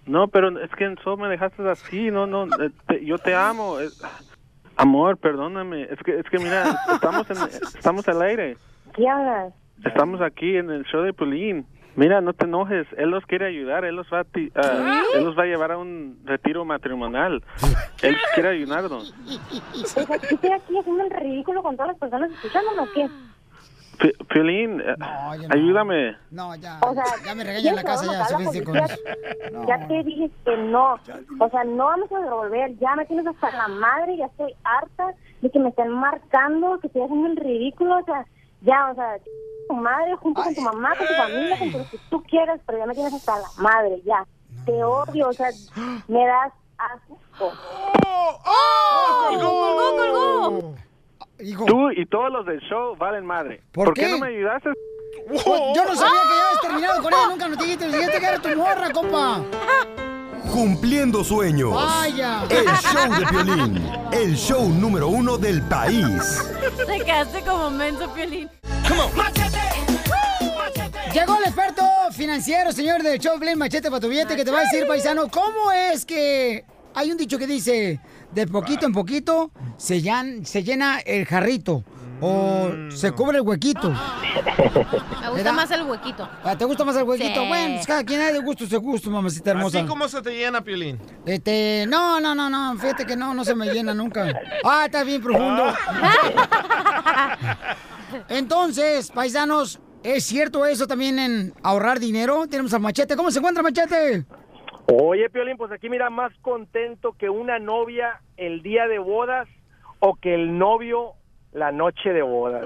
No, 0.07 0.29
pero 0.29 0.61
es 0.61 0.71
que 0.77 0.85
en 0.85 0.97
solo 0.99 1.17
me 1.17 1.29
dejaste 1.29 1.69
así, 1.69 2.12
no, 2.12 2.27
no, 2.29 2.45
eh, 2.45 2.71
te- 2.87 3.05
yo 3.05 3.19
te 3.19 3.35
amo. 3.35 3.81
eh, 3.81 3.89
amor, 4.77 5.17
perdóname, 5.17 5.85
es 5.91 5.99
que, 6.05 6.19
es 6.21 6.27
que 6.31 6.39
mira, 6.39 6.64
estamos 6.93 7.29
en, 7.31 7.37
estamos 7.77 8.07
al 8.09 8.23
aire, 8.23 8.57
¿Qué 8.95 9.09
hablas? 9.09 9.53
estamos 9.85 10.21
aquí 10.21 10.57
en 10.57 10.71
el 10.71 10.85
show 10.85 11.03
de 11.03 11.12
Pulín. 11.12 11.67
Mira, 11.97 12.21
no 12.21 12.33
te 12.35 12.45
enojes, 12.45 12.87
él 12.99 13.11
los 13.11 13.25
quiere 13.27 13.47
ayudar, 13.47 13.85
él 13.87 13.97
los 13.97 14.07
va 14.13 14.21
a, 14.21 14.25
ti- 14.25 14.53
él 15.15 15.25
los 15.25 15.37
va 15.37 15.45
a 15.45 15.47
llevar 15.47 15.73
a 15.73 15.79
un 15.79 16.19
retiro 16.25 16.65
matrimonial. 16.65 17.43
Él 18.03 18.17
quiere 18.35 18.51
ayudarnos. 18.51 19.15
O 19.15 19.87
sea, 19.87 20.07
¿qué 20.19 20.35
estoy 20.35 20.53
aquí 20.53 20.79
haciendo 20.79 21.05
el 21.05 21.11
ridículo 21.11 21.63
con 21.63 21.75
todas 21.77 21.93
las 21.93 21.99
personas 21.99 22.31
escuchándome 22.33 22.81
o 22.83 22.93
qué? 22.93 23.09
Piolín, 24.29 24.83
eh, 24.83 24.95
ayúdame. 25.49 26.17
No, 26.31 26.55
ya. 26.57 26.79
O 26.83 26.93
sea, 26.93 27.05
ya 27.25 27.35
me 27.35 27.45
regañan 27.45 27.69
en 27.69 27.77
la 27.77 27.83
casa, 27.83 28.05
ya, 28.05 28.27
¿quieres 28.27 28.27
que 28.29 28.45
suficiente 28.45 28.67
con 28.67 28.77
eso. 28.77 29.67
Ya 29.67 29.89
te 29.89 30.05
dije 30.05 30.31
que 30.45 30.57
no. 30.59 30.99
O 31.41 31.49
sea, 31.51 31.65
no 31.65 31.87
vamos 31.87 32.13
a 32.13 32.21
devolver. 32.21 32.77
Ya 32.79 32.95
me 32.95 33.07
tienes 33.07 33.27
hasta 33.27 33.51
la 33.53 33.69
madre, 33.69 34.19
ya 34.19 34.27
estoy 34.27 34.53
harta 34.65 35.15
de 35.41 35.51
que 35.51 35.59
me 35.59 35.71
estén 35.71 35.89
marcando, 35.93 36.79
que 36.81 36.89
estoy 36.89 37.03
haciendo 37.05 37.27
el 37.29 37.37
ridículo. 37.39 37.97
O 37.97 38.05
sea, 38.05 38.27
ya, 38.61 38.91
o 38.91 38.95
sea, 38.95 39.19
tu 39.69 39.75
madre 39.75 40.17
junto 40.17 40.43
con 40.43 40.55
tu 40.55 40.61
mamá, 40.61 40.95
con 40.97 41.07
tu 41.07 41.15
familia, 41.15 41.59
con 41.59 41.73
lo 41.73 41.91
que 41.91 41.99
tú 42.11 42.23
quieras, 42.25 42.61
pero 42.67 42.79
ya 42.79 42.87
me 42.87 42.95
tienes 42.95 43.15
hasta 43.15 43.39
la 43.39 43.49
madre, 43.59 44.01
ya. 44.05 44.27
Te 44.65 44.83
odio, 44.83 45.29
o 45.29 45.33
sea, 45.33 45.49
me 46.09 46.27
das 46.27 46.53
asco. 46.79 47.19
¡Colgó, 49.29 49.97
colgó! 49.97 50.75
Tú 51.67 51.91
y 51.91 52.07
todos 52.07 52.33
los 52.33 52.47
del 52.47 52.61
show 52.61 52.97
valen 52.97 53.27
madre. 53.27 53.63
¿Por 53.73 53.93
qué? 53.93 54.03
qué? 54.03 54.11
no 54.11 54.19
me 54.19 54.29
ayudaste? 54.29 54.71
Pues, 55.29 55.45
yo 55.45 55.85
no 55.85 55.95
sabía 55.95 56.23
que 56.23 56.37
ya 56.37 56.47
habías 56.47 56.61
terminado 56.63 57.03
con 57.03 57.13
ella, 57.13 57.29
nunca 57.29 57.49
nos 57.49 57.59
dijiste, 57.59 57.87
dijiste 57.87 58.21
que 58.21 58.27
era 58.27 58.39
tu 58.39 58.49
morra, 58.57 58.93
compa. 58.93 59.43
Cumpliendo 60.53 61.23
sueños. 61.25 61.75
Vaya. 61.75 62.45
El 62.49 62.67
show 62.67 63.15
de 63.19 63.27
Piolín. 63.27 63.91
El 64.13 64.37
show 64.37 64.69
número 64.69 65.09
uno 65.09 65.37
del 65.37 65.63
país. 65.63 66.41
Te 66.87 67.05
quedaste 67.05 67.43
como 67.43 67.71
menso, 67.71 68.13
Piolín. 68.15 68.49
Llegó 71.13 71.37
el 71.39 71.45
experto 71.45 71.83
financiero, 72.13 72.73
señor 72.73 73.03
del 73.03 73.19
show 73.19 73.39
Blin 73.39 73.57
Machete 73.59 73.89
para 73.91 74.01
tu 74.01 74.09
billete, 74.09 74.37
que 74.37 74.45
te 74.45 74.51
va 74.51 74.59
a 74.61 74.63
decir, 74.63 74.87
paisano, 74.87 75.29
¿cómo 75.29 75.73
es 75.73 76.05
que 76.05 76.65
hay 76.95 77.11
un 77.11 77.17
dicho 77.17 77.39
que 77.39 77.47
dice, 77.47 78.01
de 78.33 78.47
poquito 78.47 78.87
en 78.87 78.93
poquito 78.93 79.51
se, 79.79 80.03
llan- 80.03 80.45
se 80.45 80.63
llena 80.63 80.99
el 81.01 81.25
jarrito 81.27 81.85
o 82.21 82.71
se 82.91 83.12
cubre 83.12 83.39
el 83.39 83.43
huequito? 83.43 83.93
Me 85.21 85.31
gusta 85.31 85.53
más 85.53 85.71
el 85.71 85.83
huequito. 85.83 86.29
Ah, 86.45 86.57
¿Te 86.57 86.64
gusta 86.64 86.85
más 86.85 86.97
el 86.97 87.05
huequito? 87.05 87.43
Sí. 87.43 87.49
Bueno, 87.49 87.75
pues 87.75 87.87
cada 87.87 88.05
quien 88.05 88.21
hay 88.21 88.33
de 88.33 88.41
gusto 88.41 88.67
su 88.67 88.81
gusto, 88.81 89.11
mamacita 89.11 89.51
hermosa. 89.51 89.79
Así 89.79 89.87
como 89.87 90.09
se 90.09 90.23
te 90.23 90.35
llena, 90.35 90.62
Piolín. 90.62 90.99
Este, 91.25 91.87
no, 91.89 92.21
no, 92.21 92.35
no, 92.35 92.49
no, 92.49 92.79
fíjate 92.79 93.05
que 93.05 93.17
no, 93.17 93.35
no 93.35 93.45
se 93.45 93.55
me 93.55 93.67
llena 93.67 93.95
nunca. 93.95 94.33
Ah, 94.64 94.85
está 94.87 95.05
bien 95.05 95.23
profundo. 95.23 95.67
Entonces, 98.29 99.11
paisanos, 99.11 99.81
¿es 100.03 100.25
cierto 100.25 100.67
eso 100.67 100.87
también 100.87 101.19
en 101.19 101.55
ahorrar 101.62 101.99
dinero? 101.99 102.47
Tenemos 102.47 102.73
al 102.75 102.81
Machete. 102.81 103.17
¿Cómo 103.17 103.31
se 103.31 103.39
encuentra 103.39 103.62
Machete? 103.62 104.25
Oye, 104.89 105.29
Piolín, 105.31 105.57
pues 105.57 105.73
aquí 105.73 105.89
mira, 105.89 106.11
más 106.11 106.33
contento 106.43 107.14
que 107.19 107.29
una 107.29 107.59
novia 107.59 108.21
el 108.37 108.62
día 108.62 108.87
de 108.87 109.01
bodas 109.01 109.49
o 109.99 110.14
que 110.14 110.35
el 110.35 110.59
novio 110.59 111.14
la 111.57 111.73
noche 111.73 112.13
de 112.13 112.23
bodas. 112.23 112.65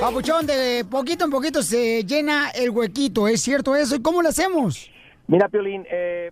Papuchón, 0.00 0.46
de 0.46 0.84
poquito 0.90 1.24
en 1.24 1.30
poquito 1.30 1.62
se 1.62 2.02
llena 2.04 2.50
el 2.50 2.70
huequito, 2.70 3.28
¿es 3.28 3.42
cierto 3.42 3.76
eso? 3.76 3.96
¿Y 3.96 4.02
cómo 4.02 4.22
lo 4.22 4.28
hacemos? 4.30 4.90
Mira, 5.26 5.48
Piolín, 5.48 5.86
eh, 5.90 6.30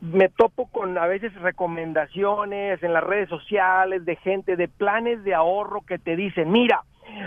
me 0.00 0.28
topo 0.28 0.66
con 0.66 0.96
a 0.96 1.06
veces 1.06 1.34
recomendaciones 1.34 2.82
en 2.82 2.92
las 2.92 3.04
redes 3.04 3.28
sociales 3.28 4.04
de 4.04 4.16
gente 4.16 4.56
de 4.56 4.68
planes 4.68 5.22
de 5.24 5.34
ahorro 5.34 5.82
que 5.82 5.98
te 5.98 6.16
dicen, 6.16 6.50
mira, 6.50 6.82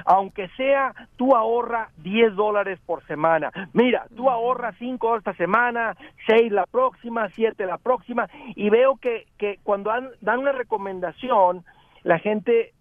aunque 0.05 0.49
sea, 0.57 0.93
tú 1.17 1.35
ahorra 1.35 1.89
10 1.97 2.35
dólares 2.35 2.79
por 2.85 3.05
semana. 3.05 3.51
Mira, 3.73 4.07
tú 4.15 4.29
ahorras 4.29 4.75
5 4.79 5.17
esta 5.17 5.33
semana, 5.35 5.95
6 6.27 6.51
la 6.51 6.65
próxima, 6.65 7.29
7 7.29 7.65
la 7.65 7.77
próxima. 7.77 8.27
Y 8.55 8.69
veo 8.69 8.97
que, 8.97 9.27
que 9.37 9.59
cuando 9.63 9.91
dan, 9.91 10.09
dan 10.21 10.39
una 10.39 10.53
recomendación, 10.53 11.63
la 12.05 12.19
gente 12.19 12.71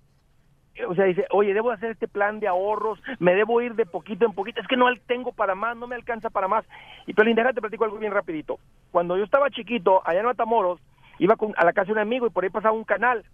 o 0.88 0.94
sea, 0.96 1.04
dice, 1.04 1.24
oye, 1.30 1.54
debo 1.54 1.70
hacer 1.70 1.92
este 1.92 2.08
plan 2.08 2.40
de 2.40 2.48
ahorros, 2.48 3.00
me 3.20 3.34
debo 3.34 3.60
ir 3.60 3.74
de 3.76 3.86
poquito 3.86 4.24
en 4.26 4.32
poquito, 4.32 4.60
es 4.60 4.66
que 4.66 4.76
no 4.76 4.86
tengo 5.06 5.32
para 5.32 5.54
más, 5.54 5.76
no 5.76 5.86
me 5.86 5.94
alcanza 5.94 6.30
para 6.30 6.48
más. 6.48 6.64
Y 7.06 7.14
Pelín, 7.14 7.36
déjate 7.36 7.60
platico 7.60 7.84
algo 7.84 7.98
bien 7.98 8.12
rapidito. 8.12 8.58
Cuando 8.90 9.16
yo 9.16 9.22
estaba 9.22 9.50
chiquito, 9.50 10.02
allá 10.04 10.18
en 10.20 10.26
Matamoros, 10.26 10.80
iba 11.20 11.36
con- 11.36 11.54
a 11.56 11.64
la 11.64 11.72
casa 11.72 11.86
de 11.86 11.92
un 11.92 11.98
amigo 12.00 12.26
y 12.26 12.30
por 12.30 12.42
ahí 12.42 12.50
pasaba 12.50 12.74
un 12.74 12.82
canal. 12.82 13.24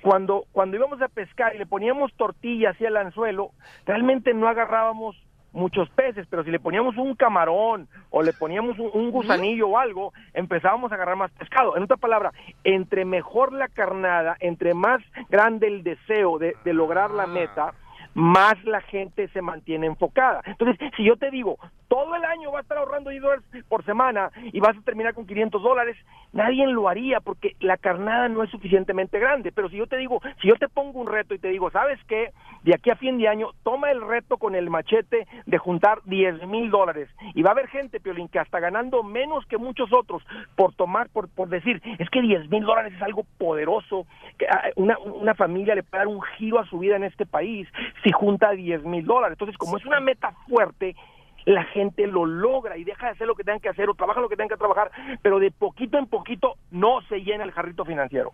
Cuando, 0.00 0.44
cuando 0.52 0.76
íbamos 0.76 1.02
a 1.02 1.08
pescar 1.08 1.56
y 1.56 1.58
le 1.58 1.66
poníamos 1.66 2.12
tortillas 2.14 2.74
hacia 2.76 2.86
el 2.88 2.96
anzuelo, 2.96 3.50
realmente 3.84 4.32
no 4.32 4.46
agarrábamos 4.46 5.16
muchos 5.52 5.88
peces, 5.90 6.26
pero 6.30 6.44
si 6.44 6.50
le 6.50 6.60
poníamos 6.60 6.96
un 6.96 7.14
camarón 7.14 7.88
o 8.10 8.22
le 8.22 8.32
poníamos 8.32 8.78
un, 8.78 8.90
un 8.92 9.10
gusanillo 9.10 9.68
o 9.68 9.78
algo, 9.78 10.12
empezábamos 10.34 10.92
a 10.92 10.94
agarrar 10.94 11.16
más 11.16 11.30
pescado. 11.32 11.76
En 11.76 11.82
otra 11.82 11.96
palabra, 11.96 12.32
entre 12.64 13.04
mejor 13.04 13.52
la 13.52 13.68
carnada, 13.68 14.36
entre 14.40 14.74
más 14.74 15.00
grande 15.28 15.66
el 15.66 15.82
deseo 15.82 16.38
de, 16.38 16.56
de 16.64 16.72
lograr 16.72 17.10
la 17.10 17.26
meta, 17.26 17.74
más 18.20 18.62
la 18.64 18.80
gente 18.82 19.28
se 19.28 19.42
mantiene 19.42 19.86
enfocada. 19.86 20.42
Entonces, 20.44 20.78
si 20.96 21.04
yo 21.04 21.16
te 21.16 21.30
digo, 21.30 21.58
todo 21.88 22.14
el 22.14 22.24
año 22.24 22.52
vas 22.52 22.60
a 22.60 22.62
estar 22.62 22.78
ahorrando 22.78 23.10
10 23.10 23.22
dólares 23.22 23.44
por 23.68 23.84
semana 23.84 24.30
y 24.52 24.60
vas 24.60 24.76
a 24.76 24.82
terminar 24.82 25.14
con 25.14 25.26
500 25.26 25.62
dólares, 25.62 25.96
nadie 26.32 26.66
lo 26.66 26.88
haría 26.88 27.20
porque 27.20 27.56
la 27.60 27.76
carnada 27.76 28.28
no 28.28 28.44
es 28.44 28.50
suficientemente 28.50 29.18
grande. 29.18 29.50
Pero 29.52 29.68
si 29.68 29.76
yo 29.76 29.86
te 29.86 29.96
digo, 29.96 30.20
si 30.40 30.48
yo 30.48 30.54
te 30.56 30.68
pongo 30.68 31.00
un 31.00 31.08
reto 31.08 31.34
y 31.34 31.38
te 31.38 31.48
digo, 31.48 31.70
¿sabes 31.70 31.98
qué? 32.06 32.30
De 32.62 32.74
aquí 32.74 32.90
a 32.90 32.96
fin 32.96 33.18
de 33.18 33.26
año, 33.26 33.48
toma 33.64 33.90
el 33.90 34.06
reto 34.06 34.36
con 34.36 34.54
el 34.54 34.70
machete 34.70 35.26
de 35.46 35.58
juntar 35.58 36.00
10 36.04 36.46
mil 36.46 36.70
dólares. 36.70 37.08
Y 37.34 37.42
va 37.42 37.50
a 37.50 37.52
haber 37.52 37.68
gente, 37.68 38.00
Piolín, 38.00 38.28
que 38.28 38.38
hasta 38.38 38.60
ganando 38.60 39.02
menos 39.02 39.44
que 39.46 39.58
muchos 39.58 39.92
otros 39.92 40.22
por 40.56 40.74
tomar, 40.74 41.08
por, 41.08 41.28
por 41.28 41.48
decir, 41.48 41.82
es 41.98 42.08
que 42.10 42.20
10 42.20 42.50
mil 42.50 42.64
dólares 42.64 42.92
es 42.94 43.02
algo 43.02 43.24
poderoso, 43.38 44.06
que 44.38 44.46
ah, 44.46 44.68
una, 44.76 44.98
una 44.98 45.34
familia 45.34 45.74
le 45.74 45.82
puede 45.82 46.04
dar 46.04 46.08
un 46.08 46.22
giro 46.36 46.58
a 46.58 46.66
su 46.66 46.78
vida 46.78 46.96
en 46.96 47.04
este 47.04 47.26
país 47.26 47.66
junta 48.12 48.50
10 48.50 48.84
mil 48.84 49.04
dólares. 49.04 49.34
Entonces, 49.34 49.56
como 49.56 49.76
es 49.76 49.84
una 49.84 50.00
meta 50.00 50.32
fuerte, 50.48 50.96
la 51.44 51.64
gente 51.64 52.06
lo 52.06 52.26
logra 52.26 52.76
y 52.76 52.84
deja 52.84 53.06
de 53.06 53.12
hacer 53.12 53.26
lo 53.26 53.34
que 53.34 53.44
tengan 53.44 53.60
que 53.60 53.68
hacer 53.68 53.88
o 53.88 53.94
trabaja 53.94 54.20
lo 54.20 54.28
que 54.28 54.36
tengan 54.36 54.50
que 54.50 54.56
trabajar, 54.56 54.90
pero 55.22 55.38
de 55.38 55.50
poquito 55.50 55.98
en 55.98 56.06
poquito 56.06 56.56
no 56.70 57.00
se 57.08 57.20
llena 57.20 57.44
el 57.44 57.52
jarrito 57.52 57.84
financiero. 57.84 58.32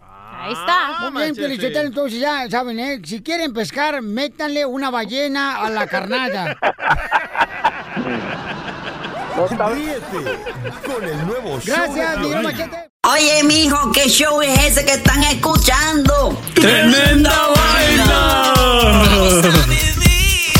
Ahí 0.00 0.52
está. 0.52 1.10
Muy 1.10 1.22
bien, 1.22 1.34
Piolichotelo, 1.34 1.88
entonces 1.88 2.20
ya 2.20 2.48
saben, 2.50 2.78
¿eh? 2.78 3.00
Si 3.04 3.22
quieren 3.22 3.52
pescar, 3.52 4.00
métanle 4.02 4.66
una 4.66 4.90
ballena 4.90 5.64
a 5.64 5.70
la 5.70 5.86
carnada. 5.86 6.56
Ríete 9.36 10.00
con 10.86 11.04
el 11.04 11.26
nuevo 11.26 11.60
show 11.60 11.76
Gracias, 11.76 12.22
de 12.22 12.26
mi 12.26 12.42
machete. 12.42 12.90
Oye, 13.02 13.42
mijo, 13.44 13.92
¿qué 13.92 14.08
show 14.08 14.40
es 14.40 14.58
ese 14.64 14.84
que 14.86 14.92
están 14.94 15.22
escuchando? 15.24 16.40
¡Tremenda 16.54 17.48
vaina! 17.54 18.54